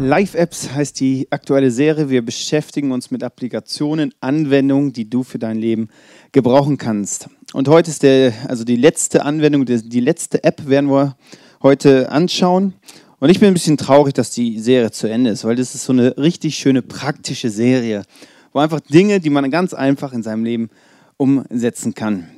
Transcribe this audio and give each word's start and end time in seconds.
Live-Apps 0.00 0.72
heißt 0.72 1.00
die 1.00 1.26
aktuelle 1.30 1.72
Serie. 1.72 2.08
Wir 2.08 2.24
beschäftigen 2.24 2.92
uns 2.92 3.10
mit 3.10 3.24
Applikationen, 3.24 4.14
Anwendungen, 4.20 4.92
die 4.92 5.10
du 5.10 5.24
für 5.24 5.40
dein 5.40 5.58
Leben 5.58 5.88
gebrauchen 6.30 6.78
kannst. 6.78 7.28
Und 7.52 7.66
heute 7.66 7.90
ist 7.90 8.04
der, 8.04 8.32
also 8.46 8.62
die 8.62 8.76
letzte 8.76 9.24
Anwendung, 9.24 9.64
die 9.64 10.00
letzte 10.00 10.44
App 10.44 10.68
werden 10.68 10.88
wir 10.88 11.16
heute 11.64 12.12
anschauen. 12.12 12.74
Und 13.18 13.30
ich 13.30 13.40
bin 13.40 13.48
ein 13.48 13.54
bisschen 13.54 13.76
traurig, 13.76 14.14
dass 14.14 14.30
die 14.30 14.60
Serie 14.60 14.92
zu 14.92 15.08
Ende 15.08 15.30
ist, 15.30 15.44
weil 15.44 15.56
das 15.56 15.74
ist 15.74 15.84
so 15.84 15.92
eine 15.92 16.16
richtig 16.16 16.56
schöne 16.56 16.82
praktische 16.82 17.50
Serie, 17.50 18.04
wo 18.52 18.60
einfach 18.60 18.80
Dinge, 18.80 19.18
die 19.18 19.30
man 19.30 19.50
ganz 19.50 19.74
einfach 19.74 20.12
in 20.12 20.22
seinem 20.22 20.44
Leben 20.44 20.70
umsetzen 21.16 21.94
kann. 21.94 22.37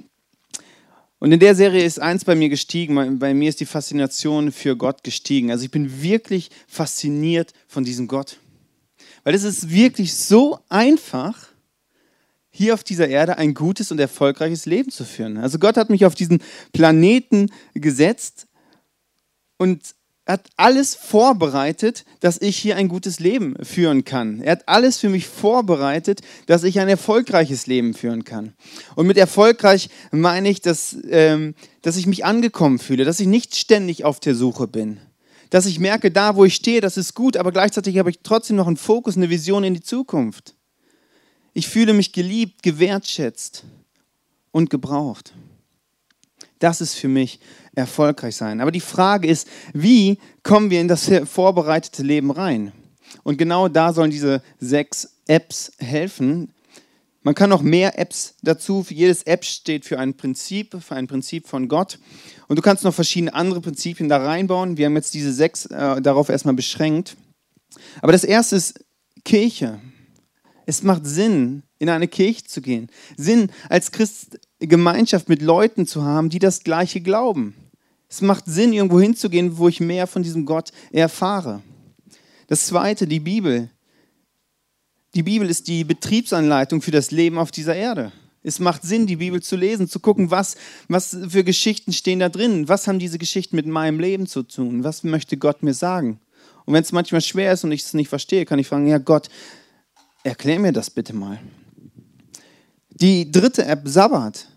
Und 1.20 1.32
in 1.32 1.38
der 1.38 1.54
Serie 1.54 1.84
ist 1.84 2.00
eins 2.00 2.24
bei 2.24 2.34
mir 2.34 2.48
gestiegen. 2.48 3.18
Bei 3.18 3.34
mir 3.34 3.50
ist 3.50 3.60
die 3.60 3.66
Faszination 3.66 4.52
für 4.52 4.74
Gott 4.74 5.04
gestiegen. 5.04 5.50
Also 5.50 5.64
ich 5.64 5.70
bin 5.70 6.02
wirklich 6.02 6.50
fasziniert 6.66 7.52
von 7.68 7.84
diesem 7.84 8.08
Gott. 8.08 8.38
Weil 9.22 9.34
es 9.34 9.44
ist 9.44 9.70
wirklich 9.70 10.14
so 10.14 10.60
einfach, 10.70 11.48
hier 12.50 12.72
auf 12.72 12.82
dieser 12.82 13.08
Erde 13.08 13.36
ein 13.36 13.52
gutes 13.52 13.92
und 13.92 14.00
erfolgreiches 14.00 14.64
Leben 14.64 14.90
zu 14.90 15.04
führen. 15.04 15.36
Also 15.36 15.58
Gott 15.58 15.76
hat 15.76 15.90
mich 15.90 16.06
auf 16.06 16.14
diesen 16.14 16.42
Planeten 16.72 17.50
gesetzt 17.74 18.46
und 19.58 19.94
hat 20.32 20.48
alles 20.56 20.94
vorbereitet, 20.94 22.04
dass 22.20 22.40
ich 22.40 22.56
hier 22.56 22.76
ein 22.76 22.88
gutes 22.88 23.20
Leben 23.20 23.54
führen 23.64 24.04
kann. 24.04 24.40
Er 24.40 24.52
hat 24.52 24.68
alles 24.68 24.98
für 24.98 25.08
mich 25.08 25.26
vorbereitet, 25.26 26.20
dass 26.46 26.64
ich 26.64 26.80
ein 26.80 26.88
erfolgreiches 26.88 27.66
Leben 27.66 27.94
führen 27.94 28.24
kann. 28.24 28.54
Und 28.94 29.06
mit 29.06 29.16
erfolgreich 29.16 29.90
meine 30.10 30.48
ich, 30.48 30.60
dass, 30.60 30.96
ähm, 31.08 31.54
dass 31.82 31.96
ich 31.96 32.06
mich 32.06 32.24
angekommen 32.24 32.78
fühle, 32.78 33.04
dass 33.04 33.20
ich 33.20 33.26
nicht 33.26 33.56
ständig 33.56 34.04
auf 34.04 34.20
der 34.20 34.34
Suche 34.34 34.66
bin. 34.66 34.98
Dass 35.50 35.66
ich 35.66 35.80
merke, 35.80 36.10
da 36.10 36.36
wo 36.36 36.44
ich 36.44 36.54
stehe, 36.54 36.80
das 36.80 36.96
ist 36.96 37.14
gut, 37.14 37.36
aber 37.36 37.50
gleichzeitig 37.50 37.98
habe 37.98 38.10
ich 38.10 38.20
trotzdem 38.22 38.56
noch 38.56 38.66
einen 38.66 38.76
Fokus, 38.76 39.16
eine 39.16 39.30
Vision 39.30 39.64
in 39.64 39.74
die 39.74 39.82
Zukunft. 39.82 40.54
Ich 41.52 41.68
fühle 41.68 41.92
mich 41.92 42.12
geliebt, 42.12 42.62
gewertschätzt 42.62 43.64
und 44.52 44.70
gebraucht. 44.70 45.32
Das 46.60 46.80
ist 46.80 46.94
für 46.94 47.08
mich 47.08 47.40
erfolgreich 47.74 48.36
sein. 48.36 48.60
Aber 48.60 48.70
die 48.70 48.80
Frage 48.80 49.26
ist, 49.26 49.48
wie 49.72 50.18
kommen 50.42 50.70
wir 50.70 50.80
in 50.80 50.88
das 50.88 51.10
vorbereitete 51.24 52.02
Leben 52.02 52.30
rein? 52.30 52.72
Und 53.24 53.38
genau 53.38 53.68
da 53.68 53.92
sollen 53.92 54.10
diese 54.10 54.42
sechs 54.60 55.16
Apps 55.26 55.72
helfen. 55.78 56.52
Man 57.22 57.34
kann 57.34 57.50
noch 57.50 57.62
mehr 57.62 57.98
Apps 57.98 58.34
dazu. 58.42 58.82
Für 58.82 58.94
jedes 58.94 59.22
App 59.24 59.44
steht 59.44 59.84
für 59.84 59.98
ein 59.98 60.16
Prinzip, 60.16 60.76
für 60.82 60.94
ein 60.94 61.06
Prinzip 61.06 61.48
von 61.48 61.68
Gott. 61.68 61.98
Und 62.46 62.56
du 62.56 62.62
kannst 62.62 62.84
noch 62.84 62.94
verschiedene 62.94 63.34
andere 63.34 63.60
Prinzipien 63.60 64.08
da 64.08 64.18
reinbauen. 64.18 64.76
Wir 64.76 64.86
haben 64.86 64.96
jetzt 64.96 65.14
diese 65.14 65.32
sechs 65.32 65.66
äh, 65.66 66.00
darauf 66.00 66.28
erstmal 66.28 66.54
beschränkt. 66.54 67.16
Aber 68.02 68.12
das 68.12 68.24
erste 68.24 68.56
ist 68.56 68.84
Kirche. 69.24 69.80
Es 70.66 70.82
macht 70.82 71.06
Sinn, 71.06 71.62
in 71.78 71.88
eine 71.88 72.08
Kirche 72.08 72.44
zu 72.44 72.60
gehen. 72.60 72.90
Sinn, 73.16 73.50
als 73.68 73.92
Christ 73.92 74.38
Gemeinschaft 74.60 75.28
mit 75.28 75.42
Leuten 75.42 75.86
zu 75.86 76.04
haben, 76.04 76.28
die 76.30 76.38
das 76.38 76.62
Gleiche 76.62 77.00
glauben. 77.00 77.54
Es 78.08 78.20
macht 78.20 78.44
Sinn, 78.46 78.72
irgendwo 78.72 79.00
hinzugehen, 79.00 79.56
wo 79.56 79.68
ich 79.68 79.80
mehr 79.80 80.06
von 80.06 80.22
diesem 80.22 80.44
Gott 80.44 80.72
erfahre. 80.90 81.62
Das 82.48 82.66
Zweite, 82.66 83.06
die 83.06 83.20
Bibel. 83.20 83.70
Die 85.14 85.22
Bibel 85.22 85.48
ist 85.48 85.68
die 85.68 85.84
Betriebsanleitung 85.84 86.82
für 86.82 86.90
das 86.90 87.10
Leben 87.10 87.38
auf 87.38 87.50
dieser 87.50 87.74
Erde. 87.74 88.12
Es 88.42 88.58
macht 88.58 88.82
Sinn, 88.82 89.06
die 89.06 89.16
Bibel 89.16 89.42
zu 89.42 89.56
lesen, 89.56 89.88
zu 89.88 90.00
gucken, 90.00 90.30
was, 90.30 90.56
was 90.88 91.16
für 91.28 91.44
Geschichten 91.44 91.92
stehen 91.92 92.20
da 92.20 92.28
drin. 92.28 92.68
Was 92.68 92.88
haben 92.88 92.98
diese 92.98 93.18
Geschichten 93.18 93.56
mit 93.56 93.66
meinem 93.66 94.00
Leben 94.00 94.26
zu 94.26 94.42
tun? 94.42 94.82
Was 94.82 95.04
möchte 95.04 95.36
Gott 95.36 95.62
mir 95.62 95.74
sagen? 95.74 96.20
Und 96.64 96.74
wenn 96.74 96.82
es 96.82 96.92
manchmal 96.92 97.20
schwer 97.20 97.52
ist 97.52 97.64
und 97.64 97.72
ich 97.72 97.82
es 97.82 97.94
nicht 97.94 98.08
verstehe, 98.08 98.44
kann 98.44 98.58
ich 98.58 98.66
fragen, 98.66 98.86
ja 98.86 98.98
Gott, 98.98 99.28
erklär 100.22 100.58
mir 100.58 100.72
das 100.72 100.90
bitte 100.90 101.12
mal. 101.12 101.38
Die 102.90 103.30
dritte 103.30 103.64
App, 103.64 103.82
Sabbat. 103.84 104.49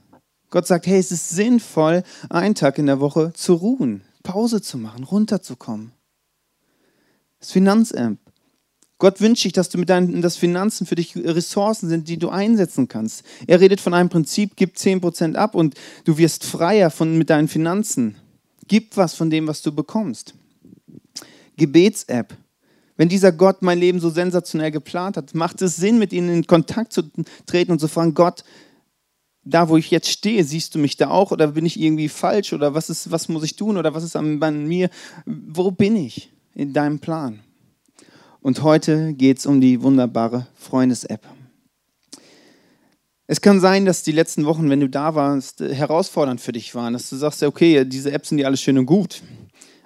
Gott 0.53 0.67
sagt, 0.67 0.85
hey, 0.85 0.99
es 0.99 1.11
ist 1.11 1.29
sinnvoll, 1.29 2.03
einen 2.29 2.53
Tag 2.53 2.77
in 2.77 2.85
der 2.85 2.99
Woche 2.99 3.33
zu 3.33 3.55
ruhen, 3.55 4.03
Pause 4.21 4.61
zu 4.61 4.77
machen, 4.77 5.03
runterzukommen. 5.03 5.93
Das 7.39 7.51
Finanzamt. 7.51 8.19
Gott 8.99 9.19
wünscht 9.19 9.41
sich, 9.41 9.53
dass 9.53 9.69
du 9.69 9.79
mit 9.79 9.89
deinen 9.89 10.21
dass 10.21 10.35
Finanzen 10.35 10.85
für 10.85 10.93
dich 10.93 11.15
Ressourcen 11.15 11.89
sind, 11.89 12.07
die 12.07 12.19
du 12.19 12.29
einsetzen 12.29 12.87
kannst. 12.87 13.23
Er 13.47 13.61
redet 13.61 13.81
von 13.81 13.95
einem 13.95 14.09
Prinzip, 14.09 14.51
gib 14.55 14.75
10% 14.75 15.33
ab 15.33 15.55
und 15.55 15.73
du 16.03 16.19
wirst 16.19 16.45
freier 16.45 16.91
von, 16.91 17.17
mit 17.17 17.31
deinen 17.31 17.47
Finanzen. 17.47 18.13
Gib 18.67 18.95
was 18.95 19.15
von 19.15 19.31
dem, 19.31 19.47
was 19.47 19.63
du 19.63 19.73
bekommst. 19.73 20.35
Gebets-App. 21.57 22.37
Wenn 22.95 23.09
dieser 23.09 23.31
Gott 23.31 23.63
mein 23.63 23.79
Leben 23.79 23.99
so 23.99 24.11
sensationell 24.11 24.69
geplant 24.69 25.17
hat, 25.17 25.33
macht 25.33 25.63
es 25.63 25.77
Sinn, 25.77 25.97
mit 25.97 26.13
ihnen 26.13 26.29
in 26.29 26.45
Kontakt 26.45 26.93
zu 26.93 27.09
treten 27.47 27.71
und 27.71 27.79
zu 27.79 27.87
fragen, 27.87 28.13
Gott, 28.13 28.43
da 29.45 29.69
wo 29.69 29.77
ich 29.77 29.91
jetzt 29.91 30.09
stehe, 30.09 30.43
siehst 30.43 30.75
du 30.75 30.79
mich 30.79 30.97
da 30.97 31.09
auch 31.09 31.31
oder 31.31 31.47
bin 31.47 31.65
ich 31.65 31.79
irgendwie 31.79 32.09
falsch 32.09 32.53
oder 32.53 32.73
was, 32.73 32.89
ist, 32.89 33.11
was 33.11 33.29
muss 33.29 33.43
ich 33.43 33.55
tun 33.55 33.77
oder 33.77 33.93
was 33.93 34.03
ist 34.03 34.15
an, 34.15 34.41
an 34.41 34.65
mir? 34.67 34.89
Wo 35.25 35.71
bin 35.71 35.95
ich 35.95 36.31
in 36.55 36.73
deinem 36.73 36.99
Plan? 36.99 37.41
Und 38.41 38.63
heute 38.63 39.13
geht 39.13 39.39
es 39.39 39.45
um 39.45 39.61
die 39.61 39.81
wunderbare 39.81 40.47
Freundes-App. 40.55 41.25
Es 43.25 43.39
kann 43.39 43.61
sein, 43.61 43.85
dass 43.85 44.03
die 44.03 44.11
letzten 44.11 44.45
Wochen, 44.45 44.69
wenn 44.69 44.81
du 44.81 44.89
da 44.89 45.15
warst, 45.15 45.61
herausfordernd 45.61 46.41
für 46.41 46.51
dich 46.51 46.75
waren, 46.75 46.93
dass 46.93 47.09
du 47.09 47.15
sagst, 47.15 47.41
okay, 47.41 47.85
diese 47.85 48.11
Apps 48.11 48.29
sind 48.29 48.37
ja 48.37 48.47
alles 48.47 48.61
schön 48.61 48.77
und 48.77 48.85
gut, 48.85 49.23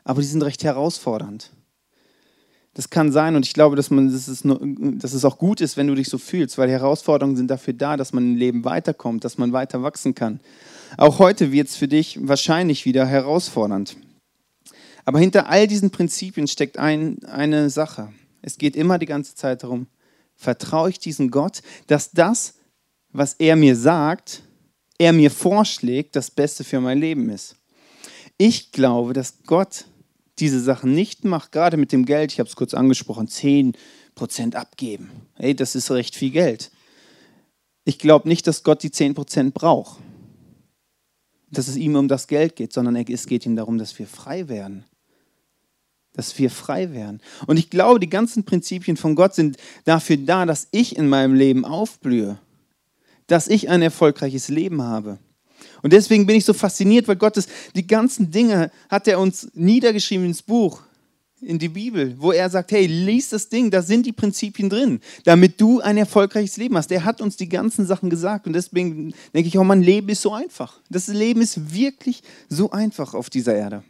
aber 0.03 0.21
die 0.21 0.27
sind 0.27 0.41
recht 0.41 0.63
herausfordernd. 0.63 1.51
Das 2.77 2.91
kann 2.91 3.11
sein 3.11 3.35
und 3.35 3.43
ich 3.43 3.55
glaube, 3.55 3.75
dass, 3.75 3.89
man, 3.89 4.11
dass, 4.11 4.27
es 4.27 4.43
nur, 4.43 4.59
dass 4.61 5.13
es 5.13 5.25
auch 5.25 5.39
gut 5.39 5.61
ist, 5.61 5.77
wenn 5.77 5.87
du 5.87 5.95
dich 5.95 6.09
so 6.09 6.19
fühlst, 6.19 6.59
weil 6.59 6.69
Herausforderungen 6.69 7.35
sind 7.35 7.49
dafür 7.49 7.73
da, 7.73 7.97
dass 7.97 8.13
man 8.13 8.23
im 8.23 8.35
Leben 8.35 8.65
weiterkommt, 8.65 9.23
dass 9.23 9.39
man 9.39 9.51
weiter 9.51 9.81
wachsen 9.81 10.13
kann. 10.13 10.39
Auch 10.95 11.17
heute 11.17 11.51
wird 11.51 11.69
es 11.69 11.75
für 11.75 11.87
dich 11.87 12.19
wahrscheinlich 12.21 12.85
wieder 12.85 13.07
herausfordernd. 13.07 13.97
Aber 15.05 15.17
hinter 15.17 15.49
all 15.49 15.65
diesen 15.65 15.89
Prinzipien 15.89 16.47
steckt 16.47 16.77
ein, 16.77 17.17
eine 17.23 17.71
Sache. 17.71 18.13
Es 18.43 18.59
geht 18.59 18.75
immer 18.75 18.99
die 18.99 19.07
ganze 19.07 19.33
Zeit 19.33 19.63
darum, 19.63 19.87
vertraue 20.35 20.91
ich 20.91 20.99
diesem 20.99 21.31
Gott, 21.31 21.63
dass 21.87 22.11
das, 22.11 22.53
was 23.11 23.33
er 23.39 23.55
mir 23.55 23.75
sagt, 23.75 24.43
er 24.99 25.13
mir 25.13 25.31
vorschlägt, 25.31 26.15
das 26.15 26.29
Beste 26.29 26.63
für 26.63 26.79
mein 26.79 26.99
Leben 26.99 27.31
ist. 27.31 27.55
Ich 28.37 28.71
glaube, 28.71 29.13
dass 29.13 29.39
Gott 29.47 29.85
diese 30.39 30.59
Sachen 30.61 30.93
nicht 30.93 31.25
macht, 31.25 31.51
gerade 31.51 31.77
mit 31.77 31.91
dem 31.91 32.05
Geld, 32.05 32.31
ich 32.31 32.39
habe 32.39 32.49
es 32.49 32.55
kurz 32.55 32.73
angesprochen, 32.73 33.27
10% 33.27 33.73
abgeben. 34.55 35.09
Hey, 35.35 35.55
das 35.55 35.75
ist 35.75 35.89
recht 35.91 36.15
viel 36.15 36.31
Geld. 36.31 36.71
Ich 37.85 37.99
glaube 37.99 38.27
nicht, 38.27 38.45
dass 38.47 38.63
Gott 38.63 38.83
die 38.83 38.89
10% 38.89 39.51
braucht. 39.51 39.99
Dass 41.49 41.67
es 41.67 41.77
ihm 41.77 41.95
um 41.95 42.07
das 42.07 42.27
Geld 42.27 42.55
geht, 42.55 42.73
sondern 42.73 42.95
es 42.95 43.25
geht 43.25 43.45
ihm 43.45 43.55
darum, 43.55 43.77
dass 43.77 43.97
wir 43.97 44.07
frei 44.07 44.49
werden. 44.49 44.83
Dass 46.13 46.37
wir 46.37 46.51
frei 46.51 46.91
werden. 46.91 47.21
Und 47.45 47.57
ich 47.57 47.69
glaube, 47.69 47.99
die 47.99 48.09
ganzen 48.09 48.43
Prinzipien 48.43 48.97
von 48.97 49.15
Gott 49.15 49.33
sind 49.33 49.57
dafür 49.85 50.17
da, 50.17 50.45
dass 50.45 50.67
ich 50.71 50.97
in 50.97 51.07
meinem 51.07 51.33
Leben 51.33 51.63
aufblühe. 51.63 52.37
Dass 53.27 53.47
ich 53.47 53.69
ein 53.69 53.81
erfolgreiches 53.81 54.49
Leben 54.49 54.81
habe. 54.81 55.19
Und 55.81 55.93
deswegen 55.93 56.25
bin 56.25 56.35
ich 56.35 56.45
so 56.45 56.53
fasziniert, 56.53 57.07
weil 57.07 57.15
Gottes 57.15 57.47
die 57.75 57.85
ganzen 57.85 58.31
Dinge 58.31 58.71
hat 58.89 59.07
er 59.07 59.19
uns 59.19 59.49
niedergeschrieben 59.53 60.25
ins 60.25 60.41
Buch, 60.41 60.81
in 61.41 61.59
die 61.59 61.69
Bibel, 61.69 62.15
wo 62.17 62.31
er 62.31 62.49
sagt, 62.49 62.71
hey, 62.71 62.87
lies 62.87 63.29
das 63.29 63.49
Ding, 63.49 63.69
da 63.69 63.81
sind 63.81 64.05
die 64.05 64.11
Prinzipien 64.11 64.69
drin, 64.69 64.99
damit 65.23 65.61
du 65.61 65.81
ein 65.81 65.97
erfolgreiches 65.97 66.57
Leben 66.57 66.75
hast. 66.77 66.91
Er 66.91 67.05
hat 67.05 67.21
uns 67.21 67.37
die 67.37 67.47
ganzen 67.47 67.85
Sachen 67.85 68.09
gesagt 68.09 68.47
und 68.47 68.53
deswegen 68.53 69.13
denke 69.33 69.47
ich, 69.47 69.57
oh 69.57 69.63
mein 69.63 69.83
Leben 69.83 70.09
ist 70.09 70.23
so 70.23 70.33
einfach. 70.33 70.79
Das 70.89 71.07
Leben 71.07 71.41
ist 71.41 71.73
wirklich 71.73 72.23
so 72.49 72.71
einfach 72.71 73.13
auf 73.13 73.29
dieser 73.29 73.55
Erde. 73.55 73.83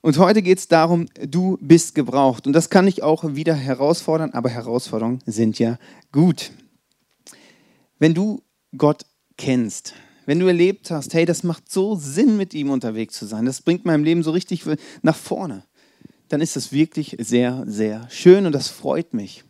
Und 0.00 0.16
heute 0.18 0.42
geht 0.42 0.58
es 0.58 0.68
darum, 0.68 1.06
du 1.26 1.58
bist 1.60 1.96
gebraucht. 1.96 2.46
Und 2.46 2.52
das 2.52 2.70
kann 2.70 2.86
ich 2.86 3.02
auch 3.02 3.34
wieder 3.34 3.54
herausfordern, 3.54 4.30
aber 4.30 4.48
Herausforderungen 4.48 5.20
sind 5.26 5.58
ja 5.58 5.78
gut. 6.12 6.52
Wenn 7.98 8.14
du 8.14 8.42
Gott 8.76 9.04
kennst, 9.36 9.94
wenn 10.28 10.40
du 10.40 10.46
erlebt 10.46 10.90
hast, 10.90 11.14
hey, 11.14 11.24
das 11.24 11.42
macht 11.42 11.72
so 11.72 11.94
Sinn, 11.94 12.36
mit 12.36 12.52
ihm 12.52 12.68
unterwegs 12.68 13.14
zu 13.14 13.24
sein, 13.24 13.46
das 13.46 13.62
bringt 13.62 13.86
meinem 13.86 14.04
Leben 14.04 14.22
so 14.22 14.30
richtig 14.30 14.62
nach 15.00 15.16
vorne, 15.16 15.64
dann 16.28 16.42
ist 16.42 16.54
das 16.54 16.70
wirklich 16.70 17.16
sehr, 17.18 17.64
sehr 17.66 18.06
schön 18.10 18.44
und 18.44 18.52
das 18.52 18.68
freut 18.68 19.14
mich. 19.14 19.42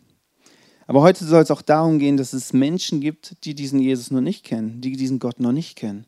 Aber 0.86 1.02
heute 1.02 1.24
soll 1.24 1.42
es 1.42 1.50
auch 1.50 1.62
darum 1.62 1.98
gehen, 1.98 2.16
dass 2.16 2.32
es 2.32 2.52
Menschen 2.52 3.00
gibt, 3.00 3.44
die 3.44 3.56
diesen 3.56 3.80
Jesus 3.80 4.12
noch 4.12 4.20
nicht 4.20 4.44
kennen, 4.44 4.80
die 4.80 4.92
diesen 4.92 5.18
Gott 5.18 5.40
noch 5.40 5.50
nicht 5.50 5.74
kennen, 5.74 6.06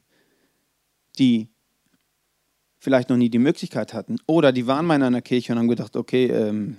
die 1.18 1.48
vielleicht 2.78 3.10
noch 3.10 3.16
nie 3.16 3.28
die 3.28 3.40
Möglichkeit 3.40 3.92
hatten 3.92 4.18
oder 4.28 4.52
die 4.52 4.68
waren 4.68 4.86
mal 4.86 4.94
in 4.94 5.02
einer 5.02 5.20
Kirche 5.20 5.52
und 5.52 5.58
haben 5.58 5.66
gedacht, 5.66 5.96
okay, 5.96 6.26
ähm, 6.26 6.76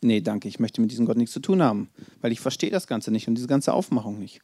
nee, 0.00 0.22
danke, 0.22 0.48
ich 0.48 0.58
möchte 0.58 0.80
mit 0.80 0.90
diesem 0.90 1.04
Gott 1.04 1.18
nichts 1.18 1.34
zu 1.34 1.40
tun 1.40 1.62
haben, 1.62 1.90
weil 2.22 2.32
ich 2.32 2.40
verstehe 2.40 2.70
das 2.70 2.86
Ganze 2.86 3.10
nicht 3.10 3.28
und 3.28 3.34
diese 3.34 3.46
ganze 3.46 3.74
Aufmachung 3.74 4.18
nicht. 4.18 4.40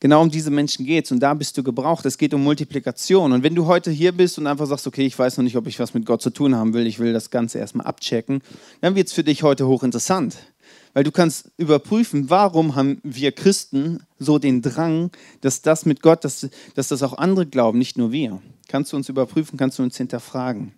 Genau 0.00 0.22
um 0.22 0.30
diese 0.30 0.50
Menschen 0.50 0.86
geht 0.86 1.04
es 1.04 1.12
und 1.12 1.20
da 1.20 1.34
bist 1.34 1.58
du 1.58 1.62
gebraucht. 1.62 2.06
Es 2.06 2.16
geht 2.16 2.32
um 2.32 2.42
Multiplikation. 2.42 3.32
Und 3.32 3.42
wenn 3.42 3.54
du 3.54 3.66
heute 3.66 3.90
hier 3.90 4.12
bist 4.12 4.38
und 4.38 4.46
einfach 4.46 4.66
sagst, 4.66 4.86
okay, 4.86 5.04
ich 5.04 5.18
weiß 5.18 5.36
noch 5.36 5.44
nicht, 5.44 5.56
ob 5.56 5.66
ich 5.66 5.78
was 5.78 5.92
mit 5.92 6.06
Gott 6.06 6.22
zu 6.22 6.30
tun 6.30 6.54
haben 6.54 6.72
will, 6.72 6.86
ich 6.86 6.98
will 6.98 7.12
das 7.12 7.30
Ganze 7.30 7.58
erstmal 7.58 7.86
abchecken, 7.86 8.40
dann 8.80 8.94
wird 8.94 9.08
es 9.08 9.12
für 9.12 9.22
dich 9.22 9.42
heute 9.42 9.66
hochinteressant. 9.66 10.38
Weil 10.94 11.04
du 11.04 11.12
kannst 11.12 11.50
überprüfen, 11.58 12.30
warum 12.30 12.76
haben 12.76 13.00
wir 13.04 13.32
Christen 13.32 14.00
so 14.18 14.38
den 14.38 14.62
Drang, 14.62 15.10
dass 15.42 15.60
das 15.60 15.84
mit 15.84 16.00
Gott, 16.00 16.24
dass, 16.24 16.48
dass 16.74 16.88
das 16.88 17.02
auch 17.02 17.18
andere 17.18 17.44
glauben, 17.46 17.78
nicht 17.78 17.98
nur 17.98 18.10
wir. 18.10 18.40
Kannst 18.68 18.92
du 18.92 18.96
uns 18.96 19.10
überprüfen, 19.10 19.58
kannst 19.58 19.78
du 19.78 19.82
uns 19.82 19.98
hinterfragen. 19.98 20.72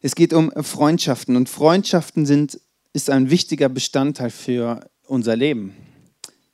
Es 0.00 0.14
geht 0.14 0.32
um 0.32 0.52
Freundschaften 0.62 1.34
und 1.34 1.48
Freundschaften 1.48 2.24
sind, 2.24 2.60
ist 2.92 3.10
ein 3.10 3.30
wichtiger 3.30 3.68
Bestandteil 3.68 4.30
für 4.30 4.88
unser 5.06 5.34
Leben. 5.34 5.74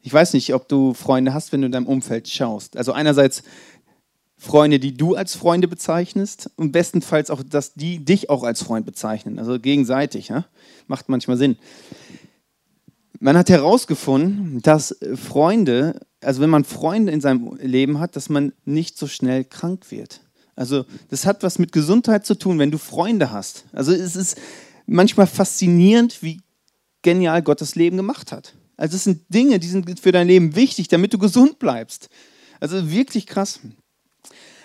Ich 0.07 0.13
weiß 0.13 0.35
nicht, 0.35 0.55
ob 0.55 0.69
du 0.69 0.95
Freunde 0.95 1.35
hast, 1.35 1.51
wenn 1.51 1.63
du 1.63 1.67
in 1.67 1.73
deinem 1.73 1.89
Umfeld 1.89 2.29
schaust. 2.29 2.77
Also 2.77 2.93
einerseits 2.93 3.43
Freunde, 4.39 4.79
die 4.79 4.97
du 4.97 5.17
als 5.17 5.35
Freunde 5.35 5.67
bezeichnest 5.67 6.49
und 6.55 6.71
bestenfalls 6.71 7.29
auch, 7.29 7.43
dass 7.43 7.75
die 7.75 8.05
dich 8.05 8.31
auch 8.31 8.45
als 8.45 8.63
Freund 8.63 8.87
bezeichnen. 8.87 9.41
Also 9.41 9.59
gegenseitig. 9.59 10.29
Ja? 10.29 10.45
Macht 10.87 11.09
manchmal 11.09 11.39
Sinn. 11.39 11.57
Man 13.19 13.37
hat 13.37 13.49
herausgefunden, 13.49 14.63
dass 14.63 14.97
Freunde, 15.17 15.99
also 16.21 16.41
wenn 16.41 16.51
man 16.51 16.63
Freunde 16.63 17.11
in 17.11 17.21
seinem 17.21 17.57
Leben 17.61 17.99
hat, 17.99 18.15
dass 18.15 18.29
man 18.29 18.53
nicht 18.65 18.97
so 18.97 19.09
schnell 19.09 19.43
krank 19.43 19.91
wird. 19.91 20.21
Also 20.55 20.85
das 21.11 21.27
hat 21.27 21.43
was 21.43 21.59
mit 21.59 21.73
Gesundheit 21.73 22.25
zu 22.25 22.37
tun, 22.37 22.61
wenn 22.61 22.71
du 22.71 22.79
Freunde 22.79 23.33
hast. 23.33 23.65
Also 23.73 23.91
es 23.91 24.15
ist 24.15 24.39
manchmal 24.87 25.27
faszinierend, 25.27 26.23
wie 26.23 26.43
genial 27.03 27.43
Gott 27.43 27.61
das 27.61 27.75
Leben 27.75 27.97
gemacht 27.97 28.31
hat. 28.31 28.55
Also 28.77 28.97
es 28.97 29.05
sind 29.05 29.23
Dinge, 29.33 29.59
die 29.59 29.69
sind 29.69 30.01
für 30.01 30.13
dein 30.13 30.27
Leben 30.27 30.55
wichtig, 30.55 30.89
damit 30.89 31.13
du 31.13 31.19
gesund 31.19 31.59
bleibst. 31.59 32.09
Also 32.61 32.91
wirklich 32.91 33.27
krass. 33.27 33.61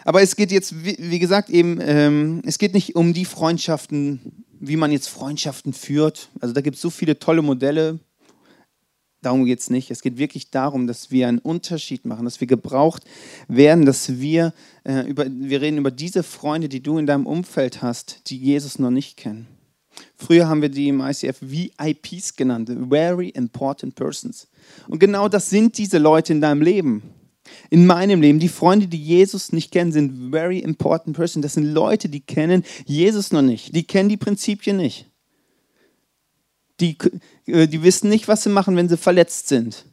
Aber 0.04 0.22
es 0.22 0.36
geht 0.36 0.52
jetzt, 0.52 0.84
wie 0.84 1.20
gesagt, 1.20 1.50
eben, 1.50 1.80
ähm, 1.82 2.42
es 2.46 2.58
geht 2.58 2.74
nicht 2.74 2.96
um 2.96 3.14
die 3.14 3.26
Freundschaften, 3.26 4.44
wie 4.60 4.76
man 4.76 4.92
jetzt 4.92 5.08
Freundschaften 5.08 5.74
führt. 5.74 6.30
Also 6.40 6.54
da 6.54 6.62
gibt 6.62 6.76
es 6.76 6.82
so 6.82 6.90
viele 6.90 7.20
tolle 7.20 7.42
Modelle. 7.42 8.00
Darum 9.22 9.46
geht 9.46 9.60
es 9.60 9.70
nicht. 9.70 9.92
Es 9.92 10.02
geht 10.02 10.18
wirklich 10.18 10.50
darum, 10.50 10.88
dass 10.88 11.12
wir 11.12 11.28
einen 11.28 11.38
Unterschied 11.38 12.06
machen, 12.06 12.26
dass 12.26 12.40
wir 12.42 12.48
gebraucht 12.48 13.04
werden, 13.48 13.86
dass 13.86 14.20
wir, 14.20 14.54
äh, 14.84 15.08
über, 15.08 15.28
wir 15.30 15.62
reden 15.62 15.78
über 15.78 15.92
diese 15.92 16.24
Freunde, 16.24 16.68
die 16.68 16.82
du 16.82 16.98
in 16.98 17.06
deinem 17.06 17.28
Umfeld 17.28 17.84
hast, 17.84 18.22
die 18.28 18.38
Jesus 18.38 18.80
noch 18.80 18.90
nicht 18.90 19.18
kennen. 19.18 19.48
Früher 20.22 20.48
haben 20.48 20.62
wir 20.62 20.70
die 20.70 20.88
im 20.88 21.02
ICF 21.02 21.38
VIPs 21.42 22.36
genannt, 22.36 22.70
Very 22.90 23.30
Important 23.30 23.96
Persons. 23.96 24.48
Und 24.88 25.00
genau 25.00 25.28
das 25.28 25.50
sind 25.50 25.80
diese 25.80 25.98
Leute 25.98 26.34
in 26.34 26.42
deinem 26.42 26.62
Leben. 26.62 27.02
In 27.72 27.88
meinem 27.88 28.22
Leben, 28.22 28.40
die 28.40 28.48
Freunde, 28.48 28.88
die 28.88 29.02
Jesus 29.02 29.52
nicht 29.52 29.72
kennen, 29.72 29.92
sind 29.92 30.32
very 30.32 30.60
important 30.60 31.18
persons. 31.18 31.44
Das 31.44 31.56
sind 31.56 31.66
Leute, 31.66 32.08
die 32.08 32.22
kennen 32.22 32.64
Jesus 32.86 33.32
noch 33.32 33.42
nicht. 33.42 33.76
Die 33.76 33.84
kennen 33.84 34.10
die 34.10 34.16
Prinzipien 34.16 34.78
nicht. 34.78 35.10
Die, 36.80 36.98
äh, 37.48 37.68
die 37.68 37.84
wissen 37.84 38.10
nicht, 38.10 38.28
was 38.28 38.44
sie 38.44 38.50
machen, 38.50 38.76
wenn 38.76 38.88
sie 38.88 38.98
verletzt 38.98 39.48
sind. 39.48 39.86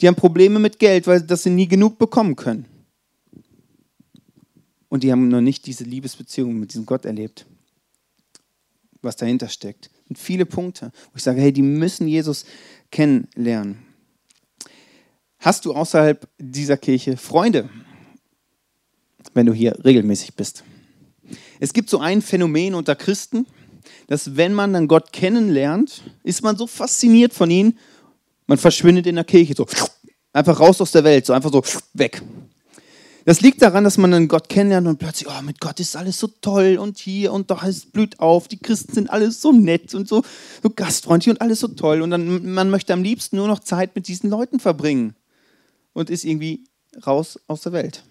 Die 0.00 0.08
haben 0.08 0.16
Probleme 0.16 0.58
mit 0.58 0.78
Geld, 0.78 1.06
weil 1.06 1.20
das 1.20 1.44
sie 1.44 1.50
nie 1.50 1.68
genug 1.68 1.98
bekommen 1.98 2.34
können. 2.36 2.64
Und 4.88 5.02
die 5.02 5.12
haben 5.12 5.28
noch 5.28 5.40
nicht 5.42 5.66
diese 5.66 5.84
Liebesbeziehung 5.84 6.58
mit 6.58 6.72
diesem 6.72 6.86
Gott 6.86 7.04
erlebt 7.04 7.46
was 9.02 9.16
dahinter 9.16 9.48
steckt. 9.48 9.90
Und 10.08 10.18
viele 10.18 10.46
Punkte, 10.46 10.92
wo 11.12 11.16
ich 11.16 11.22
sage, 11.22 11.40
hey, 11.40 11.52
die 11.52 11.62
müssen 11.62 12.08
Jesus 12.08 12.44
kennenlernen. 12.90 13.78
Hast 15.38 15.64
du 15.64 15.74
außerhalb 15.74 16.28
dieser 16.38 16.76
Kirche 16.76 17.16
Freunde, 17.16 17.68
wenn 19.34 19.46
du 19.46 19.52
hier 19.52 19.76
regelmäßig 19.84 20.34
bist? 20.34 20.62
Es 21.58 21.72
gibt 21.72 21.90
so 21.90 21.98
ein 21.98 22.22
Phänomen 22.22 22.74
unter 22.74 22.94
Christen, 22.94 23.46
dass 24.06 24.36
wenn 24.36 24.54
man 24.54 24.72
dann 24.72 24.88
Gott 24.88 25.12
kennenlernt, 25.12 26.02
ist 26.22 26.42
man 26.42 26.56
so 26.56 26.66
fasziniert 26.66 27.32
von 27.32 27.50
ihm, 27.50 27.76
man 28.46 28.58
verschwindet 28.58 29.06
in 29.06 29.16
der 29.16 29.24
Kirche, 29.24 29.54
so 29.56 29.66
einfach 30.32 30.60
raus 30.60 30.80
aus 30.80 30.92
der 30.92 31.04
Welt, 31.04 31.26
so 31.26 31.32
einfach 31.32 31.52
so 31.52 31.62
weg. 31.94 32.22
Das 33.24 33.40
liegt 33.40 33.62
daran, 33.62 33.84
dass 33.84 33.98
man 33.98 34.10
dann 34.10 34.26
Gott 34.26 34.48
kennenlernt 34.48 34.88
und 34.88 34.98
plötzlich, 34.98 35.28
oh, 35.28 35.42
mit 35.42 35.60
Gott 35.60 35.78
ist 35.78 35.96
alles 35.96 36.18
so 36.18 36.26
toll 36.26 36.76
und 36.78 36.98
hier 36.98 37.32
und 37.32 37.50
da 37.50 37.60
es 37.66 37.86
blüht 37.86 38.18
auf, 38.18 38.48
die 38.48 38.58
Christen 38.58 38.92
sind 38.94 39.10
alles 39.10 39.40
so 39.40 39.52
nett 39.52 39.94
und 39.94 40.08
so, 40.08 40.24
so 40.62 40.70
gastfreundlich 40.70 41.30
und 41.30 41.40
alles 41.40 41.60
so 41.60 41.68
toll. 41.68 42.02
Und 42.02 42.10
dann 42.10 42.52
man 42.52 42.70
möchte 42.70 42.92
am 42.92 43.02
liebsten 43.02 43.36
nur 43.36 43.46
noch 43.46 43.60
Zeit 43.60 43.94
mit 43.94 44.08
diesen 44.08 44.28
Leuten 44.28 44.58
verbringen 44.58 45.14
und 45.92 46.10
ist 46.10 46.24
irgendwie 46.24 46.64
raus 47.06 47.38
aus 47.46 47.62
der 47.62 47.72
Welt. 47.72 48.02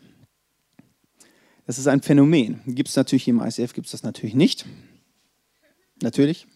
Das 1.68 1.78
ist 1.78 1.88
ein 1.88 2.02
Phänomen. 2.02 2.62
Gibt 2.66 2.90
es 2.90 2.96
natürlich 2.96 3.28
im 3.28 3.42
ICF, 3.42 3.74
gibt 3.74 3.88
es 3.88 3.92
das 3.92 4.04
natürlich 4.04 4.36
nicht. 4.36 4.66
Natürlich. 6.02 6.48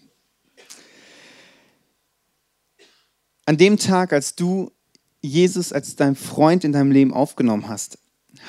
An 3.46 3.57
dem 3.57 3.78
Tag, 3.78 4.12
als 4.12 4.36
du 4.36 4.72
Jesus 5.22 5.74
als 5.74 5.96
dein 5.96 6.16
Freund 6.16 6.63
in 6.63 6.72
deinem 6.72 6.92
Leben 6.92 7.13
aufgenommen 7.13 7.68
hast, 7.68 7.98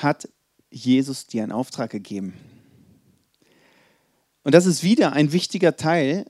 hat 0.01 0.29
Jesus 0.69 1.27
dir 1.27 1.43
einen 1.43 1.51
Auftrag 1.51 1.89
gegeben. 1.89 2.33
Und 4.43 4.53
das 4.53 4.65
ist 4.65 4.83
wieder 4.83 5.13
ein 5.13 5.31
wichtiger 5.31 5.75
Teil, 5.75 6.25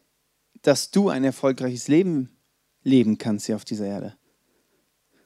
dass 0.61 0.91
du 0.91 1.09
ein 1.09 1.23
erfolgreiches 1.23 1.87
Leben 1.87 2.29
leben 2.83 3.17
kannst 3.17 3.45
hier 3.45 3.55
auf 3.55 3.65
dieser 3.65 3.85
Erde. 3.85 4.15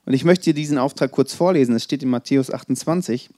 Und 0.05 0.13
ich 0.13 0.23
möchte 0.23 0.45
dir 0.45 0.53
diesen 0.53 0.77
Auftrag 0.77 1.11
kurz 1.11 1.33
vorlesen. 1.33 1.75
Es 1.75 1.83
steht 1.83 2.03
in 2.03 2.09
Matthäus 2.09 2.51
28. 2.51 3.29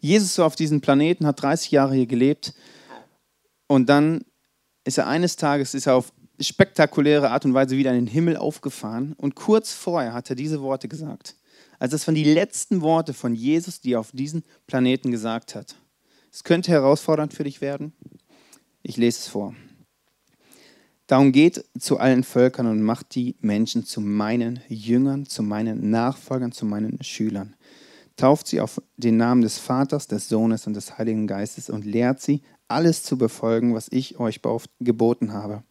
Jesus 0.00 0.38
war 0.38 0.46
auf 0.46 0.56
diesem 0.56 0.80
Planeten, 0.80 1.26
hat 1.26 1.42
30 1.42 1.70
Jahre 1.70 1.94
hier 1.94 2.06
gelebt 2.06 2.54
und 3.66 3.88
dann 3.88 4.24
ist 4.84 4.98
er 4.98 5.06
eines 5.06 5.36
Tages 5.36 5.74
ist 5.74 5.86
er 5.86 5.96
auf 5.96 6.12
spektakuläre 6.38 7.30
Art 7.30 7.44
und 7.44 7.54
Weise 7.54 7.76
wieder 7.76 7.90
in 7.92 8.04
den 8.04 8.12
Himmel 8.12 8.36
aufgefahren 8.36 9.14
und 9.16 9.34
kurz 9.34 9.72
vorher 9.72 10.12
hat 10.12 10.28
er 10.30 10.36
diese 10.36 10.60
Worte 10.60 10.88
gesagt. 10.88 11.36
Also 11.84 11.96
das 11.96 12.06
waren 12.06 12.14
die 12.14 12.24
letzten 12.24 12.80
Worte 12.80 13.12
von 13.12 13.34
Jesus, 13.34 13.82
die 13.82 13.92
er 13.92 14.00
auf 14.00 14.10
diesen 14.10 14.42
Planeten 14.66 15.10
gesagt 15.10 15.54
hat. 15.54 15.76
Es 16.32 16.42
könnte 16.42 16.70
herausfordernd 16.70 17.34
für 17.34 17.44
dich 17.44 17.60
werden. 17.60 17.92
Ich 18.82 18.96
lese 18.96 19.18
es 19.18 19.28
vor. 19.28 19.54
Darum 21.08 21.30
geht 21.30 21.62
zu 21.78 21.98
allen 21.98 22.24
Völkern 22.24 22.68
und 22.68 22.80
macht 22.80 23.14
die 23.14 23.36
Menschen 23.42 23.84
zu 23.84 24.00
meinen 24.00 24.60
Jüngern, 24.66 25.26
zu 25.26 25.42
meinen 25.42 25.90
Nachfolgern, 25.90 26.52
zu 26.52 26.64
meinen 26.64 27.02
Schülern. 27.02 27.54
Tauft 28.16 28.46
sie 28.46 28.62
auf 28.62 28.80
den 28.96 29.18
Namen 29.18 29.42
des 29.42 29.58
Vaters, 29.58 30.06
des 30.06 30.30
Sohnes 30.30 30.66
und 30.66 30.72
des 30.72 30.96
Heiligen 30.96 31.26
Geistes 31.26 31.68
und 31.68 31.84
lehrt 31.84 32.18
sie, 32.18 32.40
alles 32.66 33.02
zu 33.02 33.18
befolgen, 33.18 33.74
was 33.74 33.88
ich 33.90 34.18
euch 34.18 34.40
geboten 34.80 35.34
habe. 35.34 35.64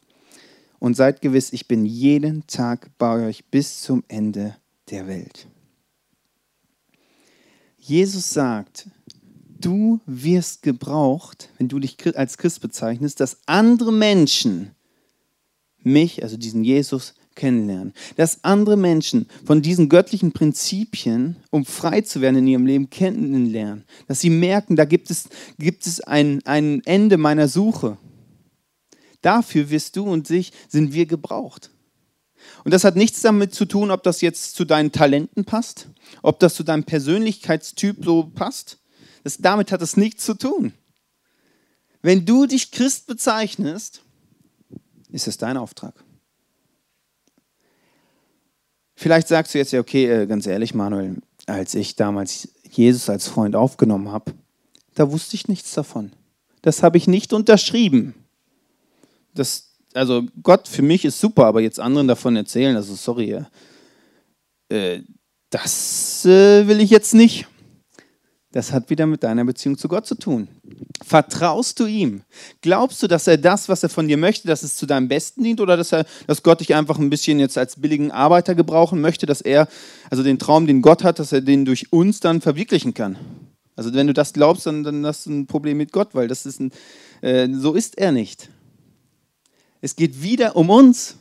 Und 0.77 0.95
seid 0.95 1.21
gewiss, 1.21 1.53
ich 1.53 1.67
bin 1.67 1.87
jeden 1.87 2.45
Tag 2.45 2.91
bei 2.99 3.25
euch 3.25 3.45
bis 3.45 3.81
zum 3.81 4.03
Ende 4.07 4.55
der 4.91 5.07
Welt. 5.07 5.47
Jesus 7.85 8.29
sagt, 8.29 8.87
du 9.59 9.99
wirst 10.05 10.61
gebraucht, 10.61 11.49
wenn 11.57 11.67
du 11.67 11.79
dich 11.79 11.97
als 12.15 12.37
Christ 12.37 12.61
bezeichnest, 12.61 13.19
dass 13.19 13.39
andere 13.45 13.91
Menschen 13.91 14.71
mich, 15.79 16.23
also 16.23 16.37
diesen 16.37 16.63
Jesus, 16.63 17.13
kennenlernen. 17.35 17.93
Dass 18.15 18.41
andere 18.45 18.77
Menschen 18.77 19.27
von 19.43 19.61
diesen 19.61 19.89
göttlichen 19.89 20.31
Prinzipien, 20.31 21.35
um 21.49 21.65
frei 21.65 21.99
zu 21.99 22.21
werden 22.21 22.37
in 22.37 22.47
ihrem 22.47 22.65
Leben, 22.65 22.89
kennenlernen. 22.89 23.83
Dass 24.07 24.21
sie 24.21 24.29
merken, 24.29 24.77
da 24.77 24.85
gibt 24.85 25.11
es, 25.11 25.27
gibt 25.59 25.85
es 25.85 25.99
ein, 25.99 26.39
ein 26.45 26.81
Ende 26.85 27.17
meiner 27.17 27.49
Suche. 27.49 27.97
Dafür 29.21 29.69
wirst 29.69 29.97
du 29.97 30.05
und 30.05 30.29
ich, 30.29 30.53
sind 30.69 30.93
wir 30.93 31.05
gebraucht. 31.05 31.72
Und 32.63 32.73
das 32.73 32.83
hat 32.83 32.95
nichts 32.95 33.21
damit 33.21 33.53
zu 33.53 33.65
tun, 33.65 33.91
ob 33.91 34.03
das 34.03 34.21
jetzt 34.21 34.55
zu 34.55 34.65
deinen 34.65 34.91
Talenten 34.91 35.45
passt, 35.45 35.87
ob 36.21 36.39
das 36.39 36.55
zu 36.55 36.63
deinem 36.63 36.83
Persönlichkeitstyp 36.83 38.03
so 38.03 38.23
passt. 38.23 38.79
Das, 39.23 39.37
damit 39.37 39.71
hat 39.71 39.81
es 39.81 39.97
nichts 39.97 40.25
zu 40.25 40.33
tun. 40.33 40.73
Wenn 42.01 42.25
du 42.25 42.45
dich 42.45 42.71
Christ 42.71 43.07
bezeichnest, 43.07 44.01
ist 45.11 45.27
es 45.27 45.37
dein 45.37 45.57
Auftrag. 45.57 45.93
Vielleicht 48.95 49.27
sagst 49.27 49.53
du 49.53 49.57
jetzt 49.57 49.71
ja, 49.71 49.79
okay, 49.79 50.05
äh, 50.05 50.27
ganz 50.27 50.45
ehrlich, 50.45 50.73
Manuel, 50.73 51.17
als 51.45 51.75
ich 51.75 51.95
damals 51.95 52.49
Jesus 52.69 53.09
als 53.09 53.27
Freund 53.27 53.55
aufgenommen 53.55 54.11
habe, 54.11 54.33
da 54.95 55.11
wusste 55.11 55.35
ich 55.35 55.47
nichts 55.47 55.73
davon. 55.73 56.11
Das 56.61 56.83
habe 56.83 56.97
ich 56.97 57.07
nicht 57.07 57.33
unterschrieben. 57.33 58.13
Das, 59.33 59.72
also 59.93 60.23
Gott 60.41 60.67
für 60.67 60.81
mich 60.81 61.05
ist 61.05 61.19
super, 61.19 61.45
aber 61.45 61.61
jetzt 61.61 61.79
anderen 61.79 62.07
davon 62.07 62.35
erzählen, 62.35 62.75
also 62.75 62.95
sorry, 62.95 63.43
äh, 64.69 65.01
das 65.49 66.25
äh, 66.25 66.67
will 66.67 66.81
ich 66.81 66.89
jetzt 66.89 67.13
nicht. 67.13 67.47
Das 68.53 68.71
hat 68.71 68.91
wieder 68.91 69.07
mit 69.07 69.23
deiner 69.23 69.43
Beziehung 69.45 69.79
zu 69.79 69.87
Gott 69.87 70.05
zu 70.05 70.13
tun. 70.13 70.47
Vertraust 71.03 71.79
du 71.79 71.87
ihm? 71.87 72.21
Glaubst 72.61 73.01
du, 73.01 73.07
dass 73.07 73.25
er 73.25 73.37
das, 73.37 73.67
was 73.67 73.81
er 73.81 73.89
von 73.89 74.07
dir 74.07 74.17
möchte, 74.17 74.47
dass 74.47 74.61
es 74.61 74.75
zu 74.75 74.85
deinem 74.85 75.07
Besten 75.07 75.43
dient 75.43 75.59
oder 75.59 75.75
dass, 75.75 75.91
er, 75.91 76.05
dass 76.27 76.43
Gott 76.43 76.59
dich 76.59 76.75
einfach 76.75 76.99
ein 76.99 77.09
bisschen 77.09 77.39
jetzt 77.39 77.57
als 77.57 77.81
billigen 77.81 78.11
Arbeiter 78.11 78.53
gebrauchen 78.53 79.01
möchte, 79.01 79.25
dass 79.25 79.41
er, 79.41 79.67
also 80.11 80.21
den 80.21 80.37
Traum, 80.37 80.67
den 80.67 80.83
Gott 80.83 81.03
hat, 81.03 81.17
dass 81.17 81.31
er 81.31 81.41
den 81.41 81.65
durch 81.65 81.91
uns 81.91 82.19
dann 82.19 82.41
verwirklichen 82.41 82.93
kann? 82.93 83.17
Also 83.75 83.91
wenn 83.91 84.05
du 84.05 84.13
das 84.13 84.33
glaubst, 84.33 84.67
dann, 84.67 84.83
dann 84.83 85.03
hast 85.03 85.25
du 85.25 85.31
ein 85.31 85.47
Problem 85.47 85.77
mit 85.77 85.91
Gott, 85.91 86.09
weil 86.13 86.27
das 86.27 86.45
ist 86.45 86.59
ein, 86.59 86.71
äh, 87.21 87.49
so 87.51 87.73
ist 87.73 87.97
er 87.97 88.11
nicht. 88.11 88.49
Es 89.83 89.97
geht 89.97 90.21
wieder 90.21 90.55
um 90.55 90.69
uns. 90.69 91.17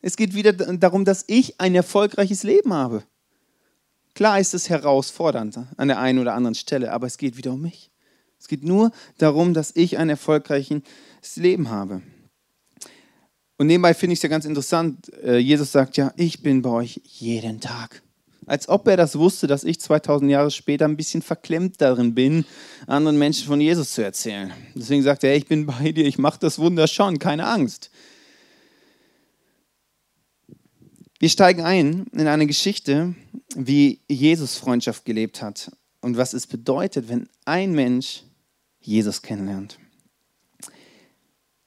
Es 0.00 0.16
geht 0.16 0.32
wieder 0.32 0.54
darum, 0.54 1.04
dass 1.04 1.24
ich 1.26 1.60
ein 1.60 1.74
erfolgreiches 1.74 2.44
Leben 2.44 2.72
habe. 2.72 3.02
Klar 4.14 4.40
ist 4.40 4.54
es 4.54 4.70
herausfordernd 4.70 5.58
an 5.76 5.88
der 5.88 5.98
einen 5.98 6.20
oder 6.20 6.32
anderen 6.32 6.54
Stelle, 6.54 6.92
aber 6.94 7.06
es 7.06 7.18
geht 7.18 7.36
wieder 7.36 7.52
um 7.52 7.60
mich. 7.60 7.90
Es 8.40 8.48
geht 8.48 8.64
nur 8.64 8.90
darum, 9.18 9.52
dass 9.52 9.76
ich 9.76 9.98
ein 9.98 10.08
erfolgreiches 10.08 10.80
Leben 11.34 11.68
habe. 11.68 12.00
Und 13.58 13.66
nebenbei 13.66 13.92
finde 13.92 14.14
ich 14.14 14.20
es 14.20 14.22
ja 14.22 14.30
ganz 14.30 14.46
interessant, 14.46 15.12
äh, 15.22 15.36
Jesus 15.36 15.72
sagt 15.72 15.98
ja, 15.98 16.14
ich 16.16 16.42
bin 16.42 16.62
bei 16.62 16.70
euch 16.70 17.02
jeden 17.04 17.60
Tag. 17.60 18.02
Als 18.46 18.68
ob 18.68 18.86
er 18.86 18.96
das 18.96 19.18
wusste, 19.18 19.48
dass 19.48 19.64
ich 19.64 19.80
2000 19.80 20.30
Jahre 20.30 20.52
später 20.52 20.84
ein 20.84 20.96
bisschen 20.96 21.20
verklemmt 21.20 21.80
darin 21.80 22.14
bin, 22.14 22.44
anderen 22.86 23.18
Menschen 23.18 23.46
von 23.46 23.60
Jesus 23.60 23.92
zu 23.92 24.02
erzählen. 24.02 24.52
Deswegen 24.74 25.02
sagt 25.02 25.24
er, 25.24 25.34
ich 25.36 25.46
bin 25.46 25.66
bei 25.66 25.90
dir, 25.90 26.06
ich 26.06 26.18
mache 26.18 26.38
das 26.38 26.60
Wunder 26.60 26.86
schon, 26.86 27.18
keine 27.18 27.46
Angst. 27.46 27.90
Wir 31.18 31.28
steigen 31.28 31.62
ein 31.62 32.06
in 32.12 32.28
eine 32.28 32.46
Geschichte, 32.46 33.14
wie 33.56 34.00
Jesus 34.06 34.56
Freundschaft 34.56 35.04
gelebt 35.04 35.42
hat 35.42 35.72
und 36.00 36.16
was 36.16 36.32
es 36.32 36.46
bedeutet, 36.46 37.08
wenn 37.08 37.28
ein 37.46 37.72
Mensch 37.72 38.22
Jesus 38.80 39.22
kennenlernt. 39.22 39.78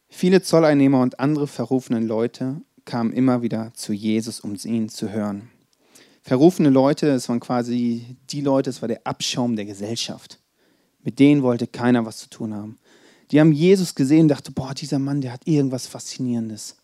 Viele 0.07 0.41
Zolleinnehmer 0.41 1.01
und 1.01 1.19
andere 1.19 1.47
verrufene 1.47 1.99
Leute 1.99 2.61
kamen 2.85 3.11
immer 3.11 3.41
wieder 3.41 3.71
zu 3.73 3.91
Jesus, 3.91 4.39
um 4.39 4.55
ihn 4.63 4.87
zu 4.87 5.11
hören. 5.11 5.49
Verrufene 6.21 6.69
Leute, 6.69 7.07
das 7.07 7.29
waren 7.29 7.39
quasi 7.39 8.17
die 8.29 8.41
Leute, 8.41 8.69
das 8.69 8.81
war 8.81 8.87
der 8.87 9.05
Abschaum 9.05 9.55
der 9.55 9.65
Gesellschaft. 9.65 10.39
Mit 11.03 11.19
denen 11.19 11.43
wollte 11.43 11.67
keiner 11.67 12.05
was 12.05 12.17
zu 12.17 12.29
tun 12.29 12.53
haben. 12.53 12.77
Die 13.31 13.39
haben 13.39 13.51
Jesus 13.51 13.95
gesehen 13.95 14.23
und 14.23 14.27
dachten, 14.29 14.53
boah, 14.53 14.73
dieser 14.73 14.99
Mann, 14.99 15.21
der 15.21 15.31
hat 15.31 15.47
irgendwas 15.47 15.87
Faszinierendes 15.87 16.75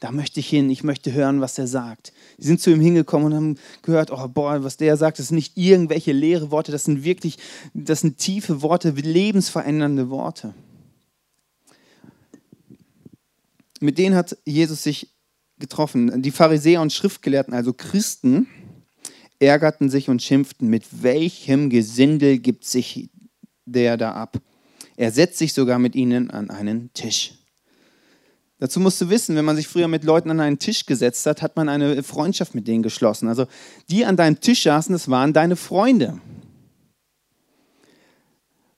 da 0.00 0.10
möchte 0.12 0.40
ich 0.40 0.48
hin, 0.48 0.70
ich 0.70 0.82
möchte 0.82 1.12
hören, 1.12 1.42
was 1.42 1.58
er 1.58 1.66
sagt. 1.66 2.14
Die 2.38 2.46
sind 2.46 2.60
zu 2.60 2.70
ihm 2.70 2.80
hingekommen 2.80 3.28
und 3.28 3.34
haben 3.34 3.58
gehört, 3.82 4.10
oh 4.10 4.28
boah, 4.28 4.64
was 4.64 4.78
der 4.78 4.96
sagt, 4.96 5.18
das 5.18 5.28
sind 5.28 5.36
nicht 5.36 5.58
irgendwelche 5.58 6.12
leere 6.12 6.50
Worte, 6.50 6.72
das 6.72 6.84
sind 6.84 7.04
wirklich, 7.04 7.36
das 7.74 8.00
sind 8.00 8.16
tiefe 8.16 8.62
Worte, 8.62 8.90
lebensverändernde 8.90 10.08
Worte. 10.08 10.54
Mit 13.80 13.98
denen 13.98 14.16
hat 14.16 14.36
Jesus 14.46 14.82
sich 14.82 15.10
getroffen. 15.60 16.22
Die 16.22 16.30
Pharisäer 16.30 16.80
und 16.80 16.92
Schriftgelehrten, 16.92 17.54
also 17.54 17.72
Christen, 17.72 18.48
ärgerten 19.38 19.88
sich 19.88 20.08
und 20.08 20.22
schimpften, 20.22 20.68
mit 20.68 21.02
welchem 21.02 21.70
Gesindel 21.70 22.38
gibt 22.38 22.64
sich 22.64 23.10
der 23.64 23.96
da 23.96 24.12
ab? 24.12 24.38
Er 24.96 25.12
setzt 25.12 25.38
sich 25.38 25.52
sogar 25.52 25.78
mit 25.78 25.94
ihnen 25.94 26.30
an 26.30 26.50
einen 26.50 26.92
Tisch. 26.92 27.34
Dazu 28.58 28.78
musst 28.78 29.00
du 29.00 29.08
wissen, 29.08 29.36
wenn 29.36 29.46
man 29.46 29.56
sich 29.56 29.66
früher 29.66 29.88
mit 29.88 30.04
Leuten 30.04 30.30
an 30.30 30.40
einen 30.40 30.58
Tisch 30.58 30.84
gesetzt 30.84 31.24
hat, 31.24 31.40
hat 31.40 31.56
man 31.56 31.70
eine 31.70 32.02
Freundschaft 32.02 32.54
mit 32.54 32.68
denen 32.68 32.82
geschlossen. 32.82 33.26
Also 33.28 33.46
die 33.88 34.04
an 34.04 34.16
deinem 34.16 34.40
Tisch 34.40 34.64
saßen, 34.64 34.92
das 34.92 35.08
waren 35.08 35.32
deine 35.32 35.56
Freunde. 35.56 36.20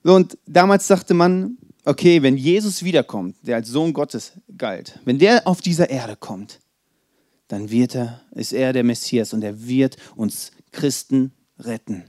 So, 0.04 0.14
und 0.14 0.38
damals 0.46 0.86
sagte 0.86 1.14
man, 1.14 1.58
okay, 1.84 2.22
wenn 2.22 2.36
Jesus 2.36 2.84
wiederkommt, 2.84 3.36
der 3.42 3.56
als 3.56 3.68
Sohn 3.68 3.92
Gottes 3.92 4.32
galt, 4.56 5.00
wenn 5.04 5.18
der 5.18 5.48
auf 5.48 5.60
dieser 5.60 5.90
Erde 5.90 6.14
kommt, 6.14 6.60
dann 7.52 7.70
wird 7.70 7.94
er, 7.94 8.22
ist 8.30 8.54
er 8.54 8.72
der 8.72 8.82
Messias 8.82 9.34
und 9.34 9.44
er 9.44 9.66
wird 9.66 9.98
uns 10.16 10.52
Christen 10.70 11.32
retten. 11.58 12.04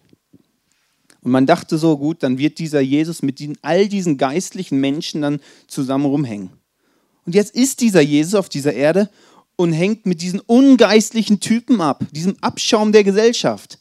Und 1.19 1.31
man 1.31 1.45
dachte 1.45 1.77
so, 1.77 1.97
gut, 1.97 2.23
dann 2.23 2.37
wird 2.37 2.59
dieser 2.59 2.79
Jesus 2.79 3.21
mit 3.21 3.39
diesen, 3.39 3.57
all 3.61 3.89
diesen 3.89 4.17
geistlichen 4.17 4.79
Menschen 4.79 5.21
dann 5.21 5.41
zusammen 5.67 6.05
rumhängen. 6.05 6.51
Und 7.25 7.35
jetzt 7.35 7.53
ist 7.55 7.81
dieser 7.81 7.99
Jesus 7.99 8.35
auf 8.35 8.47
dieser 8.47 8.71
Erde 8.71 9.09
und 9.57 9.73
hängt 9.73 10.05
mit 10.05 10.21
diesen 10.21 10.39
ungeistlichen 10.39 11.41
Typen 11.41 11.81
ab, 11.81 12.05
diesem 12.11 12.37
Abschaum 12.39 12.93
der 12.93 13.03
Gesellschaft. 13.03 13.79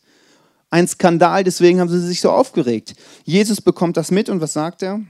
Ein 0.69 0.88
Skandal, 0.88 1.45
deswegen 1.45 1.78
haben 1.78 1.90
sie 1.90 2.04
sich 2.04 2.21
so 2.21 2.33
aufgeregt. 2.33 2.97
Jesus 3.23 3.61
bekommt 3.61 3.97
das 3.97 4.11
mit 4.11 4.28
und 4.28 4.40
was 4.40 4.52
sagt 4.52 4.83
er? 4.83 5.00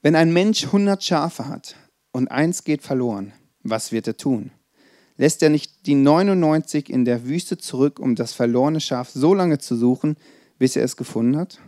Wenn 0.00 0.14
ein 0.14 0.32
Mensch 0.32 0.66
100 0.66 1.02
Schafe 1.02 1.48
hat 1.48 1.74
und 2.12 2.30
eins 2.30 2.62
geht 2.62 2.82
verloren, 2.82 3.32
was 3.64 3.90
wird 3.90 4.06
er 4.06 4.16
tun? 4.16 4.52
Lässt 5.16 5.42
er 5.42 5.50
nicht 5.50 5.86
die 5.86 5.94
99 5.94 6.90
in 6.90 7.04
der 7.04 7.24
Wüste 7.24 7.56
zurück, 7.56 8.00
um 8.00 8.16
das 8.16 8.32
verlorene 8.32 8.80
Schaf 8.80 9.10
so 9.10 9.32
lange 9.32 9.58
zu 9.58 9.76
suchen, 9.76 10.16
bis 10.58 10.76
er 10.76 10.84
es 10.84 10.96
gefunden 10.96 11.36
hat? 11.36 11.60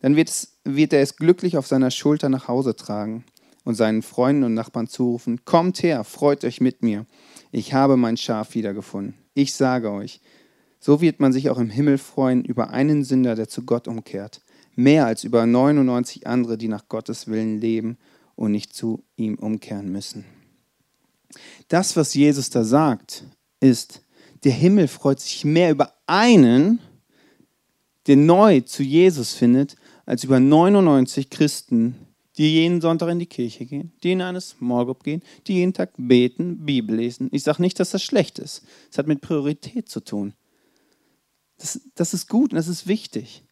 Dann 0.00 0.14
wird, 0.14 0.28
es, 0.28 0.58
wird 0.64 0.92
er 0.92 1.00
es 1.00 1.16
glücklich 1.16 1.56
auf 1.56 1.66
seiner 1.66 1.90
Schulter 1.90 2.28
nach 2.28 2.46
Hause 2.46 2.76
tragen 2.76 3.24
und 3.64 3.74
seinen 3.74 4.02
Freunden 4.02 4.44
und 4.44 4.54
Nachbarn 4.54 4.86
zurufen, 4.86 5.44
kommt 5.44 5.82
her, 5.82 6.04
freut 6.04 6.44
euch 6.44 6.60
mit 6.60 6.82
mir, 6.82 7.06
ich 7.50 7.74
habe 7.74 7.96
mein 7.96 8.16
Schaf 8.16 8.54
wiedergefunden. 8.54 9.14
Ich 9.34 9.54
sage 9.54 9.90
euch, 9.90 10.20
so 10.78 11.00
wird 11.00 11.18
man 11.18 11.32
sich 11.32 11.50
auch 11.50 11.58
im 11.58 11.70
Himmel 11.70 11.98
freuen 11.98 12.44
über 12.44 12.70
einen 12.70 13.02
Sünder, 13.02 13.34
der 13.34 13.48
zu 13.48 13.64
Gott 13.64 13.88
umkehrt, 13.88 14.42
mehr 14.76 15.06
als 15.06 15.24
über 15.24 15.46
99 15.46 16.26
andere, 16.28 16.56
die 16.56 16.68
nach 16.68 16.88
Gottes 16.88 17.26
Willen 17.26 17.60
leben 17.60 17.98
und 18.36 18.52
nicht 18.52 18.72
zu 18.72 19.02
ihm 19.16 19.34
umkehren 19.34 19.90
müssen. 19.90 20.24
Das, 21.68 21.96
was 21.96 22.14
Jesus 22.14 22.50
da 22.50 22.64
sagt, 22.64 23.24
ist, 23.60 24.02
der 24.44 24.52
Himmel 24.52 24.88
freut 24.88 25.20
sich 25.20 25.44
mehr 25.44 25.70
über 25.70 25.92
einen, 26.06 26.80
der 28.06 28.16
neu 28.16 28.60
zu 28.60 28.82
Jesus 28.82 29.34
findet, 29.34 29.76
als 30.04 30.24
über 30.24 30.38
99 30.38 31.30
Christen, 31.30 31.96
die 32.38 32.52
jeden 32.52 32.80
Sonntag 32.80 33.08
in 33.08 33.18
die 33.18 33.26
Kirche 33.26 33.66
gehen, 33.66 33.92
die 34.02 34.12
in 34.12 34.22
eine 34.22 34.40
Small 34.40 34.84
Group 34.84 35.02
gehen, 35.02 35.22
die 35.46 35.54
jeden 35.54 35.72
Tag 35.72 35.92
beten, 35.96 36.64
Bibel 36.64 36.96
lesen. 36.96 37.28
Ich 37.32 37.42
sage 37.42 37.62
nicht, 37.62 37.80
dass 37.80 37.90
das 37.90 38.02
schlecht 38.02 38.38
ist. 38.38 38.62
Es 38.90 38.98
hat 38.98 39.06
mit 39.06 39.20
Priorität 39.20 39.88
zu 39.88 40.00
tun. 40.00 40.34
Das, 41.58 41.80
das 41.94 42.14
ist 42.14 42.28
gut 42.28 42.52
und 42.52 42.56
das 42.56 42.68
ist 42.68 42.86
wichtig. 42.86 43.42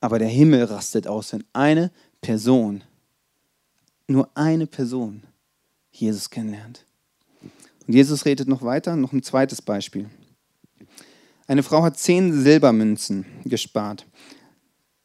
Aber 0.00 0.18
der 0.18 0.28
Himmel 0.28 0.64
rastet 0.64 1.06
aus, 1.06 1.32
wenn 1.32 1.44
eine 1.52 1.90
Person, 2.20 2.84
nur 4.06 4.30
eine 4.34 4.66
Person, 4.66 5.24
Jesus 5.90 6.30
kennenlernt. 6.30 6.85
Und 7.86 7.94
Jesus 7.94 8.24
redet 8.24 8.48
noch 8.48 8.62
weiter, 8.62 8.96
noch 8.96 9.12
ein 9.12 9.22
zweites 9.22 9.62
Beispiel. 9.62 10.08
Eine 11.46 11.62
Frau 11.62 11.82
hat 11.82 11.98
zehn 11.98 12.32
Silbermünzen 12.32 13.24
gespart. 13.44 14.06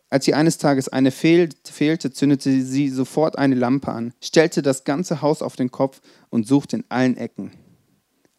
Als 0.09 0.25
sie 0.25 0.33
eines 0.33 0.57
Tages 0.57 0.89
eine 0.89 1.11
fehlte, 1.11 2.11
zündete 2.11 2.61
sie 2.63 2.89
sofort 2.89 3.37
eine 3.37 3.55
Lampe 3.55 3.91
an, 3.91 4.13
stellte 4.21 4.61
das 4.61 4.83
ganze 4.83 5.21
Haus 5.21 5.41
auf 5.41 5.55
den 5.55 5.71
Kopf 5.71 6.01
und 6.29 6.47
suchte 6.47 6.77
in 6.77 6.83
allen 6.89 7.15
Ecken. 7.15 7.51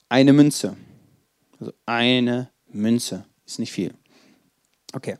Eine 0.09 0.35
Münze. 0.35 0.77
Also 1.59 1.73
eine 1.87 2.51
Münze. 2.71 3.25
Ist 3.47 3.59
nicht 3.59 3.73
viel. 3.73 3.95
Okay. 4.93 5.17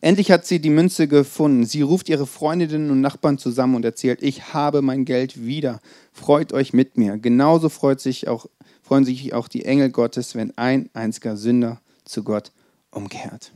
Endlich 0.00 0.32
hat 0.32 0.46
sie 0.46 0.58
die 0.58 0.70
Münze 0.70 1.06
gefunden. 1.06 1.64
Sie 1.64 1.82
ruft 1.82 2.08
ihre 2.08 2.26
Freundinnen 2.26 2.90
und 2.90 3.00
Nachbarn 3.00 3.38
zusammen 3.38 3.76
und 3.76 3.84
erzählt, 3.84 4.20
ich 4.20 4.52
habe 4.52 4.82
mein 4.82 5.04
Geld 5.04 5.44
wieder. 5.44 5.80
Freut 6.12 6.52
euch 6.52 6.72
mit 6.72 6.98
mir. 6.98 7.18
Genauso 7.18 7.68
freut 7.68 8.00
sich 8.00 8.26
auch, 8.26 8.46
freuen 8.92 9.06
sich 9.06 9.32
auch 9.32 9.48
die 9.48 9.64
Engel 9.64 9.88
Gottes, 9.88 10.34
wenn 10.34 10.52
ein 10.58 10.90
einziger 10.92 11.38
Sünder 11.38 11.80
zu 12.04 12.22
Gott 12.22 12.52
umkehrt. 12.90 13.50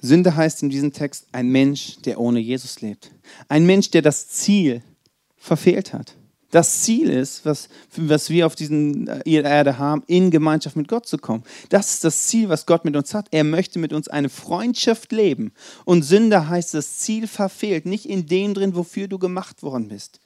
Sünde 0.00 0.34
heißt 0.34 0.62
in 0.62 0.70
diesem 0.70 0.94
Text 0.94 1.26
ein 1.30 1.50
Mensch, 1.50 1.98
der 2.06 2.18
ohne 2.18 2.40
Jesus 2.40 2.80
lebt. 2.80 3.10
Ein 3.48 3.66
Mensch, 3.66 3.90
der 3.90 4.00
das 4.00 4.28
Ziel 4.28 4.80
verfehlt 5.36 5.92
hat. 5.92 6.16
Das 6.52 6.80
Ziel 6.84 7.10
ist, 7.10 7.44
was, 7.44 7.68
was 7.96 8.30
wir 8.30 8.46
auf 8.46 8.54
dieser 8.54 9.26
Erde 9.26 9.76
haben, 9.76 10.04
in 10.06 10.30
Gemeinschaft 10.30 10.76
mit 10.76 10.88
Gott 10.88 11.06
zu 11.06 11.18
kommen. 11.18 11.44
Das 11.68 11.92
ist 11.92 12.04
das 12.04 12.28
Ziel, 12.28 12.48
was 12.48 12.64
Gott 12.64 12.86
mit 12.86 12.96
uns 12.96 13.12
hat. 13.12 13.26
Er 13.30 13.44
möchte 13.44 13.78
mit 13.78 13.92
uns 13.92 14.08
eine 14.08 14.30
Freundschaft 14.30 15.12
leben. 15.12 15.52
Und 15.84 16.02
Sünde 16.02 16.48
heißt, 16.48 16.72
das 16.72 16.96
Ziel 17.00 17.26
verfehlt, 17.26 17.84
nicht 17.84 18.06
in 18.06 18.24
dem 18.24 18.54
drin, 18.54 18.74
wofür 18.74 19.06
du 19.06 19.18
gemacht 19.18 19.62
worden 19.62 19.88
bist. 19.88 20.21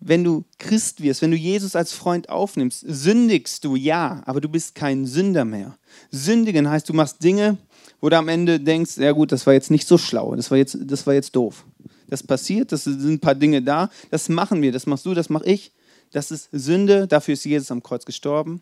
Wenn 0.00 0.24
du 0.24 0.44
Christ 0.58 1.02
wirst, 1.02 1.22
wenn 1.22 1.30
du 1.30 1.36
Jesus 1.36 1.74
als 1.74 1.92
Freund 1.92 2.28
aufnimmst, 2.28 2.84
sündigst 2.86 3.64
du, 3.64 3.76
ja, 3.76 4.22
aber 4.26 4.40
du 4.40 4.48
bist 4.48 4.74
kein 4.74 5.06
Sünder 5.06 5.44
mehr. 5.44 5.78
Sündigen 6.10 6.68
heißt, 6.68 6.88
du 6.88 6.92
machst 6.92 7.22
Dinge, 7.22 7.56
wo 8.00 8.08
du 8.08 8.18
am 8.18 8.28
Ende 8.28 8.60
denkst, 8.60 8.98
ja 8.98 9.12
gut, 9.12 9.32
das 9.32 9.46
war 9.46 9.54
jetzt 9.54 9.70
nicht 9.70 9.88
so 9.88 9.96
schlau, 9.98 10.36
das 10.36 10.50
war 10.50 10.58
jetzt, 10.58 10.76
das 10.80 11.06
war 11.06 11.14
jetzt 11.14 11.34
doof. 11.34 11.64
Das 12.08 12.22
passiert, 12.22 12.72
das 12.72 12.84
sind 12.84 13.04
ein 13.04 13.20
paar 13.20 13.34
Dinge 13.34 13.62
da, 13.62 13.90
das 14.10 14.28
machen 14.28 14.62
wir, 14.62 14.70
das 14.70 14.86
machst 14.86 15.06
du, 15.06 15.14
das 15.14 15.28
mache 15.28 15.46
ich. 15.46 15.72
Das 16.12 16.30
ist 16.30 16.48
Sünde, 16.52 17.08
dafür 17.08 17.34
ist 17.34 17.44
Jesus 17.44 17.70
am 17.70 17.82
Kreuz 17.82 18.04
gestorben. 18.04 18.60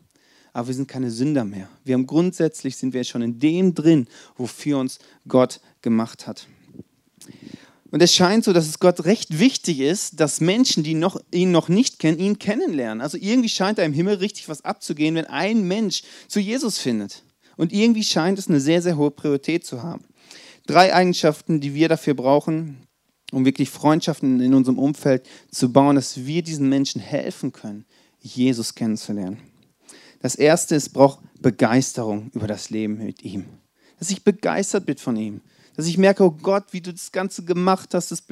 aber 0.55 0.69
wir 0.69 0.75
sind 0.75 0.89
keine 0.89 1.11
Sünder 1.11 1.45
mehr. 1.45 1.69
Wir 1.85 1.95
haben 1.95 2.07
grundsätzlich 2.07 2.77
sind 2.77 2.95
wir 2.95 3.05
schon 3.05 3.23
in 3.23 3.39
dem 3.39 3.75
drin, 3.75 4.07
wofür 4.37 4.79
uns 4.79 4.99
Gott 5.29 5.61
gemacht 5.83 6.27
hat. 6.27 6.47
Und 7.95 8.03
es 8.03 8.13
scheint 8.13 8.43
so, 8.43 8.53
dass 8.53 8.67
es 8.67 8.81
Gott 8.81 9.05
recht 9.05 9.39
wichtig 9.39 9.79
ist, 9.79 10.19
dass 10.19 10.41
Menschen, 10.41 10.83
die 10.83 10.95
noch, 10.95 11.17
ihn 11.31 11.53
noch 11.53 11.69
nicht 11.69 12.01
kennen, 12.01 12.19
ihn 12.19 12.41
kennenlernen. 12.41 13.01
Also 13.01 13.17
irgendwie 13.17 13.49
scheint 13.49 13.79
da 13.79 13.85
im 13.85 13.93
Himmel 13.93 14.17
richtig 14.17 14.49
was 14.49 14.65
abzugehen, 14.65 15.15
wenn 15.15 15.27
ein 15.27 15.63
Mensch 15.69 16.03
zu 16.27 16.41
Jesus 16.41 16.79
findet. 16.79 17.23
Und 17.57 17.73
irgendwie 17.73 18.03
scheint 18.03 18.37
es 18.41 18.49
eine 18.49 18.59
sehr, 18.59 18.83
sehr 18.83 18.97
hohe 18.97 19.13
Priorität 19.13 19.65
zu 19.65 19.85
haben. 19.85 20.03
Drei 20.67 20.93
Eigenschaften, 20.93 21.61
die 21.61 21.75
wir 21.75 21.89
dafür 21.89 22.15
brauchen, 22.15 22.79
um 23.31 23.45
wirklich 23.45 23.71
Freundschaften 23.71 24.41
in 24.41 24.55
unserem 24.55 24.81
Umfeld 24.81 25.29
zu 25.53 25.73
bauen, 25.73 25.95
dass 25.95 26.27
wir 26.27 26.43
diesen 26.43 26.69
Menschen 26.69 27.01
helfen 27.01 27.53
können, 27.53 27.85
Jesus 28.21 28.75
kennenzulernen. 28.75 29.39
Das 30.19 30.35
erste 30.35 30.75
ist, 30.75 30.89
braucht 30.89 31.21
Begeisterung 31.39 32.33
über 32.35 32.49
das 32.49 32.71
Leben 32.71 32.99
mit 32.99 33.23
ihm. 33.23 33.45
Dass 34.01 34.11
ich 34.11 34.25
begeistert 34.25 34.85
bin 34.85 34.97
von 34.97 35.15
ihm. 35.15 35.43
Dass 35.77 35.87
ich 35.87 35.99
merke, 35.99 36.25
oh 36.25 36.31
Gott, 36.31 36.65
wie 36.73 36.81
du 36.81 36.93
das 36.93 37.13
Ganze 37.13 37.45
gemacht 37.45 37.95
hast, 37.95 38.11
das, 38.11 38.23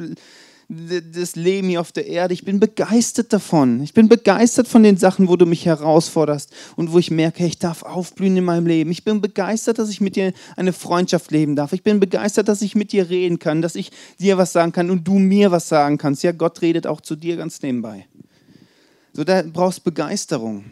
das 0.68 1.36
Leben 1.36 1.68
hier 1.68 1.80
auf 1.80 1.92
der 1.92 2.06
Erde. 2.06 2.34
Ich 2.34 2.44
bin 2.44 2.60
begeistert 2.60 3.32
davon. 3.32 3.82
Ich 3.82 3.94
bin 3.94 4.08
begeistert 4.08 4.68
von 4.68 4.82
den 4.82 4.96
Sachen, 4.96 5.28
wo 5.28 5.36
du 5.36 5.44
mich 5.44 5.66
herausforderst 5.66 6.52
und 6.76 6.92
wo 6.92 6.98
ich 6.98 7.10
merke, 7.10 7.44
ich 7.44 7.58
darf 7.58 7.82
aufblühen 7.82 8.36
in 8.36 8.44
meinem 8.44 8.66
Leben. 8.66 8.90
Ich 8.90 9.04
bin 9.04 9.20
begeistert, 9.20 9.78
dass 9.78 9.90
ich 9.90 10.00
mit 10.00 10.16
dir 10.16 10.32
eine 10.56 10.72
Freundschaft 10.72 11.30
leben 11.30 11.56
darf. 11.56 11.72
Ich 11.72 11.82
bin 11.82 12.00
begeistert, 12.00 12.48
dass 12.48 12.62
ich 12.62 12.74
mit 12.74 12.92
dir 12.92 13.10
reden 13.10 13.38
kann, 13.38 13.60
dass 13.60 13.74
ich 13.74 13.90
dir 14.18 14.38
was 14.38 14.52
sagen 14.52 14.72
kann 14.72 14.90
und 14.90 15.06
du 15.06 15.18
mir 15.18 15.50
was 15.50 15.68
sagen 15.68 15.98
kannst. 15.98 16.22
Ja, 16.22 16.32
Gott 16.32 16.62
redet 16.62 16.86
auch 16.86 17.00
zu 17.00 17.16
dir 17.16 17.36
ganz 17.36 17.60
nebenbei. 17.60 18.06
So, 19.12 19.24
da 19.24 19.42
brauchst 19.42 19.80
du 19.80 19.84
Begeisterung. 19.84 20.64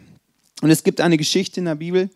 Und 0.61 0.69
es 0.69 0.83
gibt 0.83 1.01
eine 1.01 1.17
Geschichte 1.17 1.59
in 1.59 1.65
der 1.65 1.75
Bibel, 1.75 2.09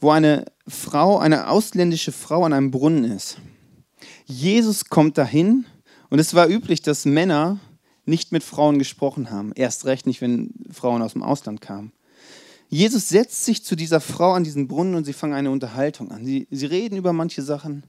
wo 0.00 0.10
eine 0.10 0.46
Frau, 0.66 1.18
eine 1.18 1.48
ausländische 1.48 2.12
Frau 2.12 2.44
an 2.44 2.52
einem 2.52 2.70
Brunnen 2.70 3.04
ist. 3.04 3.38
Jesus 4.30 4.84
kommt 4.86 5.18
dahin 5.18 5.66
und 6.08 6.18
es 6.18 6.34
war 6.34 6.48
üblich, 6.48 6.82
dass 6.82 7.04
Männer 7.04 7.58
nicht 8.06 8.32
mit 8.32 8.42
Frauen 8.42 8.78
gesprochen 8.78 9.30
haben. 9.30 9.52
Erst 9.54 9.84
recht 9.86 10.06
nicht, 10.06 10.20
wenn 10.20 10.54
Frauen 10.70 11.02
aus 11.02 11.12
dem 11.12 11.22
Ausland 11.22 11.60
kamen. 11.60 11.92
Jesus 12.68 13.08
setzt 13.08 13.44
sich 13.44 13.64
zu 13.64 13.74
dieser 13.74 14.00
Frau 14.00 14.32
an 14.32 14.44
diesen 14.44 14.68
Brunnen 14.68 14.94
und 14.94 15.04
sie 15.04 15.12
fangen 15.12 15.34
eine 15.34 15.50
Unterhaltung 15.50 16.12
an. 16.12 16.24
Sie, 16.24 16.46
sie 16.50 16.66
reden 16.66 16.96
über 16.96 17.12
manche 17.12 17.42
Sachen. 17.42 17.84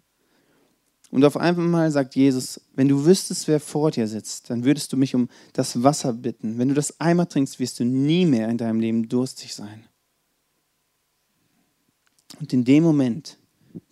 Und 1.11 1.25
auf 1.25 1.37
einmal 1.37 1.91
sagt 1.91 2.15
Jesus, 2.15 2.61
wenn 2.73 2.87
du 2.87 3.05
wüsstest, 3.05 3.47
wer 3.47 3.59
vor 3.59 3.91
dir 3.91 4.07
sitzt, 4.07 4.49
dann 4.49 4.63
würdest 4.63 4.91
du 4.93 4.97
mich 4.97 5.13
um 5.13 5.29
das 5.53 5.83
Wasser 5.83 6.13
bitten. 6.13 6.57
Wenn 6.57 6.69
du 6.69 6.73
das 6.73 6.99
einmal 6.99 7.27
trinkst, 7.27 7.59
wirst 7.59 7.79
du 7.79 7.83
nie 7.83 8.25
mehr 8.25 8.49
in 8.49 8.57
deinem 8.57 8.79
Leben 8.79 9.07
durstig 9.07 9.53
sein. 9.53 9.85
Und 12.39 12.53
in 12.53 12.63
dem 12.63 12.83
Moment 12.83 13.37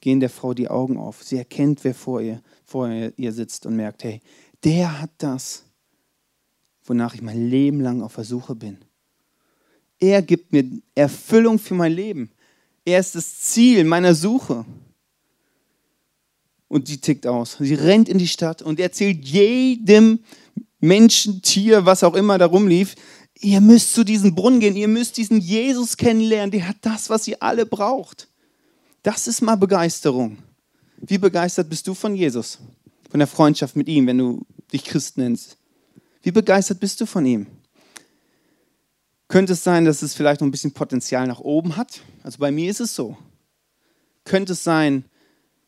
gehen 0.02 0.20
der 0.20 0.30
Frau 0.30 0.54
die 0.54 0.70
Augen 0.70 0.98
auf. 0.98 1.24
Sie 1.24 1.38
erkennt, 1.38 1.84
wer 1.84 1.94
vor 1.94 2.22
ihr, 2.22 2.42
vor 2.66 2.90
ihr 2.90 3.32
sitzt 3.32 3.66
und 3.66 3.76
merkt, 3.76 4.04
hey, 4.04 4.22
der 4.64 5.02
hat 5.02 5.12
das, 5.18 5.64
wonach 6.84 7.14
ich 7.14 7.22
mein 7.22 7.50
Leben 7.50 7.82
lang 7.82 8.02
auf 8.02 8.16
der 8.16 8.24
Suche 8.24 8.56
bin. 8.56 8.78
Er 10.00 10.22
gibt 10.22 10.52
mir 10.52 10.66
Erfüllung 10.96 11.60
für 11.60 11.74
mein 11.74 11.92
Leben. 11.92 12.32
Er 12.86 13.00
ist 13.00 13.16
das 13.16 13.40
Ziel 13.40 13.84
meiner 13.84 14.16
Suche. 14.16 14.66
Und 16.68 16.88
die 16.88 17.02
tickt 17.02 17.28
aus. 17.28 17.58
Sie 17.60 17.74
rennt 17.74 18.08
in 18.08 18.18
die 18.18 18.28
Stadt 18.28 18.62
und 18.62 18.80
erzählt 18.80 19.26
jedem 19.26 20.20
Menschen, 20.80 21.42
Tier, 21.42 21.86
was 21.86 22.04
auch 22.04 22.16
immer 22.16 22.38
da 22.38 22.46
rumlief, 22.46 22.96
ihr 23.42 23.60
müsst 23.60 23.94
zu 23.94 24.04
diesem 24.04 24.36
Brunnen 24.36 24.60
gehen, 24.60 24.76
ihr 24.76 24.88
müsst 24.88 25.18
diesen 25.18 25.40
Jesus 25.40 25.98
kennenlernen, 25.98 26.52
der 26.52 26.68
hat 26.68 26.78
das, 26.82 27.10
was 27.10 27.28
ihr 27.28 27.42
alle 27.42 27.66
braucht. 27.66 28.29
Das 29.04 29.28
ist 29.28 29.42
mal 29.42 29.56
Begeisterung. 29.56 30.38
Wie 30.98 31.18
begeistert 31.18 31.70
bist 31.70 31.88
du 31.88 31.94
von 31.94 32.16
Jesus? 32.16 32.60
Von 33.10 33.20
der 33.20 33.28
Freundschaft 33.28 33.76
mit 33.76 33.88
ihm, 33.88 34.08
wenn 34.08 34.18
du 34.18 34.46
dich 34.72 34.84
Christ 34.84 35.18
nennst? 35.18 35.58
Wie 36.22 36.32
begeistert 36.32 36.80
bist 36.80 37.00
du 37.00 37.06
von 37.06 37.26
ihm? 37.26 37.48
Könnte 39.30 39.54
es 39.54 39.64
sein, 39.64 39.86
dass 39.86 40.02
es 40.02 40.16
vielleicht 40.16 40.42
noch 40.42 40.48
ein 40.48 40.52
bisschen 40.52 40.74
Potenzial 40.74 41.28
nach 41.28 41.40
oben 41.40 41.78
hat? 41.78 42.02
Also 42.24 42.40
bei 42.40 42.52
mir 42.52 42.70
ist 42.70 42.82
es 42.82 42.96
so. 42.96 43.18
Könnte 44.26 44.54
es 44.54 44.64
sein, 44.64 45.06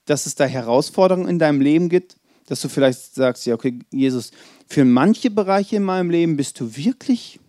dass 0.06 0.26
es 0.26 0.36
da 0.36 0.46
Herausforderungen 0.46 1.30
in 1.30 1.40
deinem 1.40 1.62
Leben 1.62 1.88
gibt, 1.88 2.18
dass 2.48 2.60
du 2.62 2.70
vielleicht 2.70 3.16
sagst, 3.16 3.46
ja, 3.46 3.54
okay, 3.54 3.80
Jesus, 3.92 4.32
für 4.68 4.84
manche 4.84 5.32
Bereiche 5.32 5.78
in 5.78 5.84
meinem 5.84 6.10
Leben 6.10 6.36
bist 6.36 6.60
du 6.60 6.76
wirklich, 6.76 7.40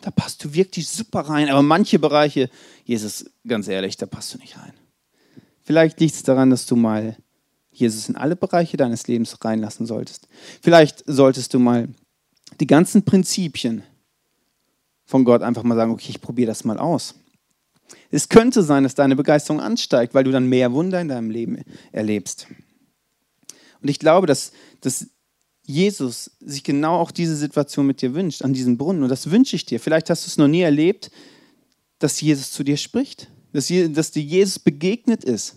da 0.00 0.10
passt 0.10 0.42
du 0.42 0.52
wirklich 0.52 0.88
super 0.88 1.20
rein, 1.20 1.48
aber 1.48 1.62
manche 1.62 1.98
Bereiche, 1.98 2.50
Jesus, 2.84 3.26
ganz 3.46 3.68
ehrlich, 3.68 3.96
da 3.98 4.06
passt 4.06 4.34
du 4.34 4.38
nicht 4.38 4.58
rein. 4.58 4.72
Vielleicht 5.64 6.00
liegt 6.00 6.14
es 6.14 6.22
daran, 6.22 6.50
dass 6.50 6.66
du 6.66 6.76
mal 6.76 7.16
Jesus 7.70 8.08
in 8.08 8.16
alle 8.16 8.36
Bereiche 8.36 8.76
deines 8.76 9.06
Lebens 9.06 9.36
reinlassen 9.42 9.86
solltest. 9.86 10.28
Vielleicht 10.60 11.02
solltest 11.06 11.54
du 11.54 11.58
mal 11.58 11.88
die 12.60 12.66
ganzen 12.66 13.04
Prinzipien 13.04 13.82
von 15.04 15.24
Gott 15.24 15.42
einfach 15.42 15.62
mal 15.62 15.74
sagen, 15.74 15.92
okay, 15.92 16.10
ich 16.10 16.20
probiere 16.20 16.48
das 16.48 16.64
mal 16.64 16.78
aus. 16.78 17.14
Es 18.10 18.28
könnte 18.28 18.62
sein, 18.62 18.82
dass 18.82 18.94
deine 18.94 19.16
Begeisterung 19.16 19.60
ansteigt, 19.60 20.14
weil 20.14 20.24
du 20.24 20.30
dann 20.30 20.48
mehr 20.48 20.72
Wunder 20.72 21.00
in 21.00 21.08
deinem 21.08 21.30
Leben 21.30 21.62
erlebst. 21.92 22.46
Und 23.80 23.88
ich 23.88 23.98
glaube, 23.98 24.26
dass, 24.26 24.52
dass 24.80 25.08
Jesus 25.64 26.30
sich 26.40 26.62
genau 26.62 26.98
auch 26.98 27.10
diese 27.10 27.36
Situation 27.36 27.86
mit 27.86 28.02
dir 28.02 28.14
wünscht, 28.14 28.42
an 28.42 28.52
diesem 28.52 28.76
Brunnen. 28.76 29.02
Und 29.02 29.08
das 29.08 29.30
wünsche 29.30 29.56
ich 29.56 29.64
dir. 29.64 29.80
Vielleicht 29.80 30.10
hast 30.10 30.26
du 30.26 30.28
es 30.28 30.38
noch 30.38 30.48
nie 30.48 30.62
erlebt, 30.62 31.10
dass 31.98 32.20
Jesus 32.20 32.50
zu 32.52 32.64
dir 32.64 32.76
spricht 32.76 33.28
dass, 33.52 33.72
dass 33.90 34.10
dir 34.10 34.22
Jesus 34.22 34.58
begegnet 34.58 35.24
ist. 35.24 35.56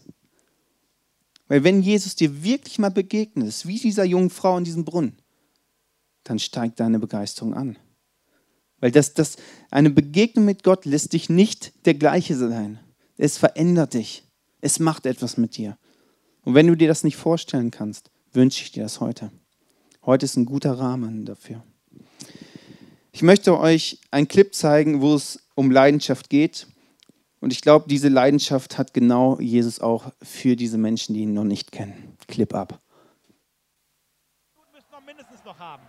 Weil 1.48 1.64
wenn 1.64 1.82
Jesus 1.82 2.16
dir 2.16 2.44
wirklich 2.44 2.80
mal 2.80 2.92
begegnet 2.92 3.48
ist, 3.48 3.68
wie 3.68 3.80
dieser 3.80 4.04
jungen 4.04 4.30
Frau 4.30 4.58
in 4.58 4.64
diesem 4.64 4.84
Brunnen, 4.84 5.18
dann 6.24 6.40
steigt 6.40 6.80
deine 6.80 7.00
Begeisterung 7.00 7.54
an. 7.54 7.78
Weil 8.80 8.92
das, 8.92 9.14
das, 9.14 9.38
eine 9.72 9.90
Begegnung 9.90 10.46
mit 10.46 10.64
Gott 10.64 10.86
lässt 10.86 11.14
dich 11.14 11.30
nicht 11.30 11.86
der 11.86 11.94
gleiche 11.94 12.36
sein. 12.36 12.80
Es 13.18 13.38
verändert 13.38 13.94
dich. 13.94 14.24
Es 14.62 14.80
macht 14.80 15.06
etwas 15.06 15.38
mit 15.38 15.58
dir. 15.58 15.78
Und 16.44 16.56
wenn 16.56 16.68
du 16.68 16.76
dir 16.76 16.88
das 16.88 17.04
nicht 17.04 17.16
vorstellen 17.16 17.72
kannst, 17.72 18.12
wünsche 18.34 18.64
ich 18.64 18.72
dir 18.72 18.84
das 18.84 19.00
heute. 19.00 19.32
Heute 20.06 20.26
ist 20.26 20.36
ein 20.36 20.46
guter 20.46 20.74
Rahmen 20.74 21.26
dafür. 21.26 21.64
Ich 23.12 23.22
möchte 23.22 23.58
euch 23.58 24.00
einen 24.12 24.28
Clip 24.28 24.54
zeigen, 24.54 25.02
wo 25.02 25.16
es 25.16 25.48
um 25.56 25.72
Leidenschaft 25.72 26.30
geht. 26.30 26.68
Und 27.46 27.54
ich 27.54 27.62
glaube, 27.62 27.86
diese 27.88 28.10
Leidenschaft 28.10 28.80
hat 28.80 28.92
genau 28.96 29.38
Jesus 29.40 29.80
auch 29.80 30.12
für 30.24 30.56
diese 30.56 30.80
Menschen, 30.80 31.14
die 31.14 31.22
ihn 31.22 31.36
noch 31.36 31.44
nicht 31.44 31.72
kennen. 31.72 32.18
Clip 32.28 32.52
ab. 32.56 32.80
müssen 34.74 34.88
noch 34.92 35.06
mindestens 35.06 35.46
noch 35.46 35.60
haben. 35.60 35.84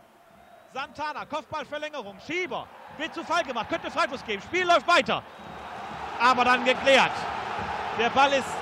Santana, 0.75 1.25
Kopfballverlängerung, 1.25 2.17
Schieber, 2.27 2.69
wird 2.99 3.15
zu 3.15 3.25
Fall 3.25 3.43
gemacht, 3.43 3.71
könnte 3.71 3.91
Freifuß 3.91 4.23
geben. 4.27 4.43
Spiel 4.43 4.67
läuft 4.67 4.87
weiter. 4.87 5.23
Aber 6.21 6.45
dann 6.45 6.63
geklärt. 6.63 7.13
Der 7.99 8.11
Ball 8.11 8.35
ist 8.35 8.53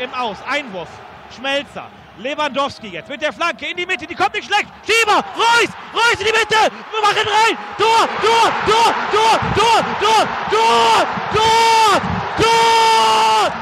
im 0.00 0.12
Aus. 0.12 0.38
Einwurf. 0.44 0.88
Schmelzer. 1.30 1.88
Lewandowski 2.18 2.88
jetzt 2.88 3.08
mit 3.08 3.22
der 3.22 3.32
Flanke 3.32 3.70
in 3.70 3.76
die 3.76 3.86
Mitte, 3.86 4.08
die 4.08 4.16
kommt 4.16 4.34
nicht 4.34 4.52
schlecht. 4.52 4.66
Schieber, 4.84 5.24
Reus, 5.36 5.70
Reus 5.94 6.18
in 6.18 6.26
die 6.26 6.32
Mitte, 6.32 6.74
wir 6.90 7.00
machen 7.00 7.28
rein. 7.28 7.56
Tor, 7.78 8.08
Tor, 8.20 8.50
Tor, 8.66 8.94
Tor, 9.12 9.38
Tor, 9.54 9.84
Tor, 10.00 10.28
Tor, 10.50 11.06
Tor. 11.32 12.00
Tor! 12.02 12.19
Tor 12.40 13.52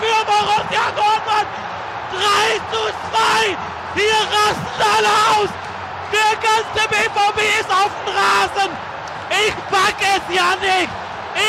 für 0.00 0.20
Borussia 0.24 0.84
Dortmund! 0.94 1.48
3 2.12 2.60
zu 2.72 2.82
2! 3.10 3.56
Hier 3.94 4.20
rasten 4.36 4.82
alle 4.96 5.12
aus! 5.34 5.50
Der 6.12 6.32
ganze 6.38 6.82
BVB 6.88 7.38
ist 7.60 7.70
auf 7.70 7.90
dem 8.04 8.14
Rasen! 8.14 8.70
Ich 9.30 9.54
pack 9.70 9.98
es 10.00 10.34
ja 10.34 10.50
nicht! 10.60 10.90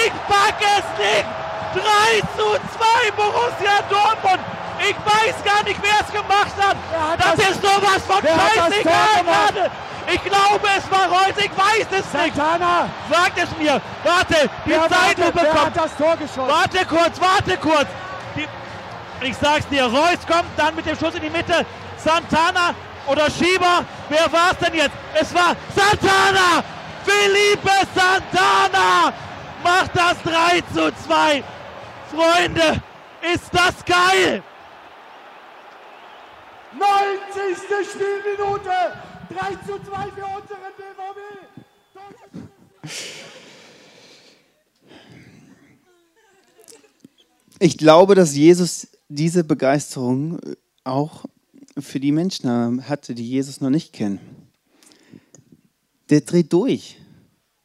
Ich 0.04 0.14
pack 0.28 0.60
es 0.62 0.86
nicht! 0.98 1.28
3 1.74 2.22
zu 2.36 2.48
2 2.78 3.12
Borussia 3.16 3.82
Dortmund! 3.90 4.40
Ich 4.80 4.96
weiß 4.96 5.36
gar 5.44 5.64
nicht, 5.64 5.80
wer 5.82 6.00
es 6.02 6.12
gemacht 6.12 6.54
hat! 6.62 6.78
Das, 7.18 7.36
das, 7.36 7.50
ist 7.50 7.62
sowas 7.62 8.02
von 8.08 8.22
scheißegal 8.22 9.24
gerade! 9.24 9.72
Ich 10.14 10.24
glaube, 10.24 10.68
es 10.78 10.90
war 10.90 11.10
Reus, 11.10 11.36
ich 11.38 11.52
weiß 11.52 11.88
es 12.00 12.12
Santana. 12.12 12.84
nicht. 12.84 13.18
Sagt 13.18 13.38
es 13.38 13.58
mir. 13.58 13.82
Warte, 14.04 14.50
die 14.66 14.70
wer 14.70 14.88
Zeitlupe 14.88 15.40
wer 15.42 15.52
kommt. 15.52 15.66
Hat 15.66 15.78
das 15.78 15.98
Tor 15.98 16.16
geschossen? 16.16 16.48
Warte 16.48 16.86
kurz, 16.86 17.20
warte 17.20 17.58
kurz. 17.58 17.88
Die, 18.36 18.48
ich 19.28 19.36
sag's 19.36 19.68
dir, 19.68 19.84
Reus 19.84 20.26
kommt 20.26 20.50
dann 20.56 20.76
mit 20.76 20.86
dem 20.86 20.98
Schuss 20.98 21.16
in 21.16 21.22
die 21.22 21.30
Mitte. 21.30 21.66
Santana 21.98 22.74
oder 23.08 23.30
Schieber. 23.30 23.84
Wer 24.08 24.32
war 24.32 24.52
es 24.52 24.58
denn 24.60 24.76
jetzt? 24.76 24.96
Es 25.14 25.34
war 25.34 25.56
Santana! 25.76 26.64
Felipe 27.04 27.72
Santana 27.96 29.14
macht 29.64 29.92
das 29.94 30.22
3 30.24 30.62
zu 30.74 30.92
2. 31.06 31.44
Freunde, 32.12 32.82
ist 33.34 33.50
das 33.54 33.84
geil! 33.86 34.44
90. 36.74 37.90
Spielminute. 37.90 38.72
3 39.30 39.56
zu 39.66 39.80
2 39.84 40.12
für 40.12 40.26
unseren 40.26 40.74
BVB. 40.78 41.20
ich 47.60 47.78
glaube, 47.78 48.16
dass 48.16 48.36
Jesus 48.36 48.88
diese 49.10 49.44
Begeisterung 49.44 50.40
auch 50.84 51.26
für 51.78 52.00
die 52.00 52.12
Menschen 52.12 52.88
hatte, 52.88 53.16
die 53.16 53.28
Jesus 53.28 53.62
noch 53.62 53.70
nicht 53.70 53.94
kennen. 53.94 54.20
Der 56.10 56.22
dreht 56.22 56.54
durch, 56.54 56.98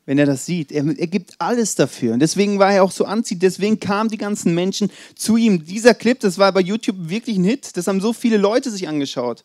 wenn 0.04 0.18
er 0.18 0.26
das 0.26 0.46
sieht. 0.46 0.72
Er, 0.72 0.84
er 0.84 1.06
gibt 1.06 1.40
alles 1.40 1.76
dafür. 1.76 2.14
Und 2.14 2.20
deswegen 2.20 2.58
war 2.58 2.72
er 2.72 2.82
auch 2.82 2.90
so 2.90 3.04
anziehend. 3.04 3.42
Deswegen 3.42 3.78
kamen 3.78 4.10
die 4.10 4.18
ganzen 4.18 4.54
Menschen 4.54 4.90
zu 5.14 5.36
ihm. 5.36 5.64
Dieser 5.64 5.94
Clip, 5.94 6.18
das 6.18 6.38
war 6.38 6.52
bei 6.52 6.60
YouTube 6.60 7.08
wirklich 7.08 7.36
ein 7.36 7.44
Hit. 7.44 7.76
Das 7.76 7.86
haben 7.86 8.00
so 8.00 8.12
viele 8.12 8.36
Leute 8.36 8.70
sich 8.70 8.88
angeschaut. 8.88 9.44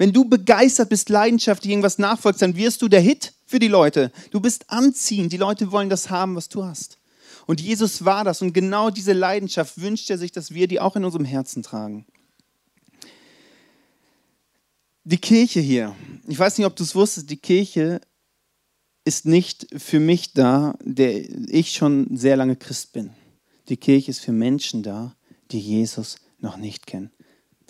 Wenn 0.00 0.14
du 0.14 0.24
begeistert 0.24 0.88
bist, 0.88 1.10
leidenschaftlich 1.10 1.72
irgendwas 1.72 1.98
nachfolgst, 1.98 2.40
dann 2.40 2.56
wirst 2.56 2.80
du 2.80 2.88
der 2.88 3.02
Hit 3.02 3.34
für 3.44 3.58
die 3.58 3.68
Leute. 3.68 4.10
Du 4.30 4.40
bist 4.40 4.70
anziehend. 4.70 5.30
Die 5.30 5.36
Leute 5.36 5.72
wollen 5.72 5.90
das 5.90 6.08
haben, 6.08 6.36
was 6.36 6.48
du 6.48 6.64
hast. 6.64 6.96
Und 7.46 7.60
Jesus 7.60 8.02
war 8.02 8.24
das. 8.24 8.40
Und 8.40 8.54
genau 8.54 8.88
diese 8.88 9.12
Leidenschaft 9.12 9.78
wünscht 9.78 10.08
er 10.08 10.16
sich, 10.16 10.32
dass 10.32 10.54
wir 10.54 10.68
die 10.68 10.80
auch 10.80 10.96
in 10.96 11.04
unserem 11.04 11.26
Herzen 11.26 11.62
tragen. 11.62 12.06
Die 15.04 15.18
Kirche 15.18 15.60
hier, 15.60 15.94
ich 16.26 16.38
weiß 16.38 16.56
nicht, 16.56 16.66
ob 16.66 16.76
du 16.76 16.82
es 16.82 16.94
wusstest, 16.94 17.28
die 17.28 17.36
Kirche 17.36 18.00
ist 19.04 19.26
nicht 19.26 19.66
für 19.76 20.00
mich 20.00 20.32
da, 20.32 20.78
der 20.82 21.28
ich 21.50 21.72
schon 21.72 22.16
sehr 22.16 22.38
lange 22.38 22.56
Christ 22.56 22.94
bin. 22.94 23.10
Die 23.68 23.76
Kirche 23.76 24.12
ist 24.12 24.20
für 24.20 24.32
Menschen 24.32 24.82
da, 24.82 25.14
die 25.50 25.60
Jesus 25.60 26.16
noch 26.38 26.56
nicht 26.56 26.86
kennen. 26.86 27.10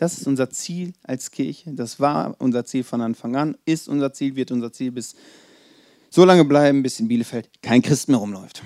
Das 0.01 0.17
ist 0.17 0.27
unser 0.27 0.49
Ziel 0.49 0.95
als 1.03 1.31
Kirche. 1.31 1.73
Das 1.75 2.01
war 2.01 2.35
unser 2.39 2.65
Ziel 2.65 2.85
von 2.85 3.03
Anfang 3.03 3.37
an, 3.37 3.59
ist 3.67 3.87
unser 3.87 4.15
Ziel, 4.15 4.35
wird 4.35 4.51
unser 4.51 4.73
Ziel 4.73 4.93
bis 4.93 5.15
so 6.09 6.25
lange 6.25 6.47
bleiben, 6.47 6.83
bis 6.83 7.01
in 7.01 7.09
Bielefeld 7.09 7.51
kein 7.61 7.83
Christ 7.83 8.09
mehr 8.09 8.17
rumläuft. 8.17 8.63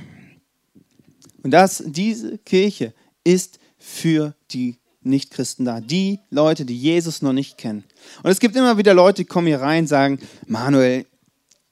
Und 1.43 1.51
das, 1.51 1.83
diese 1.85 2.39
Kirche 2.39 2.95
ist 3.25 3.59
für 3.79 4.37
die 4.53 4.77
Nichtchristen 5.03 5.65
da, 5.65 5.81
die 5.81 6.21
Leute, 6.31 6.65
die 6.65 6.79
Jesus 6.79 7.21
noch 7.21 7.33
nicht 7.33 7.59
kennen. 7.59 7.83
Und 8.23 8.31
es 8.31 8.39
gibt 8.39 8.55
immer 8.55 8.79
wieder 8.79 8.95
Leute, 8.95 9.23
die 9.23 9.29
kommen 9.29 9.49
hier 9.49 9.61
rein 9.61 9.83
und 9.83 9.89
sagen, 9.89 10.21
Manuel, 10.47 11.05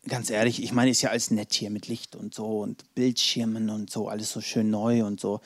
ganz 0.08 0.28
ehrlich, 0.28 0.60
ich 0.60 0.72
meine, 0.72 0.90
ist 0.90 1.02
ja 1.02 1.10
alles 1.10 1.30
nett 1.30 1.52
hier 1.52 1.70
mit 1.70 1.86
Licht 1.86 2.16
und 2.16 2.34
so 2.34 2.62
und 2.62 2.82
Bildschirmen 2.96 3.70
und 3.70 3.90
so, 3.90 4.08
alles 4.08 4.32
so 4.32 4.40
schön 4.40 4.70
neu 4.70 5.04
und 5.04 5.20
so. 5.20 5.40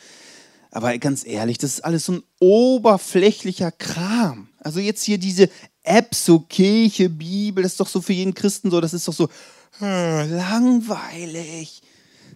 Aber 0.77 0.99
ganz 0.99 1.27
ehrlich, 1.27 1.57
das 1.57 1.73
ist 1.73 1.85
alles 1.87 2.05
so 2.05 2.13
ein 2.13 2.23
oberflächlicher 2.39 3.73
Kram. 3.73 4.49
Also 4.59 4.79
jetzt 4.79 5.03
hier 5.05 5.17
diese 5.17 5.49
App, 5.83 6.15
so 6.15 6.41
Kirche, 6.41 7.09
Bibel, 7.09 7.63
das 7.63 7.73
ist 7.73 7.81
doch 7.81 7.89
so 7.89 8.03
für 8.03 8.13
jeden 8.13 8.35
Christen 8.35 8.71
so, 8.71 8.79
das 8.83 8.93
ist 8.93 9.09
doch 9.09 9.15
so 9.15 9.31
hm, 9.79 10.37
langweilig. 10.37 11.81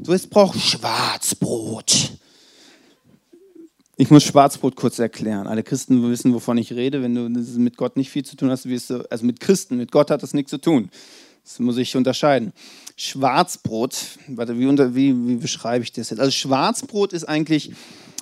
So, 0.02 0.14
jetzt 0.14 0.30
braucht 0.30 0.58
Schwarzbrot. 0.58 2.12
Ich 3.98 4.10
muss 4.10 4.24
Schwarzbrot 4.24 4.74
kurz 4.74 4.98
erklären. 4.98 5.46
Alle 5.46 5.62
Christen 5.62 6.02
wissen, 6.10 6.32
wovon 6.32 6.56
ich 6.56 6.72
rede. 6.72 7.02
Wenn 7.02 7.14
du 7.14 7.28
mit 7.60 7.76
Gott 7.76 7.98
nicht 7.98 8.08
viel 8.08 8.24
zu 8.24 8.36
tun 8.36 8.48
hast, 8.48 8.66
wirst 8.66 8.88
du, 8.88 9.04
also 9.10 9.26
mit 9.26 9.40
Christen, 9.40 9.76
mit 9.76 9.92
Gott 9.92 10.10
hat 10.10 10.22
das 10.22 10.32
nichts 10.32 10.48
zu 10.48 10.56
tun. 10.56 10.88
Das 11.44 11.58
muss 11.58 11.76
ich 11.76 11.94
unterscheiden. 11.94 12.54
Schwarzbrot, 12.96 13.96
warte, 14.28 14.58
wie, 14.58 14.66
unter, 14.66 14.94
wie, 14.94 15.14
wie 15.28 15.36
beschreibe 15.36 15.84
ich 15.84 15.92
das 15.92 16.08
jetzt? 16.08 16.20
Also 16.20 16.30
Schwarzbrot 16.30 17.12
ist 17.12 17.24
eigentlich, 17.24 17.72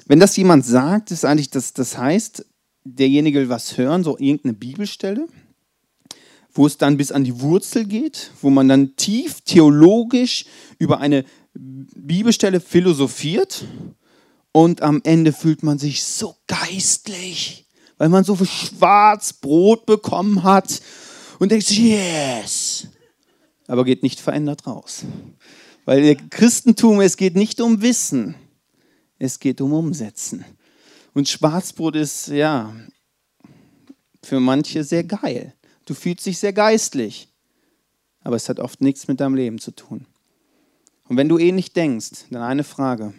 wenn 0.09 0.19
das 0.19 0.37
jemand 0.37 0.65
sagt, 0.65 1.11
ist 1.11 1.25
eigentlich, 1.25 1.51
das, 1.51 1.75
das 1.75 1.97
heißt, 1.97 2.45
derjenige 2.85 3.41
will 3.41 3.49
was 3.51 3.77
hören, 3.77 4.03
so 4.03 4.19
irgendeine 4.19 4.55
Bibelstelle, 4.55 5.29
wo 6.53 6.67
es 6.67 6.79
dann 6.79 6.97
bis 6.97 7.13
an 7.13 7.25
die 7.25 7.41
Wurzel 7.41 7.85
geht, 7.85 8.33
wo 8.41 8.49
man 8.51 8.69
dann 8.69 8.97
tief 8.97 9.43
theologisch 9.43 10.47
über 10.79 10.99
eine 10.99 11.25
Bibelstelle 11.55 12.61
philosophiert 12.61 13.67
und 14.53 14.81
am 14.81 15.03
Ende 15.05 15.33
fühlt 15.33 15.63
man 15.63 15.79
sich 15.79 16.03
so 16.03 16.37
geistlich, 16.47 17.67
weil 17.99 18.09
man 18.09 18.25
so 18.25 18.35
viel 18.35 18.47
Schwarzbrot 18.47 19.85
bekommen 19.85 20.43
hat 20.43 20.81
und 21.39 21.53
denkt 21.53 21.67
sich, 21.67 21.79
yes, 21.79 22.89
aber 23.67 23.85
geht 23.85 24.03
nicht 24.03 24.21
verändert 24.21 24.67
raus. 24.67 25.05
Weil 25.85 26.17
Christentum, 26.31 27.01
es 27.01 27.17
geht 27.17 27.37
nicht 27.37 27.61
um 27.61 27.83
Wissen, 27.83 28.35
es 29.19 29.39
geht 29.39 29.61
um 29.61 29.73
Umsetzen. 29.73 30.45
Und 31.15 31.29
Schwarzbrot 31.29 31.97
ist, 31.97 32.29
ja, 32.29 32.75
für 34.23 34.41
manche 34.41 34.85
sehr 34.85 35.05
geil. 35.05 35.55
Du 35.87 35.95
fühlst 35.95 36.27
dich 36.27 36.39
sehr 36.39 36.53
geistlich, 36.53 37.29
aber 38.21 38.37
es 38.37 38.49
hat 38.49 38.61
oft 38.61 38.81
nichts 38.81 39.09
mit 39.09 39.21
deinem 39.21 39.35
Leben 39.35 39.59
zu 39.59 39.71
tun. 39.71 40.07
Und 41.09 41.17
wenn 41.17 41.29
du 41.29 41.39
ähnlich 41.39 41.73
denkst, 41.73 42.27
dann 42.31 42.43
eine 42.43 42.65
Frage. 42.65 43.15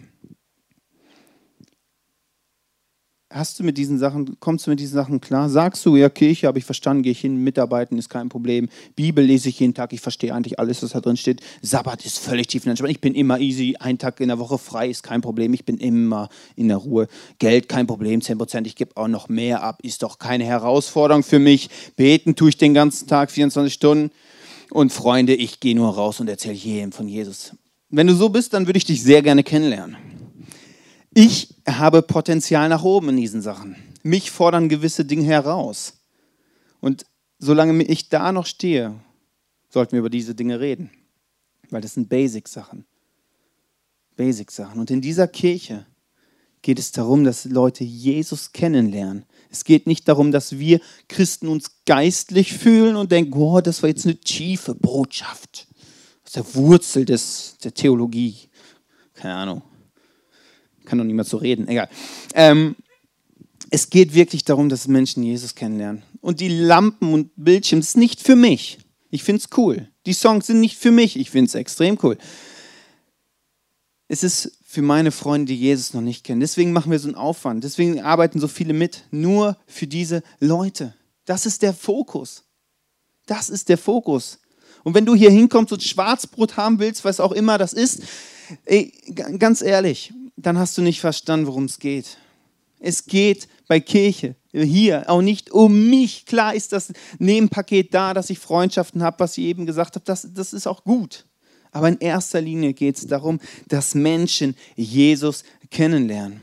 Hast 3.32 3.60
du 3.60 3.62
mit 3.62 3.78
diesen 3.78 3.96
Sachen, 3.96 4.40
kommst 4.40 4.66
du 4.66 4.70
mit 4.70 4.80
diesen 4.80 4.94
Sachen 4.94 5.20
klar? 5.20 5.48
Sagst 5.48 5.86
du, 5.86 5.94
ja, 5.94 6.08
Kirche 6.08 6.48
habe 6.48 6.58
ich 6.58 6.64
verstanden, 6.64 7.04
gehe 7.04 7.12
ich 7.12 7.20
hin, 7.20 7.36
mitarbeiten 7.36 7.96
ist 7.96 8.08
kein 8.08 8.28
Problem. 8.28 8.68
Bibel 8.96 9.24
lese 9.24 9.50
ich 9.50 9.60
jeden 9.60 9.72
Tag, 9.72 9.92
ich 9.92 10.00
verstehe 10.00 10.34
eigentlich 10.34 10.58
alles, 10.58 10.82
was 10.82 10.90
da 10.90 11.00
drin 11.00 11.16
steht. 11.16 11.40
Sabbat 11.62 12.04
ist 12.04 12.18
völlig 12.18 12.48
tief 12.48 12.66
entspannt. 12.66 12.90
Ich 12.90 13.00
bin 13.00 13.14
immer 13.14 13.38
easy, 13.38 13.76
ein 13.78 13.98
Tag 13.98 14.18
in 14.18 14.26
der 14.26 14.40
Woche 14.40 14.58
frei 14.58 14.88
ist 14.88 15.04
kein 15.04 15.20
Problem. 15.20 15.54
Ich 15.54 15.64
bin 15.64 15.76
immer 15.78 16.28
in 16.56 16.66
der 16.66 16.78
Ruhe. 16.78 17.06
Geld 17.38 17.68
kein 17.68 17.86
Problem, 17.86 18.18
10%, 18.18 18.66
ich 18.66 18.74
gebe 18.74 18.96
auch 18.96 19.06
noch 19.06 19.28
mehr 19.28 19.62
ab, 19.62 19.78
ist 19.84 20.02
doch 20.02 20.18
keine 20.18 20.44
Herausforderung 20.44 21.22
für 21.22 21.38
mich. 21.38 21.70
Beten 21.94 22.34
tue 22.34 22.48
ich 22.48 22.58
den 22.58 22.74
ganzen 22.74 23.06
Tag, 23.06 23.30
24 23.30 23.72
Stunden. 23.72 24.10
Und 24.72 24.92
Freunde, 24.92 25.36
ich 25.36 25.60
gehe 25.60 25.76
nur 25.76 25.94
raus 25.94 26.18
und 26.18 26.26
erzähle 26.26 26.54
jedem 26.54 26.90
von 26.90 27.06
Jesus. 27.06 27.52
Wenn 27.90 28.08
du 28.08 28.14
so 28.14 28.28
bist, 28.28 28.54
dann 28.54 28.66
würde 28.66 28.78
ich 28.78 28.86
dich 28.86 29.04
sehr 29.04 29.22
gerne 29.22 29.44
kennenlernen. 29.44 29.96
Ich 31.14 31.59
habe 31.78 32.02
Potenzial 32.02 32.68
nach 32.68 32.82
oben 32.82 33.10
in 33.10 33.16
diesen 33.16 33.42
Sachen. 33.42 33.76
Mich 34.02 34.30
fordern 34.30 34.68
gewisse 34.68 35.04
Dinge 35.04 35.24
heraus. 35.24 35.94
Und 36.80 37.06
solange 37.38 37.82
ich 37.84 38.08
da 38.08 38.32
noch 38.32 38.46
stehe, 38.46 38.94
sollten 39.68 39.92
wir 39.92 40.00
über 40.00 40.10
diese 40.10 40.34
Dinge 40.34 40.60
reden. 40.60 40.90
Weil 41.70 41.80
das 41.80 41.94
sind 41.94 42.08
Basic-Sachen. 42.08 42.84
Basic-Sachen. 44.16 44.80
Und 44.80 44.90
in 44.90 45.00
dieser 45.00 45.28
Kirche 45.28 45.86
geht 46.62 46.78
es 46.78 46.92
darum, 46.92 47.24
dass 47.24 47.44
Leute 47.44 47.84
Jesus 47.84 48.52
kennenlernen. 48.52 49.24
Es 49.50 49.64
geht 49.64 49.86
nicht 49.86 50.06
darum, 50.08 50.30
dass 50.32 50.58
wir 50.58 50.80
Christen 51.08 51.48
uns 51.48 51.82
geistlich 51.86 52.52
fühlen 52.52 52.96
und 52.96 53.12
denken, 53.12 53.32
oh, 53.34 53.60
das 53.60 53.82
war 53.82 53.88
jetzt 53.88 54.04
eine 54.04 54.16
tiefe 54.16 54.74
Botschaft 54.74 55.66
aus 56.24 56.32
der 56.32 56.54
Wurzel 56.54 57.04
des, 57.04 57.56
der 57.62 57.72
Theologie. 57.72 58.36
Keine 59.14 59.34
Ahnung. 59.34 59.62
Kann 60.90 60.98
doch 60.98 61.04
niemand 61.04 61.28
so 61.28 61.36
reden. 61.36 61.68
Egal. 61.68 61.88
Ähm, 62.34 62.74
es 63.70 63.90
geht 63.90 64.12
wirklich 64.12 64.44
darum, 64.44 64.68
dass 64.68 64.88
Menschen 64.88 65.22
Jesus 65.22 65.54
kennenlernen. 65.54 66.02
Und 66.20 66.40
die 66.40 66.48
Lampen 66.48 67.14
und 67.14 67.30
Bildschirme 67.36 67.78
ist 67.78 67.96
nicht 67.96 68.20
für 68.20 68.34
mich. 68.34 68.78
Ich 69.10 69.22
finde 69.22 69.40
es 69.40 69.56
cool. 69.56 69.88
Die 70.04 70.12
Songs 70.12 70.48
sind 70.48 70.58
nicht 70.58 70.76
für 70.76 70.90
mich. 70.90 71.16
Ich 71.16 71.30
finde 71.30 71.46
es 71.48 71.54
extrem 71.54 71.96
cool. 72.02 72.18
Es 74.08 74.24
ist 74.24 74.58
für 74.64 74.82
meine 74.82 75.12
Freunde, 75.12 75.52
die 75.52 75.60
Jesus 75.60 75.94
noch 75.94 76.00
nicht 76.00 76.24
kennen. 76.24 76.40
Deswegen 76.40 76.72
machen 76.72 76.90
wir 76.90 76.98
so 76.98 77.06
einen 77.06 77.14
Aufwand. 77.14 77.62
Deswegen 77.62 78.00
arbeiten 78.00 78.40
so 78.40 78.48
viele 78.48 78.72
mit. 78.72 79.04
Nur 79.12 79.56
für 79.68 79.86
diese 79.86 80.24
Leute. 80.40 80.94
Das 81.24 81.46
ist 81.46 81.62
der 81.62 81.72
Fokus. 81.72 82.42
Das 83.26 83.48
ist 83.48 83.68
der 83.68 83.78
Fokus. 83.78 84.40
Und 84.82 84.96
wenn 84.96 85.06
du 85.06 85.14
hier 85.14 85.30
hinkommst 85.30 85.72
und 85.72 85.84
Schwarzbrot 85.84 86.56
haben 86.56 86.80
willst, 86.80 87.04
was 87.04 87.20
auch 87.20 87.30
immer 87.30 87.58
das 87.58 87.72
ist, 87.72 88.02
ey, 88.64 88.92
ganz 89.38 89.62
ehrlich, 89.62 90.12
dann 90.36 90.58
hast 90.58 90.76
du 90.78 90.82
nicht 90.82 91.00
verstanden, 91.00 91.46
worum 91.46 91.64
es 91.64 91.78
geht. 91.78 92.18
Es 92.78 93.04
geht 93.04 93.48
bei 93.68 93.78
Kirche 93.80 94.36
hier 94.52 95.08
auch 95.08 95.22
nicht 95.22 95.50
um 95.50 95.90
mich. 95.90 96.26
Klar 96.26 96.54
ist 96.54 96.72
das 96.72 96.92
Nebenpaket 97.18 97.92
da, 97.92 98.14
dass 98.14 98.30
ich 98.30 98.38
Freundschaften 98.38 99.02
habe, 99.02 99.20
was 99.20 99.36
ich 99.38 99.44
eben 99.44 99.66
gesagt 99.66 99.96
habe, 99.96 100.04
das, 100.04 100.28
das 100.32 100.52
ist 100.52 100.66
auch 100.66 100.84
gut. 100.84 101.26
Aber 101.72 101.88
in 101.88 101.98
erster 101.98 102.40
Linie 102.40 102.72
geht 102.72 102.96
es 102.96 103.06
darum, 103.06 103.38
dass 103.68 103.94
Menschen 103.94 104.56
Jesus 104.76 105.44
kennenlernen. 105.70 106.40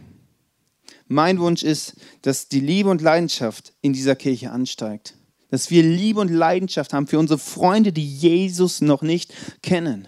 Mein 1.07 1.39
Wunsch 1.39 1.63
ist, 1.63 1.95
dass 2.21 2.47
die 2.47 2.59
Liebe 2.59 2.89
und 2.89 3.01
Leidenschaft 3.01 3.73
in 3.81 3.93
dieser 3.93 4.15
Kirche 4.15 4.51
ansteigt 4.51 5.17
dass 5.49 5.71
wir 5.71 5.83
Liebe 5.83 6.19
und 6.19 6.29
Leidenschaft 6.29 6.93
haben 6.93 7.07
für 7.07 7.19
unsere 7.19 7.39
Freunde, 7.39 7.93
die 7.93 8.05
Jesus 8.05 8.81
noch 8.81 9.01
nicht 9.01 9.33
kennen. 9.61 10.07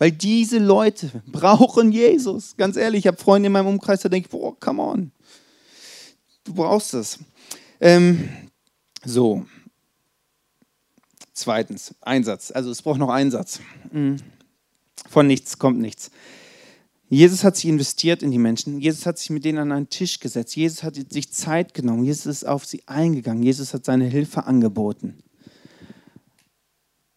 Weil 0.00 0.12
diese 0.12 0.58
Leute 0.58 1.10
brauchen 1.26 1.92
Jesus. 1.92 2.56
Ganz 2.56 2.76
ehrlich, 2.76 3.00
ich 3.00 3.06
habe 3.06 3.18
Freunde 3.18 3.48
in 3.48 3.52
meinem 3.52 3.66
Umkreis, 3.66 4.00
da 4.00 4.08
denke 4.08 4.26
ich, 4.26 4.30
boah, 4.30 4.58
come 4.58 4.82
on. 4.82 5.12
Du 6.42 6.54
brauchst 6.54 6.94
es. 6.94 7.18
Ähm, 7.80 8.30
so. 9.04 9.44
Zweitens, 11.34 11.94
Einsatz. 12.00 12.50
Also 12.50 12.70
es 12.70 12.80
braucht 12.80 12.98
noch 12.98 13.10
Einsatz. 13.10 13.60
Mhm. 13.92 14.16
Von 15.10 15.26
nichts 15.26 15.58
kommt 15.58 15.78
nichts. 15.78 16.10
Jesus 17.10 17.44
hat 17.44 17.56
sich 17.56 17.66
investiert 17.66 18.22
in 18.22 18.30
die 18.30 18.38
Menschen. 18.38 18.80
Jesus 18.80 19.04
hat 19.04 19.18
sich 19.18 19.28
mit 19.28 19.44
denen 19.44 19.58
an 19.58 19.72
einen 19.72 19.90
Tisch 19.90 20.18
gesetzt. 20.18 20.56
Jesus 20.56 20.82
hat 20.82 20.94
sich 20.94 21.30
Zeit 21.30 21.74
genommen. 21.74 22.04
Jesus 22.04 22.24
ist 22.24 22.44
auf 22.46 22.64
sie 22.64 22.82
eingegangen. 22.86 23.42
Jesus 23.42 23.74
hat 23.74 23.84
seine 23.84 24.06
Hilfe 24.06 24.46
angeboten. 24.46 25.18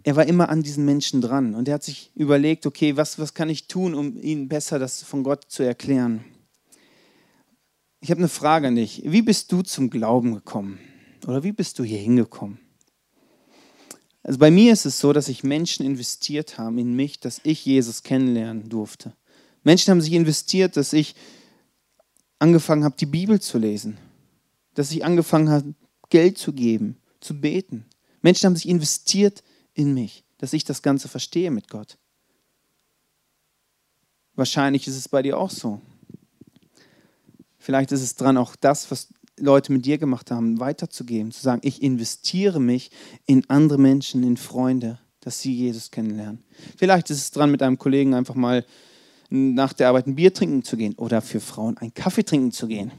Er 0.04 0.16
war 0.16 0.26
immer 0.26 0.50
an 0.50 0.63
diesen 0.63 0.86
Menschen 0.86 1.22
dran 1.22 1.56
und 1.56 1.68
er 1.68 1.76
hat 1.76 1.84
sich 1.84 2.12
überlegt, 2.16 2.66
okay, 2.66 2.98
was, 2.98 3.20
was 3.20 3.34
kann 3.34 3.50
ich 3.50 3.68
tun, 3.68 3.96
um 3.96 4.22
ihnen 4.22 4.50
besser 4.50 4.80
das 4.80 5.04
von 5.04 5.24
Gott 5.24 5.46
zu 5.48 5.63
erklären? 5.63 6.26
ich 8.04 8.12
habe 8.12 8.20
eine 8.20 8.28
Frage 8.28 8.68
an 8.68 8.76
dich. 8.76 9.02
Wie 9.06 9.22
bist 9.22 9.50
du 9.54 9.62
zum 9.62 9.89
Glauben 9.89 10.34
gekommen? 10.34 10.78
Oder 11.26 11.42
wie 11.46 11.54
bist 11.54 11.80
du 11.80 11.86
hier 11.86 12.00
hingekommen? 12.00 12.60
Also 14.24 14.39
bei 14.39 14.52
mir 14.52 14.74
ist 14.74 14.86
es 14.86 15.00
so, 15.00 15.13
dass 15.13 15.28
sich 15.28 15.46
Menschen 15.46 15.86
investiert 15.86 16.58
haben 16.58 16.78
in 16.78 16.98
mich, 16.98 17.22
dass 17.22 17.39
ich 17.44 17.66
Jesus 17.66 18.04
kennenlernen 18.04 18.68
durfte. 18.68 19.13
Menschen 19.63 19.92
haben 19.92 20.02
sich 20.02 20.12
investiert, 20.12 20.76
dass 20.76 20.92
ich 20.92 21.16
angefangen 22.39 22.84
habe, 22.84 22.98
die 23.00 23.06
Bibel 23.06 23.39
zu 23.39 23.58
lesen. 23.58 23.98
Dass 24.74 24.92
ich 24.92 25.06
angefangen 25.06 25.50
habe, 25.50 25.74
Geld 26.10 26.38
zu 26.38 26.52
geben, 26.52 26.98
zu 27.22 27.39
beten. 27.39 27.86
Menschen 28.22 28.48
haben 28.48 28.58
sich 28.58 28.68
investiert 28.68 29.44
in 29.74 29.94
mich, 29.94 30.24
dass 30.38 30.54
ich 30.54 30.64
das 30.64 30.82
Ganze 30.82 31.08
verstehe 31.08 31.52
mit 31.52 31.70
Gott. 31.70 31.98
Wahrscheinlich 34.36 34.88
ist 34.88 34.98
es 34.98 35.10
bei 35.10 35.22
dir 35.22 35.38
auch 35.38 35.52
so. 35.52 35.82
Vielleicht 37.58 37.92
ist 37.92 38.02
es 38.02 38.16
dran, 38.16 38.38
auch 38.38 38.56
das, 38.56 38.92
was 38.92 39.10
Leute 39.40 39.72
mit 39.72 39.86
dir 39.86 39.98
gemacht 39.98 40.32
haben, 40.32 40.60
weiterzugeben, 40.60 41.32
zu 41.32 41.42
sagen, 41.42 41.62
ich 41.64 41.82
investiere 41.82 42.60
mich 42.60 42.92
in 43.26 43.50
andere 43.50 43.80
Menschen, 43.80 44.24
in 44.24 44.38
Freunde, 44.38 45.00
dass 45.22 45.40
sie 45.40 45.54
Jesus 45.54 45.92
kennenlernen. 45.92 46.44
Vielleicht 46.78 47.10
ist 47.10 47.18
es 47.18 47.32
dran, 47.32 47.52
mit 47.52 47.62
einem 47.62 47.78
Kollegen 47.78 48.14
einfach 48.14 48.36
mal 48.36 48.66
nach 49.30 49.74
der 49.74 49.90
Arbeit 49.90 50.08
ein 50.08 50.16
Bier 50.16 50.34
trinken 50.34 50.64
zu 50.64 50.78
gehen 50.78 50.94
oder 50.96 51.22
für 51.22 51.40
Frauen 51.40 51.78
einen 51.78 51.94
Kaffee 51.94 52.24
trinken 52.24 52.52
zu 52.52 52.68
gehen 52.68 52.92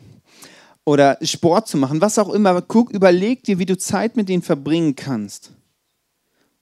oder 0.84 1.18
Sport 1.22 1.68
zu 1.68 1.76
machen, 1.76 2.00
was 2.00 2.18
auch 2.18 2.30
immer. 2.30 2.60
Guck, 2.62 2.90
überleg 2.90 3.44
dir, 3.44 3.58
wie 3.58 3.66
du 3.66 3.78
Zeit 3.78 4.16
mit 4.16 4.28
denen 4.28 4.42
verbringen 4.42 4.96
kannst. 4.96 5.52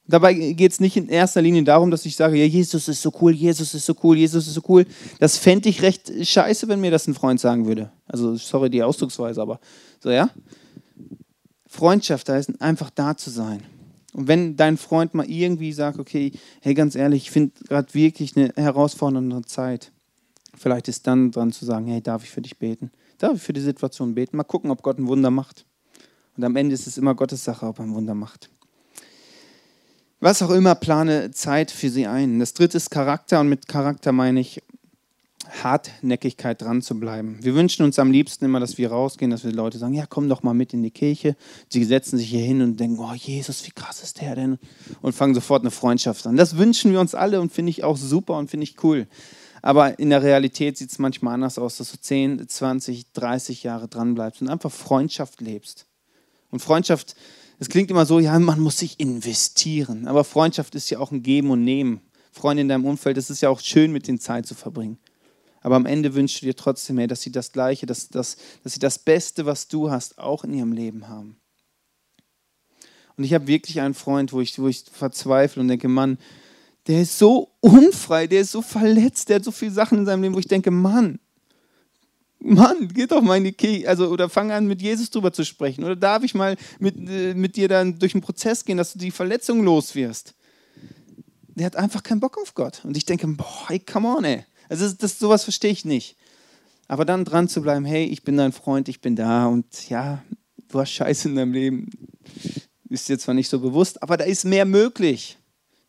Dabei 0.06 0.34
geht 0.34 0.72
es 0.72 0.80
nicht 0.80 0.96
in 0.96 1.08
erster 1.08 1.40
Linie 1.40 1.62
darum, 1.62 1.90
dass 1.90 2.04
ich 2.06 2.16
sage, 2.16 2.36
ja, 2.36 2.44
Jesus 2.44 2.88
ist 2.88 3.02
so 3.02 3.12
cool, 3.20 3.32
Jesus 3.32 3.72
ist 3.72 3.86
so 3.86 3.94
cool, 4.02 4.16
Jesus 4.16 4.48
ist 4.48 4.54
so 4.54 4.62
cool. 4.68 4.84
Das 5.20 5.36
fände 5.36 5.68
ich 5.68 5.82
recht 5.82 6.12
scheiße, 6.22 6.66
wenn 6.68 6.80
mir 6.80 6.90
das 6.90 7.06
ein 7.06 7.14
Freund 7.14 7.38
sagen 7.38 7.66
würde. 7.66 7.92
Also, 8.06 8.34
sorry 8.34 8.68
die 8.68 8.82
Ausdrucksweise, 8.82 9.40
aber 9.40 9.60
so, 10.00 10.10
ja. 10.10 10.28
Freundschaft 11.66 12.28
heißt 12.28 12.60
einfach 12.60 12.90
da 12.90 13.16
zu 13.16 13.30
sein. 13.30 13.62
Und 14.12 14.28
wenn 14.28 14.56
dein 14.56 14.76
Freund 14.76 15.14
mal 15.14 15.28
irgendwie 15.30 15.72
sagt, 15.72 15.98
okay, 15.98 16.32
hey, 16.60 16.74
ganz 16.74 16.94
ehrlich, 16.94 17.22
ich 17.22 17.30
finde 17.30 17.52
gerade 17.66 17.94
wirklich 17.94 18.36
eine 18.36 18.52
herausfordernde 18.56 19.42
Zeit, 19.42 19.92
vielleicht 20.54 20.88
ist 20.88 21.06
dann 21.06 21.30
dran 21.30 21.52
zu 21.52 21.64
sagen, 21.64 21.86
hey, 21.86 22.02
darf 22.02 22.24
ich 22.24 22.30
für 22.30 22.42
dich 22.42 22.58
beten? 22.58 22.90
Darf 23.18 23.36
ich 23.36 23.42
für 23.42 23.54
die 23.54 23.60
Situation 23.60 24.14
beten? 24.14 24.36
Mal 24.36 24.44
gucken, 24.44 24.70
ob 24.70 24.82
Gott 24.82 24.98
ein 24.98 25.06
Wunder 25.06 25.30
macht. 25.30 25.64
Und 26.36 26.44
am 26.44 26.56
Ende 26.56 26.74
ist 26.74 26.86
es 26.86 26.98
immer 26.98 27.14
Gottes 27.14 27.44
Sache, 27.44 27.66
ob 27.66 27.78
er 27.78 27.84
ein 27.84 27.94
Wunder 27.94 28.14
macht. 28.14 28.50
Was 30.22 30.40
auch 30.40 30.50
immer, 30.50 30.76
plane 30.76 31.32
Zeit 31.32 31.72
für 31.72 31.90
sie 31.90 32.06
ein. 32.06 32.38
Das 32.38 32.54
dritte 32.54 32.76
ist 32.76 32.92
Charakter 32.92 33.40
und 33.40 33.48
mit 33.48 33.66
Charakter 33.66 34.12
meine 34.12 34.38
ich 34.38 34.62
Hartnäckigkeit 35.64 36.62
dran 36.62 36.80
zu 36.80 37.00
bleiben. 37.00 37.40
Wir 37.40 37.56
wünschen 37.56 37.84
uns 37.84 37.98
am 37.98 38.12
liebsten 38.12 38.44
immer, 38.44 38.60
dass 38.60 38.78
wir 38.78 38.92
rausgehen, 38.92 39.32
dass 39.32 39.42
wir 39.42 39.50
Leute 39.50 39.78
sagen, 39.78 39.94
ja, 39.94 40.06
komm 40.08 40.28
doch 40.28 40.44
mal 40.44 40.54
mit 40.54 40.74
in 40.74 40.84
die 40.84 40.92
Kirche. 40.92 41.34
Sie 41.68 41.82
setzen 41.82 42.18
sich 42.18 42.30
hier 42.30 42.44
hin 42.44 42.62
und 42.62 42.78
denken, 42.78 43.00
oh 43.00 43.12
Jesus, 43.12 43.66
wie 43.66 43.72
krass 43.72 44.04
ist 44.04 44.20
der 44.20 44.36
denn? 44.36 44.58
Und 45.00 45.12
fangen 45.12 45.34
sofort 45.34 45.62
eine 45.62 45.72
Freundschaft 45.72 46.24
an. 46.24 46.36
Das 46.36 46.56
wünschen 46.56 46.92
wir 46.92 47.00
uns 47.00 47.16
alle 47.16 47.40
und 47.40 47.52
finde 47.52 47.70
ich 47.70 47.82
auch 47.82 47.96
super 47.96 48.38
und 48.38 48.48
finde 48.48 48.62
ich 48.62 48.76
cool. 48.84 49.08
Aber 49.60 49.98
in 49.98 50.10
der 50.10 50.22
Realität 50.22 50.78
sieht 50.78 50.92
es 50.92 51.00
manchmal 51.00 51.34
anders 51.34 51.58
aus, 51.58 51.78
dass 51.78 51.90
du 51.90 51.98
10, 51.98 52.48
20, 52.48 53.10
30 53.12 53.64
Jahre 53.64 53.88
dran 53.88 54.14
bleibst 54.14 54.40
und 54.40 54.48
einfach 54.48 54.70
Freundschaft 54.70 55.40
lebst. 55.40 55.86
Und 56.52 56.60
Freundschaft 56.60 57.16
es 57.62 57.68
klingt 57.68 57.92
immer 57.92 58.06
so, 58.06 58.18
ja, 58.18 58.36
man 58.40 58.58
muss 58.58 58.78
sich 58.78 58.98
investieren. 58.98 60.08
Aber 60.08 60.24
Freundschaft 60.24 60.74
ist 60.74 60.90
ja 60.90 60.98
auch 60.98 61.12
ein 61.12 61.22
Geben 61.22 61.50
und 61.52 61.62
Nehmen. 61.62 62.00
Freunde 62.32 62.62
in 62.62 62.68
deinem 62.68 62.84
Umfeld, 62.84 63.16
es 63.16 63.30
ist 63.30 63.40
ja 63.40 63.50
auch 63.50 63.60
schön, 63.60 63.92
mit 63.92 64.08
denen 64.08 64.18
Zeit 64.18 64.46
zu 64.46 64.56
verbringen. 64.56 64.98
Aber 65.60 65.76
am 65.76 65.86
Ende 65.86 66.12
wünschst 66.12 66.42
du 66.42 66.46
dir 66.46 66.56
trotzdem, 66.56 66.98
hey, 66.98 67.06
dass 67.06 67.22
sie 67.22 67.30
das 67.30 67.52
Gleiche, 67.52 67.86
dass, 67.86 68.08
dass, 68.08 68.36
dass 68.64 68.72
sie 68.72 68.80
das 68.80 68.98
Beste, 68.98 69.46
was 69.46 69.68
du 69.68 69.92
hast, 69.92 70.18
auch 70.18 70.42
in 70.42 70.54
ihrem 70.54 70.72
Leben 70.72 71.06
haben. 71.06 71.36
Und 73.16 73.22
ich 73.22 73.32
habe 73.32 73.46
wirklich 73.46 73.80
einen 73.80 73.94
Freund, 73.94 74.32
wo 74.32 74.40
ich, 74.40 74.58
wo 74.58 74.66
ich 74.66 74.82
verzweifle 74.90 75.62
und 75.62 75.68
denke, 75.68 75.86
Mann, 75.86 76.18
der 76.88 77.02
ist 77.02 77.16
so 77.16 77.52
unfrei, 77.60 78.26
der 78.26 78.40
ist 78.40 78.50
so 78.50 78.62
verletzt, 78.62 79.28
der 79.28 79.36
hat 79.36 79.44
so 79.44 79.52
viele 79.52 79.70
Sachen 79.70 79.98
in 79.98 80.06
seinem 80.06 80.22
Leben, 80.24 80.34
wo 80.34 80.40
ich 80.40 80.48
denke, 80.48 80.72
Mann, 80.72 81.20
Mann, 82.44 82.88
geh 82.92 83.06
doch 83.06 83.22
mal 83.22 83.36
in 83.36 83.44
die 83.44 83.52
Kirche, 83.52 83.88
also 83.88 84.08
oder 84.08 84.28
fang 84.28 84.50
an 84.50 84.66
mit 84.66 84.82
Jesus 84.82 85.10
drüber 85.10 85.32
zu 85.32 85.44
sprechen. 85.44 85.84
Oder 85.84 85.94
darf 85.94 86.24
ich 86.24 86.34
mal 86.34 86.56
mit, 86.80 86.96
äh, 87.08 87.34
mit 87.34 87.56
dir 87.56 87.68
dann 87.68 87.98
durch 87.98 88.12
den 88.12 88.20
Prozess 88.20 88.64
gehen, 88.64 88.78
dass 88.78 88.92
du 88.92 88.98
die 88.98 89.12
Verletzung 89.12 89.62
los 89.62 89.94
wirst? 89.94 90.34
Der 91.54 91.66
hat 91.66 91.76
einfach 91.76 92.02
keinen 92.02 92.20
Bock 92.20 92.38
auf 92.38 92.54
Gott. 92.54 92.84
Und 92.84 92.96
ich 92.96 93.04
denke, 93.04 93.26
boah, 93.28 93.68
hey, 93.68 93.78
come 93.78 94.08
on, 94.08 94.24
ey. 94.24 94.44
Also 94.68 94.84
das, 94.84 94.96
das, 94.96 95.18
sowas 95.18 95.44
verstehe 95.44 95.70
ich 95.70 95.84
nicht. 95.84 96.16
Aber 96.88 97.04
dann 97.04 97.24
dran 97.24 97.48
zu 97.48 97.62
bleiben, 97.62 97.84
hey, 97.84 98.06
ich 98.06 98.24
bin 98.24 98.36
dein 98.36 98.52
Freund, 98.52 98.88
ich 98.88 99.00
bin 99.00 99.14
da 99.14 99.46
und 99.46 99.88
ja, 99.88 100.22
du 100.68 100.80
hast 100.80 100.90
Scheiße 100.90 101.28
in 101.28 101.36
deinem 101.36 101.52
Leben. 101.52 101.90
Ist 102.88 103.08
dir 103.08 103.18
zwar 103.18 103.34
nicht 103.34 103.48
so 103.48 103.60
bewusst, 103.60 104.02
aber 104.02 104.16
da 104.16 104.24
ist 104.24 104.44
mehr 104.44 104.64
möglich. 104.64 105.38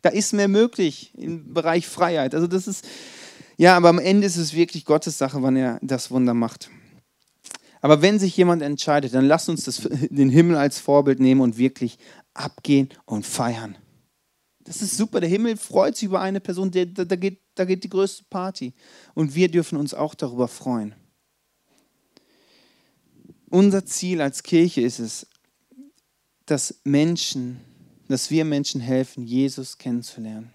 Da 0.02 0.10
ist 0.10 0.34
mehr 0.34 0.48
möglich 0.48 1.12
im 1.18 1.54
Bereich 1.54 1.88
Freiheit. 1.88 2.36
Also 2.36 2.46
das 2.46 2.68
ist, 2.68 2.86
ja, 3.58 3.78
aber 3.78 3.90
am 3.90 4.00
Ende 4.00 4.28
ist 4.28 4.38
es 4.38 4.54
wirklich 4.54 4.86
Gottes 4.86 5.18
Sache, 5.18 5.42
wann 5.42 5.56
er 5.56 5.80
das 5.82 6.12
Wunder 6.12 6.34
macht. 6.34 6.70
Aber 7.82 8.02
wenn 8.02 8.18
sich 8.18 8.38
jemand 8.38 8.62
entscheidet, 8.62 9.14
dann 9.14 9.26
lass 9.26 9.50
uns 9.50 9.66
das, 9.66 9.88
den 10.10 10.30
Himmel 10.30 10.56
als 10.56 10.80
Vorbild 10.80 11.20
nehmen 11.20 11.42
und 11.42 11.58
wirklich 11.58 11.98
abgehen 12.34 12.90
und 13.06 13.26
feiern. 13.26 13.78
Das 14.64 14.82
ist 14.82 14.96
super. 14.96 15.20
Der 15.20 15.30
Himmel 15.30 15.58
freut 15.58 15.98
sich 15.98 16.06
über 16.06 16.22
eine 16.22 16.40
Person, 16.40 16.72
da, 16.72 16.86
da, 16.86 17.16
geht, 17.16 17.42
da 17.56 17.66
geht 17.66 17.84
die 17.84 17.90
größte 17.90 18.24
Party. 18.30 18.74
Und 19.14 19.36
wir 19.36 19.50
dürfen 19.50 19.78
uns 19.78 19.94
auch 19.94 20.16
darüber 20.16 20.48
freuen. 20.48 20.96
Unser 23.50 23.86
Ziel 23.86 24.22
als 24.22 24.42
Kirche 24.42 24.82
ist 24.82 25.00
es, 25.00 25.28
dass 26.46 26.80
Menschen, 26.84 27.60
dass 28.08 28.32
wir 28.32 28.46
Menschen 28.46 28.82
helfen, 28.82 29.26
Jesus 29.26 29.78
kennenzulernen. 29.78 30.54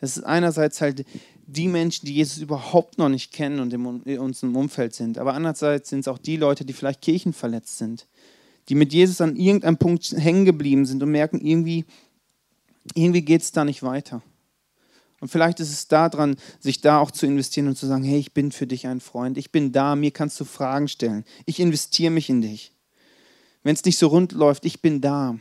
Das 0.00 0.16
ist 0.16 0.22
einerseits 0.24 0.80
halt 0.80 1.04
die 1.46 1.68
Menschen, 1.68 2.06
die 2.06 2.14
Jesus 2.14 2.38
überhaupt 2.38 2.98
noch 2.98 3.08
nicht 3.08 3.32
kennen 3.32 3.60
und 3.60 3.72
in 3.72 4.18
unserem 4.18 4.56
Umfeld 4.56 4.94
sind. 4.94 5.18
Aber 5.18 5.34
andererseits 5.34 5.90
sind 5.90 6.00
es 6.00 6.08
auch 6.08 6.18
die 6.18 6.36
Leute, 6.36 6.64
die 6.64 6.72
vielleicht 6.72 7.02
kirchenverletzt 7.02 7.78
sind, 7.78 8.06
die 8.68 8.74
mit 8.74 8.92
Jesus 8.92 9.20
an 9.20 9.36
irgendeinem 9.36 9.76
Punkt 9.76 10.12
hängen 10.16 10.44
geblieben 10.44 10.86
sind 10.86 11.02
und 11.02 11.10
merken, 11.10 11.40
irgendwie, 11.44 11.84
irgendwie 12.94 13.22
geht 13.22 13.42
es 13.42 13.52
da 13.52 13.64
nicht 13.64 13.82
weiter. 13.82 14.22
Und 15.20 15.28
vielleicht 15.28 15.60
ist 15.60 15.70
es 15.70 15.86
daran, 15.86 16.36
sich 16.60 16.80
da 16.80 16.98
auch 16.98 17.10
zu 17.10 17.26
investieren 17.26 17.68
und 17.68 17.76
zu 17.76 17.86
sagen, 17.86 18.04
hey, 18.04 18.18
ich 18.18 18.32
bin 18.32 18.52
für 18.52 18.66
dich 18.66 18.86
ein 18.86 19.00
Freund, 19.00 19.36
ich 19.36 19.52
bin 19.52 19.70
da, 19.70 19.94
mir 19.94 20.12
kannst 20.12 20.40
du 20.40 20.46
Fragen 20.46 20.88
stellen, 20.88 21.24
ich 21.44 21.60
investiere 21.60 22.10
mich 22.10 22.30
in 22.30 22.40
dich. 22.40 22.72
Wenn 23.62 23.74
es 23.74 23.84
nicht 23.84 23.98
so 23.98 24.06
rund 24.06 24.32
läuft, 24.32 24.64
ich 24.64 24.80
bin 24.80 25.02
da. 25.02 25.38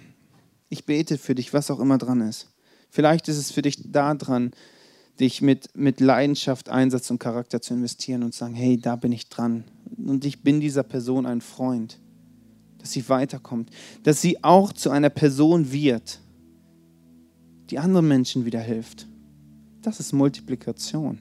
Ich 0.67 0.85
bete 0.85 1.17
für 1.17 1.33
dich, 1.33 1.53
was 1.53 1.71
auch 1.71 1.79
immer 1.79 1.97
dran 1.97 2.19
ist. 2.19 2.49
Vielleicht 2.89 3.27
ist 3.27 3.37
es 3.37 3.51
für 3.51 3.61
dich 3.61 3.91
daran, 3.91 4.51
dich 5.19 5.41
mit, 5.41 5.75
mit 5.75 5.99
Leidenschaft, 5.99 6.69
Einsatz 6.69 7.11
und 7.11 7.19
Charakter 7.19 7.61
zu 7.61 7.73
investieren 7.73 8.23
und 8.23 8.33
zu 8.33 8.39
sagen, 8.39 8.55
hey, 8.55 8.77
da 8.77 8.95
bin 8.95 9.11
ich 9.11 9.29
dran. 9.29 9.65
Und 9.97 10.25
ich 10.25 10.41
bin 10.41 10.59
dieser 10.59 10.83
Person 10.83 11.25
ein 11.25 11.41
Freund. 11.41 11.99
Dass 12.79 12.91
sie 12.91 13.07
weiterkommt. 13.09 13.69
Dass 14.03 14.21
sie 14.21 14.43
auch 14.43 14.71
zu 14.71 14.89
einer 14.89 15.09
Person 15.09 15.71
wird, 15.71 16.19
die 17.69 17.79
anderen 17.79 18.07
Menschen 18.07 18.45
wieder 18.45 18.61
hilft. 18.61 19.07
Das 19.81 19.99
ist 19.99 20.13
Multiplikation. 20.13 21.19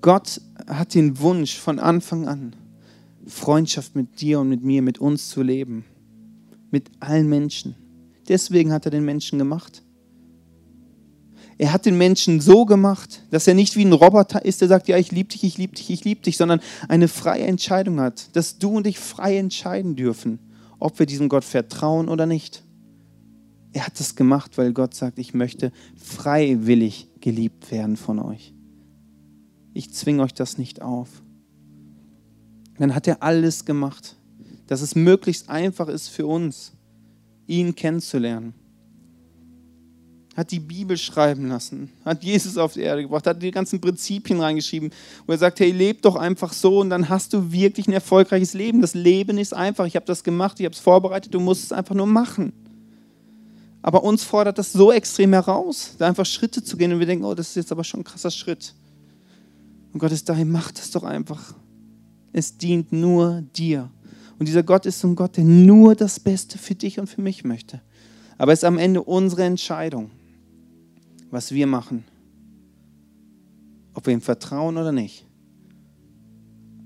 Gott 0.00 0.40
hat 0.68 0.94
den 0.94 1.18
Wunsch 1.18 1.58
von 1.58 1.78
Anfang 1.78 2.28
an, 2.28 2.54
Freundschaft 3.26 3.96
mit 3.96 4.20
dir 4.20 4.40
und 4.40 4.48
mit 4.48 4.62
mir, 4.62 4.82
mit 4.82 4.98
uns 4.98 5.28
zu 5.28 5.42
leben. 5.42 5.84
Mit 6.70 6.90
allen 7.00 7.28
Menschen. 7.28 7.74
Deswegen 8.28 8.72
hat 8.72 8.84
er 8.84 8.90
den 8.90 9.04
Menschen 9.04 9.38
gemacht. 9.38 9.82
Er 11.58 11.72
hat 11.72 11.86
den 11.86 11.96
Menschen 11.96 12.40
so 12.40 12.66
gemacht, 12.66 13.22
dass 13.30 13.46
er 13.46 13.54
nicht 13.54 13.76
wie 13.76 13.84
ein 13.84 13.92
Roboter 13.92 14.44
ist, 14.44 14.60
der 14.60 14.68
sagt, 14.68 14.88
ja, 14.88 14.98
ich 14.98 15.10
liebe 15.10 15.30
dich, 15.30 15.42
ich 15.42 15.56
liebe 15.56 15.74
dich, 15.74 15.90
ich 15.90 16.04
liebe 16.04 16.20
dich, 16.20 16.36
sondern 16.36 16.60
eine 16.88 17.08
freie 17.08 17.44
Entscheidung 17.44 17.98
hat, 18.00 18.36
dass 18.36 18.58
du 18.58 18.76
und 18.76 18.86
ich 18.86 18.98
frei 18.98 19.38
entscheiden 19.38 19.96
dürfen, 19.96 20.38
ob 20.78 20.98
wir 20.98 21.06
diesem 21.06 21.30
Gott 21.30 21.44
vertrauen 21.44 22.08
oder 22.08 22.26
nicht. 22.26 22.62
Er 23.72 23.86
hat 23.86 23.98
das 23.98 24.16
gemacht, 24.16 24.58
weil 24.58 24.72
Gott 24.72 24.94
sagt, 24.94 25.18
ich 25.18 25.32
möchte 25.32 25.72
freiwillig 25.96 27.08
geliebt 27.20 27.70
werden 27.70 27.96
von 27.96 28.18
euch. 28.18 28.54
Ich 29.72 29.92
zwinge 29.92 30.22
euch 30.22 30.34
das 30.34 30.58
nicht 30.58 30.82
auf. 30.82 31.22
Dann 32.78 32.94
hat 32.94 33.06
er 33.06 33.22
alles 33.22 33.64
gemacht, 33.64 34.16
dass 34.66 34.82
es 34.82 34.94
möglichst 34.94 35.48
einfach 35.48 35.88
ist 35.88 36.08
für 36.08 36.26
uns 36.26 36.75
ihn 37.46 37.74
kennenzulernen. 37.74 38.54
Hat 40.36 40.50
die 40.50 40.60
Bibel 40.60 40.98
schreiben 40.98 41.48
lassen, 41.48 41.90
hat 42.04 42.22
Jesus 42.22 42.58
auf 42.58 42.74
die 42.74 42.82
Erde 42.82 43.02
gebracht, 43.02 43.26
hat 43.26 43.42
die 43.42 43.50
ganzen 43.50 43.80
Prinzipien 43.80 44.38
reingeschrieben, 44.38 44.90
wo 45.26 45.32
er 45.32 45.38
sagt, 45.38 45.60
hey, 45.60 45.70
leb 45.70 46.02
doch 46.02 46.16
einfach 46.16 46.52
so 46.52 46.80
und 46.80 46.90
dann 46.90 47.08
hast 47.08 47.32
du 47.32 47.52
wirklich 47.52 47.88
ein 47.88 47.94
erfolgreiches 47.94 48.52
Leben. 48.52 48.82
Das 48.82 48.92
Leben 48.92 49.38
ist 49.38 49.54
einfach, 49.54 49.86
ich 49.86 49.96
habe 49.96 50.04
das 50.04 50.22
gemacht, 50.22 50.60
ich 50.60 50.66
habe 50.66 50.74
es 50.74 50.80
vorbereitet, 50.80 51.32
du 51.32 51.40
musst 51.40 51.64
es 51.64 51.72
einfach 51.72 51.94
nur 51.94 52.06
machen. 52.06 52.52
Aber 53.80 54.02
uns 54.02 54.24
fordert 54.24 54.58
das 54.58 54.72
so 54.72 54.92
extrem 54.92 55.32
heraus, 55.32 55.94
da 55.96 56.08
einfach 56.08 56.26
Schritte 56.26 56.62
zu 56.62 56.76
gehen 56.76 56.92
und 56.92 56.98
wir 56.98 57.06
denken, 57.06 57.24
oh, 57.24 57.34
das 57.34 57.50
ist 57.50 57.54
jetzt 57.54 57.72
aber 57.72 57.84
schon 57.84 58.00
ein 58.00 58.04
krasser 58.04 58.30
Schritt. 58.32 58.74
Und 59.92 60.00
Gott 60.00 60.12
ist 60.12 60.28
dahin, 60.28 60.50
mach 60.50 60.70
das 60.72 60.90
doch 60.90 61.04
einfach. 61.04 61.54
Es 62.32 62.58
dient 62.58 62.92
nur 62.92 63.42
dir. 63.56 63.88
Und 64.38 64.46
dieser 64.48 64.62
Gott 64.62 64.86
ist 64.86 65.00
so 65.00 65.08
ein 65.08 65.16
Gott, 65.16 65.36
der 65.36 65.44
nur 65.44 65.94
das 65.94 66.20
Beste 66.20 66.58
für 66.58 66.74
dich 66.74 66.98
und 66.98 67.06
für 67.06 67.22
mich 67.22 67.44
möchte. 67.44 67.80
Aber 68.38 68.52
es 68.52 68.60
ist 68.60 68.64
am 68.64 68.78
Ende 68.78 69.02
unsere 69.02 69.44
Entscheidung, 69.44 70.10
was 71.30 71.52
wir 71.52 71.66
machen. 71.66 72.04
Ob 73.94 74.06
wir 74.06 74.12
ihm 74.12 74.20
vertrauen 74.20 74.76
oder 74.76 74.92
nicht. 74.92 75.24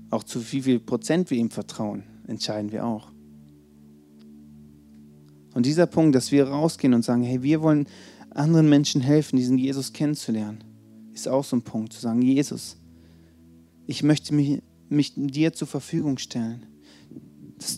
Auch 0.09 0.23
zu 0.23 0.39
wie 0.51 0.61
viel 0.61 0.79
Prozent 0.79 1.29
wir 1.29 1.37
ihm 1.37 1.49
vertrauen, 1.49 2.03
entscheiden 2.27 2.71
wir 2.71 2.85
auch. 2.85 3.11
Und 5.53 5.65
dieser 5.65 5.87
Punkt, 5.87 6.15
dass 6.15 6.31
wir 6.31 6.47
rausgehen 6.47 6.93
und 6.93 7.03
sagen, 7.03 7.23
hey, 7.23 7.43
wir 7.43 7.61
wollen 7.61 7.87
anderen 8.29 8.69
Menschen 8.69 9.01
helfen, 9.01 9.35
diesen 9.35 9.57
Jesus 9.57 9.91
kennenzulernen, 9.91 10.63
ist 11.13 11.27
auch 11.27 11.43
so 11.43 11.57
ein 11.57 11.61
Punkt, 11.61 11.91
zu 11.91 11.99
sagen, 11.99 12.21
Jesus, 12.21 12.77
ich 13.87 14.03
möchte 14.03 14.33
mich, 14.33 14.61
mich 14.87 15.13
dir 15.15 15.51
zur 15.51 15.67
Verfügung 15.67 16.17
stellen. 16.17 16.65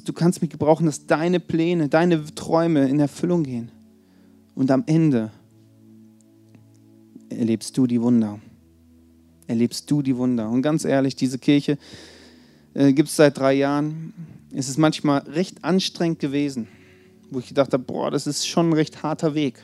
Du 0.05 0.13
kannst 0.13 0.41
mich 0.41 0.49
gebrauchen, 0.49 0.85
dass 0.85 1.05
deine 1.05 1.39
Pläne, 1.39 1.89
deine 1.89 2.23
Träume 2.35 2.87
in 2.87 2.99
Erfüllung 2.99 3.43
gehen. 3.43 3.71
Und 4.55 4.71
am 4.71 4.83
Ende 4.85 5.31
erlebst 7.29 7.77
du 7.77 7.87
die 7.87 8.01
Wunder. 8.01 8.39
Erlebst 9.47 9.89
du 9.89 10.01
die 10.01 10.15
Wunder. 10.15 10.49
Und 10.49 10.61
ganz 10.61 10.85
ehrlich, 10.85 11.15
diese 11.15 11.39
Kirche 11.39 11.77
äh, 12.73 12.93
gibt 12.93 13.09
es 13.09 13.15
seit 13.15 13.37
drei 13.37 13.53
Jahren. 13.53 14.13
Es 14.53 14.69
ist 14.69 14.77
manchmal 14.77 15.19
recht 15.21 15.63
anstrengend 15.63 16.19
gewesen, 16.19 16.67
wo 17.31 17.39
ich 17.39 17.47
gedacht 17.47 17.73
habe, 17.73 17.83
boah, 17.83 18.11
das 18.11 18.27
ist 18.27 18.47
schon 18.47 18.69
ein 18.69 18.73
recht 18.73 19.03
harter 19.03 19.33
Weg. 19.33 19.63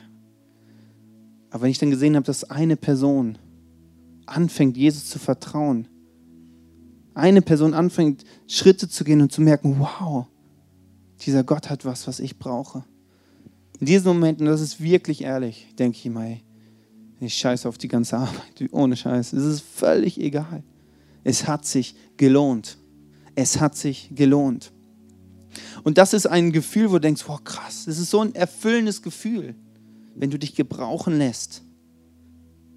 Aber 1.50 1.62
wenn 1.62 1.70
ich 1.70 1.78
dann 1.78 1.90
gesehen 1.90 2.16
habe, 2.16 2.26
dass 2.26 2.44
eine 2.44 2.76
Person 2.76 3.38
anfängt, 4.26 4.76
Jesus 4.76 5.06
zu 5.06 5.18
vertrauen, 5.18 5.88
eine 7.14 7.42
Person 7.42 7.74
anfängt, 7.74 8.24
Schritte 8.46 8.88
zu 8.88 9.04
gehen 9.04 9.20
und 9.20 9.32
zu 9.32 9.40
merken, 9.40 9.76
wow, 9.78 10.26
dieser 11.20 11.44
Gott 11.44 11.70
hat 11.70 11.84
was, 11.84 12.06
was 12.06 12.20
ich 12.20 12.38
brauche. 12.38 12.84
In 13.78 13.86
diesen 13.86 14.08
Momenten, 14.08 14.46
das 14.46 14.60
ist 14.60 14.82
wirklich 14.82 15.22
ehrlich, 15.22 15.74
denke 15.78 15.98
ich 15.98 16.06
immer, 16.06 16.36
ich 17.20 17.34
scheiße 17.34 17.68
auf 17.68 17.78
die 17.78 17.88
ganze 17.88 18.16
Arbeit, 18.16 18.54
ohne 18.72 18.96
Scheiß. 18.96 19.32
Es 19.32 19.44
ist 19.44 19.60
völlig 19.60 20.20
egal. 20.20 20.62
Es 21.24 21.46
hat 21.46 21.66
sich 21.66 21.94
gelohnt. 22.16 22.78
Es 23.34 23.60
hat 23.60 23.76
sich 23.76 24.10
gelohnt. 24.14 24.72
Und 25.82 25.98
das 25.98 26.12
ist 26.12 26.26
ein 26.26 26.52
Gefühl, 26.52 26.90
wo 26.90 26.94
du 26.94 27.00
denkst, 27.00 27.24
wow, 27.26 27.42
krass, 27.42 27.84
das 27.86 27.98
ist 27.98 28.10
so 28.10 28.20
ein 28.20 28.34
erfüllendes 28.34 29.02
Gefühl, 29.02 29.54
wenn 30.14 30.30
du 30.30 30.38
dich 30.38 30.54
gebrauchen 30.54 31.18
lässt. 31.18 31.62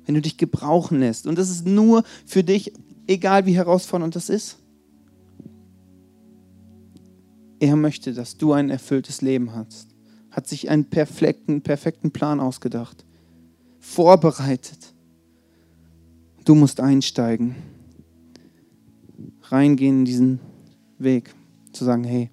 Wenn 0.06 0.16
du 0.16 0.22
dich 0.22 0.38
gebrauchen 0.38 1.00
lässt. 1.00 1.28
Und 1.28 1.38
das 1.38 1.50
ist 1.50 1.66
nur 1.66 2.04
für 2.26 2.44
dich, 2.44 2.74
egal 3.08 3.46
wie 3.46 3.56
herausfordernd 3.56 4.16
das 4.16 4.30
ist. 4.30 4.60
Er 7.60 7.76
möchte, 7.76 8.14
dass 8.14 8.38
du 8.38 8.54
ein 8.54 8.70
erfülltes 8.70 9.22
Leben 9.22 9.54
hast. 9.56 9.90
Hat 10.32 10.48
sich 10.48 10.70
einen 10.70 10.86
perfekten, 10.86 11.62
perfekten 11.62 12.12
Plan 12.12 12.40
ausgedacht. 12.40 13.06
Vorbereitet. 13.80 14.94
Du 16.44 16.56
musst 16.56 16.80
einsteigen. 16.80 17.56
Reingehen 19.44 20.00
in 20.00 20.06
diesen 20.06 20.40
Weg. 20.98 21.34
Zu 21.72 21.86
sagen, 21.86 22.04
hey, 22.04 22.30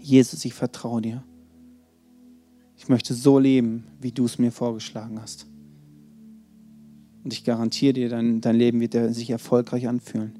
Jesus, 0.00 0.44
ich 0.44 0.54
vertraue 0.54 1.02
dir. 1.02 1.24
Ich 2.76 2.88
möchte 2.88 3.14
so 3.14 3.38
leben, 3.38 3.86
wie 4.00 4.12
du 4.12 4.24
es 4.24 4.38
mir 4.38 4.50
vorgeschlagen 4.50 5.20
hast. 5.20 5.46
Und 7.24 7.32
ich 7.32 7.44
garantiere 7.44 7.92
dir, 7.92 8.08
dein, 8.08 8.40
dein 8.40 8.56
Leben 8.56 8.80
wird 8.80 8.94
sich 9.14 9.30
erfolgreich 9.30 9.86
anfühlen. 9.86 10.32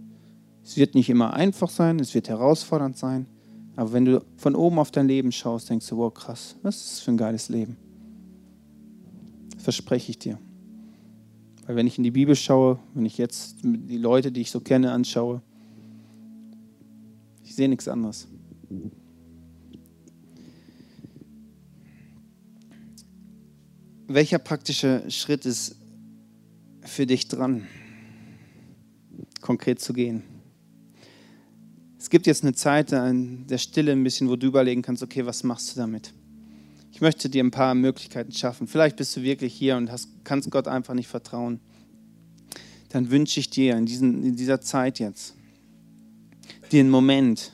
Es 0.64 0.76
wird 0.76 0.94
nicht 0.94 1.08
immer 1.10 1.32
einfach 1.34 1.70
sein, 1.70 1.98
es 1.98 2.14
wird 2.14 2.28
herausfordernd 2.28 2.96
sein. 2.96 3.26
Aber 3.76 3.92
wenn 3.92 4.04
du 4.04 4.24
von 4.36 4.54
oben 4.54 4.78
auf 4.78 4.90
dein 4.90 5.08
Leben 5.08 5.32
schaust, 5.32 5.70
denkst 5.70 5.88
du, 5.88 5.96
wow, 5.96 6.12
krass, 6.12 6.56
was 6.62 6.76
ist 6.76 6.90
das 6.90 7.00
für 7.00 7.12
ein 7.12 7.16
geiles 7.16 7.48
Leben? 7.48 7.76
Verspreche 9.58 10.10
ich 10.10 10.18
dir. 10.18 10.38
Weil 11.66 11.76
wenn 11.76 11.86
ich 11.86 11.96
in 11.96 12.04
die 12.04 12.10
Bibel 12.10 12.34
schaue, 12.34 12.78
wenn 12.94 13.06
ich 13.06 13.18
jetzt 13.18 13.56
die 13.62 13.98
Leute, 13.98 14.32
die 14.32 14.40
ich 14.40 14.50
so 14.50 14.60
kenne, 14.60 14.92
anschaue, 14.92 15.40
ich 17.44 17.54
sehe 17.54 17.68
nichts 17.68 17.88
anderes. 17.88 18.28
Welcher 24.08 24.38
praktische 24.38 25.04
Schritt 25.08 25.46
ist 25.46 25.76
für 26.82 27.06
dich 27.06 27.28
dran, 27.28 27.66
konkret 29.40 29.80
zu 29.80 29.92
gehen? 29.92 30.22
Es 31.98 32.10
gibt 32.10 32.26
jetzt 32.26 32.42
eine 32.42 32.52
Zeit 32.52 32.90
der 32.90 33.58
Stille 33.58 33.92
ein 33.92 34.02
bisschen, 34.02 34.28
wo 34.28 34.36
du 34.36 34.48
überlegen 34.48 34.82
kannst, 34.82 35.02
okay, 35.02 35.24
was 35.24 35.44
machst 35.44 35.72
du 35.72 35.80
damit? 35.80 36.12
Ich 36.90 37.00
möchte 37.00 37.28
dir 37.28 37.42
ein 37.42 37.50
paar 37.50 37.74
Möglichkeiten 37.74 38.32
schaffen. 38.32 38.66
Vielleicht 38.66 38.96
bist 38.96 39.16
du 39.16 39.22
wirklich 39.22 39.54
hier 39.54 39.76
und 39.76 39.90
hast, 39.90 40.08
kannst 40.24 40.50
Gott 40.50 40.68
einfach 40.68 40.94
nicht 40.94 41.08
vertrauen. 41.08 41.60
Dann 42.90 43.10
wünsche 43.10 43.40
ich 43.40 43.48
dir 43.48 43.76
in, 43.76 43.86
diesen, 43.86 44.24
in 44.24 44.36
dieser 44.36 44.60
Zeit 44.60 44.98
jetzt 44.98 45.34
den 46.72 46.90
Moment, 46.90 47.52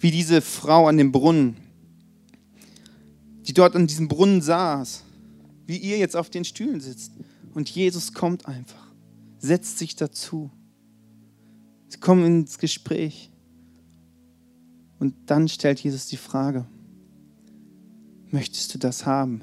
wie 0.00 0.10
diese 0.10 0.42
Frau 0.42 0.88
an 0.88 0.98
dem 0.98 1.12
Brunnen, 1.12 1.56
die 3.46 3.54
dort 3.54 3.76
an 3.76 3.86
diesem 3.86 4.08
Brunnen 4.08 4.42
saß 4.42 5.04
wie 5.66 5.76
ihr 5.76 5.98
jetzt 5.98 6.16
auf 6.16 6.30
den 6.30 6.44
Stühlen 6.44 6.80
sitzt. 6.80 7.12
Und 7.56 7.70
Jesus 7.70 8.12
kommt 8.12 8.46
einfach, 8.46 8.92
setzt 9.38 9.78
sich 9.78 9.96
dazu. 9.96 10.50
Sie 11.88 11.98
kommen 11.98 12.26
ins 12.26 12.58
Gespräch. 12.58 13.30
Und 14.98 15.14
dann 15.24 15.48
stellt 15.48 15.80
Jesus 15.80 16.06
die 16.06 16.18
Frage, 16.18 16.66
möchtest 18.30 18.74
du 18.74 18.78
das 18.78 19.06
haben, 19.06 19.40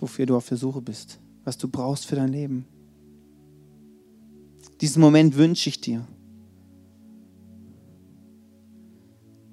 wofür 0.00 0.26
du 0.26 0.34
auf 0.34 0.48
der 0.48 0.58
Suche 0.58 0.82
bist, 0.82 1.20
was 1.44 1.56
du 1.56 1.68
brauchst 1.68 2.04
für 2.04 2.16
dein 2.16 2.32
Leben? 2.32 2.66
Diesen 4.80 5.00
Moment 5.00 5.36
wünsche 5.36 5.68
ich 5.68 5.80
dir. 5.80 6.04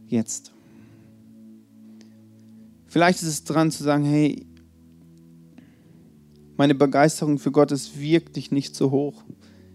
Jetzt. 0.07 0.51
Vielleicht 2.87 3.21
ist 3.21 3.27
es 3.27 3.43
dran 3.43 3.69
zu 3.69 3.83
sagen, 3.83 4.03
hey, 4.03 4.47
meine 6.57 6.75
Begeisterung 6.75 7.37
für 7.37 7.51
Gott 7.51 7.71
ist 7.71 7.99
wirklich 7.99 8.51
nicht 8.51 8.75
so 8.75 8.91
hoch. 8.91 9.23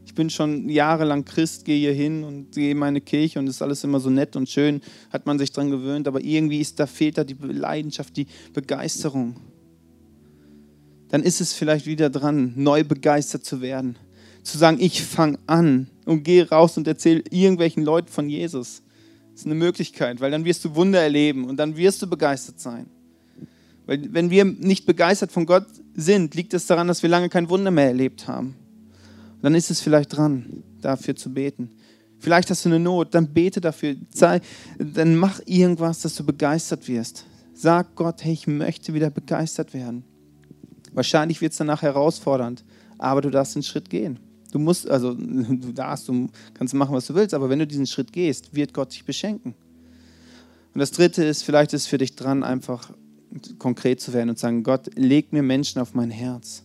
Ich 0.04 0.14
bin 0.14 0.30
schon 0.30 0.68
jahrelang 0.68 1.24
Christ, 1.24 1.64
gehe 1.64 1.78
hier 1.78 1.94
hin 1.94 2.24
und 2.24 2.52
gehe 2.52 2.72
in 2.72 2.78
meine 2.78 3.00
Kirche 3.00 3.38
und 3.38 3.46
ist 3.46 3.62
alles 3.62 3.84
immer 3.84 4.00
so 4.00 4.10
nett 4.10 4.36
und 4.36 4.48
schön, 4.48 4.82
hat 5.10 5.24
man 5.24 5.38
sich 5.38 5.52
dran 5.52 5.70
gewöhnt, 5.70 6.08
aber 6.08 6.20
irgendwie 6.20 6.60
ist 6.60 6.80
da 6.80 6.86
fehlt 6.86 7.18
da 7.18 7.24
die 7.24 7.36
Leidenschaft, 7.40 8.16
die 8.16 8.26
Begeisterung. 8.52 9.36
Dann 11.08 11.22
ist 11.22 11.40
es 11.40 11.52
vielleicht 11.52 11.86
wieder 11.86 12.10
dran, 12.10 12.52
neu 12.56 12.84
begeistert 12.84 13.44
zu 13.44 13.60
werden. 13.60 13.96
Zu 14.42 14.58
sagen, 14.58 14.78
ich 14.80 15.02
fange 15.02 15.38
an 15.46 15.88
und 16.04 16.24
gehe 16.24 16.48
raus 16.48 16.76
und 16.76 16.88
erzähle 16.88 17.22
irgendwelchen 17.30 17.84
Leuten 17.84 18.08
von 18.08 18.28
Jesus. 18.28 18.82
Das 19.30 19.42
ist 19.42 19.46
eine 19.46 19.54
Möglichkeit, 19.54 20.20
weil 20.20 20.30
dann 20.30 20.44
wirst 20.44 20.64
du 20.64 20.74
Wunder 20.74 21.00
erleben 21.00 21.44
und 21.44 21.58
dann 21.58 21.76
wirst 21.76 22.02
du 22.02 22.06
begeistert 22.08 22.60
sein. 22.60 22.86
Weil 23.86 24.12
wenn 24.12 24.30
wir 24.30 24.44
nicht 24.44 24.86
begeistert 24.86 25.32
von 25.32 25.46
Gott 25.46 25.66
sind, 25.94 26.34
liegt 26.34 26.54
es 26.54 26.66
daran, 26.66 26.88
dass 26.88 27.02
wir 27.02 27.10
lange 27.10 27.28
kein 27.28 27.48
Wunder 27.48 27.70
mehr 27.70 27.86
erlebt 27.86 28.28
haben. 28.28 28.54
Und 29.36 29.42
dann 29.42 29.54
ist 29.54 29.70
es 29.70 29.80
vielleicht 29.80 30.16
dran, 30.16 30.62
dafür 30.80 31.16
zu 31.16 31.32
beten. 31.32 31.70
Vielleicht 32.18 32.50
hast 32.50 32.64
du 32.64 32.68
eine 32.68 32.78
Not, 32.78 33.14
dann 33.14 33.32
bete 33.32 33.60
dafür. 33.60 33.96
Dann 34.78 35.16
mach 35.16 35.40
irgendwas, 35.44 36.02
dass 36.02 36.14
du 36.14 36.24
begeistert 36.24 36.86
wirst. 36.86 37.26
Sag 37.52 37.96
Gott, 37.96 38.22
hey, 38.24 38.32
ich 38.32 38.46
möchte 38.46 38.94
wieder 38.94 39.10
begeistert 39.10 39.74
werden. 39.74 40.04
Wahrscheinlich 40.92 41.40
wird 41.40 41.52
es 41.52 41.58
danach 41.58 41.82
herausfordernd, 41.82 42.64
aber 42.98 43.20
du 43.22 43.30
darfst 43.30 43.56
den 43.56 43.62
Schritt 43.62 43.90
gehen. 43.90 44.20
Du 44.52 44.58
musst, 44.58 44.88
also 44.88 45.14
du 45.18 45.72
darfst, 45.72 46.08
du 46.08 46.28
kannst 46.54 46.74
machen, 46.74 46.94
was 46.94 47.06
du 47.06 47.14
willst, 47.14 47.34
aber 47.34 47.48
wenn 47.48 47.58
du 47.58 47.66
diesen 47.66 47.86
Schritt 47.86 48.12
gehst, 48.12 48.54
wird 48.54 48.72
Gott 48.72 48.92
dich 48.92 49.04
beschenken. 49.04 49.54
Und 50.74 50.78
das 50.78 50.92
Dritte 50.92 51.24
ist, 51.24 51.42
vielleicht 51.42 51.72
ist 51.72 51.82
es 51.82 51.86
für 51.88 51.98
dich 51.98 52.14
dran, 52.14 52.44
einfach 52.44 52.92
konkret 53.58 54.00
zu 54.00 54.12
werden 54.12 54.30
und 54.30 54.38
sagen, 54.38 54.62
Gott, 54.62 54.90
leg 54.94 55.32
mir 55.32 55.42
Menschen 55.42 55.80
auf 55.80 55.94
mein 55.94 56.10
Herz. 56.10 56.64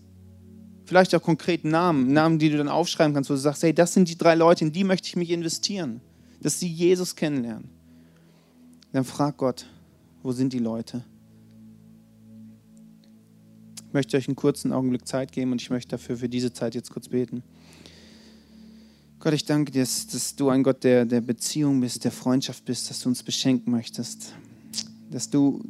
Vielleicht 0.86 1.14
auch 1.16 1.22
konkret 1.22 1.66
Namen, 1.66 2.14
Namen, 2.14 2.40
die 2.40 2.50
du 2.50 2.58
dann 2.58 2.70
aufschreiben 2.70 3.14
kannst, 3.14 3.30
wo 3.30 3.34
du 3.34 3.40
sagst, 3.40 3.64
hey, 3.64 3.74
das 3.74 3.94
sind 3.94 4.10
die 4.10 4.18
drei 4.18 4.36
Leute, 4.36 4.66
in 4.66 4.72
die 4.72 4.84
möchte 4.84 5.08
ich 5.08 5.16
mich 5.16 5.32
investieren, 5.32 6.02
dass 6.42 6.60
sie 6.60 6.68
Jesus 6.68 7.16
kennenlernen. 7.16 7.70
Dann 8.94 9.04
frag 9.04 9.38
Gott, 9.38 9.66
wo 10.24 10.32
sind 10.32 10.54
die 10.54 10.60
Leute? 10.60 11.04
Ich 13.88 13.94
möchte 13.94 14.18
euch 14.18 14.28
einen 14.28 14.36
kurzen 14.36 14.72
Augenblick 14.72 15.08
Zeit 15.08 15.32
geben 15.32 15.52
und 15.52 15.62
ich 15.62 15.70
möchte 15.70 15.92
dafür 15.92 16.18
für 16.18 16.30
diese 16.30 16.54
Zeit 16.54 16.76
jetzt 16.76 16.92
kurz 16.92 17.10
beten. 17.10 17.44
Gott, 19.20 19.34
ich 19.34 19.46
danke 19.46 19.72
dir, 19.72 19.82
dass, 19.82 20.08
dass 20.08 20.36
du 20.36 20.50
ein 20.50 20.64
Gott 20.64 20.84
der, 20.84 21.06
der 21.06 21.22
Beziehung 21.22 21.82
bist, 21.82 22.04
der 22.04 22.12
Freundschaft 22.12 22.66
bist, 22.66 22.90
dass 22.90 23.02
du 23.02 23.10
uns 23.10 23.24
beschenken 23.24 23.72
möchtest. 23.72 24.34
Dass 25.10 25.30
du 25.30 25.64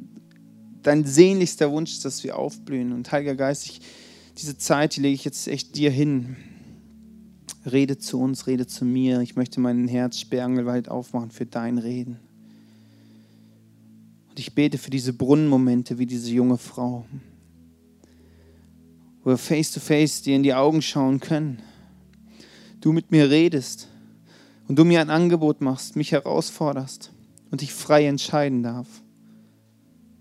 dein 0.87 1.03
sehnlichster 1.03 1.69
Wunsch 1.69 1.91
ist, 1.91 2.05
dass 2.05 2.23
wir 2.23 2.37
aufblühen. 2.37 2.93
Und 2.93 3.11
Heiliger 3.11 3.35
Geist, 3.35 3.65
ich, 3.65 3.81
diese 4.37 4.57
Zeit, 4.57 4.95
die 4.95 5.01
lege 5.01 5.15
ich 5.15 5.25
jetzt 5.25 5.47
echt 5.49 5.75
dir 5.75 5.91
hin. 5.91 6.37
Rede 7.69 7.97
zu 7.97 8.21
uns, 8.21 8.47
rede 8.47 8.67
zu 8.67 8.85
mir. 8.85 9.19
Ich 9.19 9.35
möchte 9.35 9.59
mein 9.59 9.89
Herz 9.89 10.17
sperrangelweit 10.17 10.87
aufmachen 10.87 11.31
für 11.31 11.45
dein 11.45 11.77
Reden. 11.77 12.19
Und 14.29 14.39
ich 14.39 14.55
bete 14.55 14.77
für 14.77 14.89
diese 14.89 15.11
Brunnenmomente 15.11 15.99
wie 15.99 16.05
diese 16.05 16.31
junge 16.31 16.57
Frau, 16.57 17.05
wo 19.23 19.31
wir 19.31 19.37
face 19.37 19.71
to 19.71 19.81
face 19.81 20.21
dir 20.21 20.37
in 20.37 20.43
die 20.43 20.53
Augen 20.53 20.81
schauen 20.81 21.19
können. 21.19 21.61
Du 22.79 22.93
mit 22.93 23.11
mir 23.11 23.29
redest 23.29 23.89
und 24.69 24.79
du 24.79 24.85
mir 24.85 25.01
ein 25.01 25.09
Angebot 25.09 25.59
machst, 25.59 25.97
mich 25.97 26.13
herausforderst 26.13 27.11
und 27.51 27.61
ich 27.61 27.73
frei 27.73 28.05
entscheiden 28.05 28.63
darf, 28.63 28.87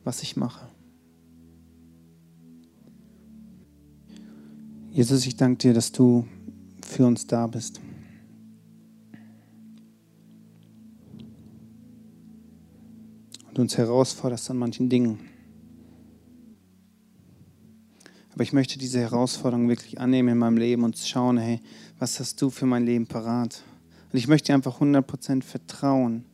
was 0.06 0.22
ich 0.22 0.36
mache. 0.36 0.68
Jesus, 4.92 5.26
ich 5.26 5.36
danke 5.36 5.58
dir, 5.58 5.74
dass 5.74 5.90
du 5.90 6.26
für 6.80 7.04
uns 7.04 7.26
da 7.26 7.48
bist. 7.48 7.80
Und 13.48 13.58
uns 13.58 13.76
herausforderst 13.76 14.48
an 14.50 14.58
manchen 14.58 14.88
Dingen. 14.88 15.18
Aber 18.32 18.44
ich 18.44 18.52
möchte 18.52 18.78
diese 18.78 19.00
Herausforderung 19.00 19.68
wirklich 19.68 20.00
annehmen 20.00 20.28
in 20.28 20.38
meinem 20.38 20.56
Leben 20.56 20.84
und 20.84 20.96
schauen, 20.98 21.36
hey, 21.38 21.60
was 21.98 22.20
hast 22.20 22.40
du 22.40 22.50
für 22.50 22.66
mein 22.66 22.86
Leben 22.86 23.08
parat? 23.08 23.64
Und 24.12 24.18
ich 24.18 24.28
möchte 24.28 24.46
dir 24.46 24.54
einfach 24.54 24.80
100% 24.80 25.42
vertrauen, 25.42 26.24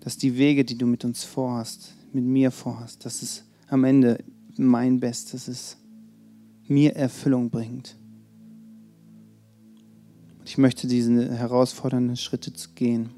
dass 0.00 0.18
die 0.18 0.36
Wege, 0.36 0.64
die 0.64 0.76
du 0.76 0.86
mit 0.86 1.04
uns 1.04 1.22
vorhast, 1.22 1.94
mit 2.14 2.24
mir 2.24 2.50
vorhast, 2.50 3.04
dass 3.04 3.22
es 3.22 3.44
am 3.68 3.84
Ende 3.84 4.22
mein 4.56 5.00
Bestes 5.00 5.48
ist, 5.48 5.78
mir 6.66 6.96
Erfüllung 6.96 7.50
bringt. 7.50 7.96
Ich 10.44 10.58
möchte 10.58 10.86
diese 10.86 11.34
herausfordernden 11.34 12.16
Schritte 12.16 12.52
gehen. 12.74 13.10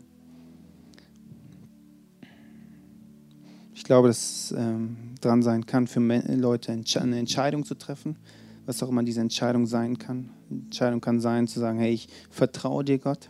Ich 3.75 3.85
glaube, 3.85 4.09
dass 4.09 4.51
es 4.51 4.55
ähm, 4.57 4.97
dran 5.21 5.43
sein 5.43 5.67
kann, 5.67 5.87
für 5.87 6.01
Leute 6.01 6.73
eine 6.73 7.19
Entscheidung 7.19 7.65
zu 7.65 7.75
treffen, 7.75 8.17
was 8.65 8.83
auch 8.83 8.89
immer 8.89 9.03
diese 9.03 9.21
Entscheidung 9.21 9.67
sein 9.67 9.99
kann. 9.99 10.31
Die 10.49 10.65
Entscheidung 10.65 11.01
kann 11.01 11.21
sein, 11.21 11.47
zu 11.47 11.61
sagen, 11.61 11.79
hey, 11.79 11.93
ich 11.93 12.09
vertraue 12.31 12.85
dir, 12.85 12.99
Gott. 12.99 13.29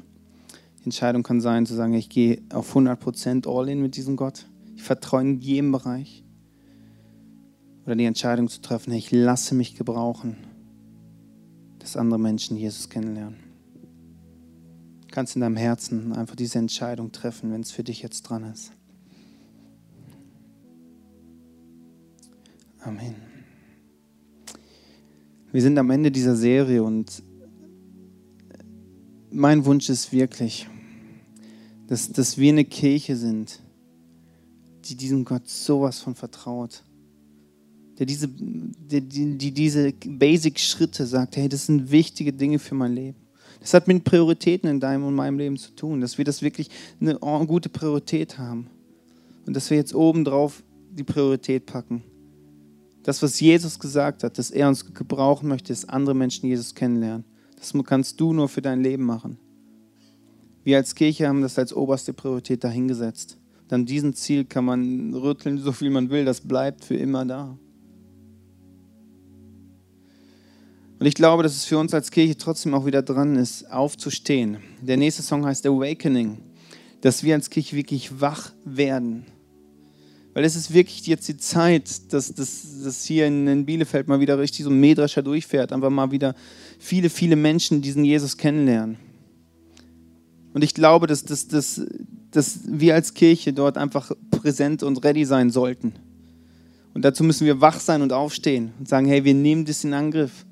Die 0.80 0.84
Entscheidung 0.84 1.22
kann 1.22 1.40
sein, 1.40 1.66
zu 1.66 1.74
sagen, 1.74 1.94
ich 1.94 2.08
gehe 2.08 2.42
auf 2.52 2.74
100% 2.76 3.48
all 3.48 3.68
in 3.68 3.82
mit 3.82 3.96
diesem 3.96 4.16
Gott. 4.16 4.46
Ich 4.86 4.88
vertraue 4.88 5.22
in 5.22 5.40
jedem 5.40 5.72
Bereich. 5.72 6.22
Oder 7.86 7.96
die 7.96 8.04
Entscheidung 8.04 8.46
zu 8.46 8.60
treffen, 8.60 8.92
ich 8.92 9.10
lasse 9.10 9.56
mich 9.56 9.74
gebrauchen, 9.74 10.36
dass 11.80 11.96
andere 11.96 12.20
Menschen 12.20 12.56
Jesus 12.56 12.88
kennenlernen 12.88 13.36
kannst 15.10 15.34
in 15.34 15.40
deinem 15.40 15.56
Herzen 15.56 16.12
einfach 16.12 16.36
diese 16.36 16.58
Entscheidung 16.60 17.10
treffen, 17.10 17.50
wenn 17.50 17.62
es 17.62 17.72
für 17.72 17.82
dich 17.82 18.00
jetzt 18.00 18.22
dran 18.22 18.44
ist. 18.44 18.70
Amen. 22.78 23.16
Wir 25.50 25.62
sind 25.62 25.78
am 25.78 25.90
Ende 25.90 26.12
dieser 26.12 26.36
Serie 26.36 26.84
und 26.84 27.24
mein 29.32 29.64
Wunsch 29.64 29.88
ist 29.88 30.12
wirklich, 30.12 30.68
dass, 31.88 32.12
dass 32.12 32.38
wir 32.38 32.52
eine 32.52 32.64
Kirche 32.64 33.16
sind, 33.16 33.62
die 34.88 34.96
diesem 34.96 35.24
Gott 35.24 35.48
sowas 35.48 36.00
von 36.00 36.14
vertraut. 36.14 36.82
Der 37.98 38.06
diese, 38.06 38.28
die, 38.28 39.00
die 39.00 39.52
diese 39.52 39.92
Basic-Schritte 39.92 41.06
sagt, 41.06 41.36
hey, 41.36 41.48
das 41.48 41.66
sind 41.66 41.90
wichtige 41.90 42.32
Dinge 42.32 42.58
für 42.58 42.74
mein 42.74 42.94
Leben. 42.94 43.16
Das 43.60 43.72
hat 43.74 43.88
mit 43.88 44.04
Prioritäten 44.04 44.68
in 44.68 44.80
deinem 44.80 45.04
und 45.04 45.14
meinem 45.14 45.38
Leben 45.38 45.56
zu 45.56 45.74
tun, 45.74 46.00
dass 46.00 46.18
wir 46.18 46.24
das 46.24 46.42
wirklich 46.42 46.70
eine 47.00 47.18
gute 47.46 47.68
Priorität 47.68 48.38
haben. 48.38 48.68
Und 49.46 49.54
dass 49.54 49.70
wir 49.70 49.76
jetzt 49.76 49.94
obendrauf 49.94 50.62
die 50.90 51.04
Priorität 51.04 51.66
packen. 51.66 52.02
Das, 53.02 53.22
was 53.22 53.38
Jesus 53.40 53.78
gesagt 53.78 54.24
hat, 54.24 54.36
dass 54.36 54.50
er 54.50 54.68
uns 54.68 54.92
gebrauchen 54.92 55.48
möchte, 55.48 55.72
dass 55.72 55.88
andere 55.88 56.14
Menschen 56.14 56.48
Jesus 56.48 56.74
kennenlernen. 56.74 57.24
Das 57.56 57.72
kannst 57.84 58.20
du 58.20 58.32
nur 58.32 58.48
für 58.48 58.62
dein 58.62 58.82
Leben 58.82 59.04
machen. 59.04 59.38
Wir 60.64 60.78
als 60.78 60.94
Kirche 60.94 61.28
haben 61.28 61.42
das 61.42 61.58
als 61.58 61.72
oberste 61.72 62.12
Priorität 62.12 62.64
dahingesetzt. 62.64 63.38
Dann 63.68 63.84
diesen 63.84 64.14
Ziel 64.14 64.44
kann 64.44 64.64
man 64.64 65.12
rütteln, 65.14 65.58
so 65.58 65.72
viel 65.72 65.90
man 65.90 66.10
will, 66.10 66.24
das 66.24 66.40
bleibt 66.40 66.84
für 66.84 66.96
immer 66.96 67.24
da. 67.24 67.58
Und 70.98 71.06
ich 71.06 71.14
glaube, 71.14 71.42
dass 71.42 71.54
es 71.54 71.64
für 71.64 71.78
uns 71.78 71.92
als 71.92 72.10
Kirche 72.10 72.36
trotzdem 72.36 72.74
auch 72.74 72.86
wieder 72.86 73.02
dran 73.02 73.36
ist, 73.36 73.70
aufzustehen. 73.70 74.58
Der 74.80 74.96
nächste 74.96 75.22
Song 75.22 75.44
heißt 75.44 75.66
Awakening, 75.66 76.38
dass 77.02 77.22
wir 77.22 77.34
als 77.34 77.50
Kirche 77.50 77.76
wirklich 77.76 78.20
wach 78.20 78.52
werden. 78.64 79.26
Weil 80.32 80.44
es 80.44 80.56
ist 80.56 80.72
wirklich 80.72 81.06
jetzt 81.06 81.28
die 81.28 81.36
Zeit, 81.36 82.12
dass, 82.12 82.34
dass 82.34 83.04
hier 83.04 83.26
in, 83.26 83.64
Bielefeld 83.66 84.06
mal 84.06 84.20
wieder 84.20 84.38
richtig 84.38 84.64
so 84.64 84.70
ein 84.70 84.80
durchfährt, 85.22 85.72
einfach 85.72 85.90
mal 85.90 86.10
wieder 86.10 86.34
viele, 86.78 87.10
viele 87.10 87.36
Menschen 87.36 87.82
diesen 87.82 88.04
Jesus 88.04 88.36
kennenlernen. 88.36 88.98
Und 90.52 90.64
ich 90.64 90.74
glaube, 90.74 91.06
dass, 91.06 91.24
dass, 91.24 91.48
dass, 91.48 91.80
dass 92.36 92.60
wir 92.66 92.94
als 92.94 93.14
Kirche 93.14 93.52
dort 93.52 93.78
einfach 93.78 94.12
präsent 94.30 94.82
und 94.82 95.02
ready 95.04 95.24
sein 95.24 95.50
sollten. 95.50 95.94
Und 96.92 97.04
dazu 97.04 97.24
müssen 97.24 97.46
wir 97.46 97.60
wach 97.60 97.80
sein 97.80 98.02
und 98.02 98.12
aufstehen 98.12 98.72
und 98.78 98.88
sagen, 98.88 99.06
hey, 99.06 99.24
wir 99.24 99.34
nehmen 99.34 99.64
das 99.64 99.84
in 99.84 99.94
Angriff 99.94 100.44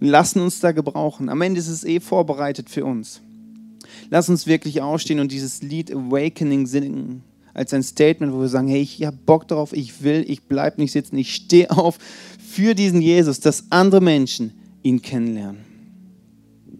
und 0.00 0.08
lassen 0.08 0.40
uns 0.40 0.60
da 0.60 0.72
gebrauchen. 0.72 1.28
Am 1.28 1.40
Ende 1.42 1.60
ist 1.60 1.68
es 1.68 1.84
eh 1.84 2.00
vorbereitet 2.00 2.70
für 2.70 2.84
uns. 2.84 3.20
Lass 4.10 4.28
uns 4.28 4.46
wirklich 4.46 4.80
aufstehen 4.80 5.20
und 5.20 5.32
dieses 5.32 5.62
Lied 5.62 5.92
Awakening 5.92 6.66
singen 6.66 7.22
als 7.52 7.74
ein 7.74 7.82
Statement, 7.82 8.32
wo 8.32 8.40
wir 8.40 8.48
sagen, 8.48 8.68
hey, 8.68 8.80
ich 8.80 9.04
habe 9.04 9.18
Bock 9.26 9.48
darauf, 9.48 9.72
ich 9.72 10.02
will, 10.02 10.24
ich 10.28 10.42
bleibe 10.42 10.80
nicht 10.80 10.92
sitzen, 10.92 11.18
ich 11.18 11.34
stehe 11.34 11.70
auf 11.70 11.98
für 12.38 12.74
diesen 12.74 13.00
Jesus, 13.00 13.40
dass 13.40 13.64
andere 13.70 14.00
Menschen 14.00 14.52
ihn 14.82 15.02
kennenlernen. 15.02 15.69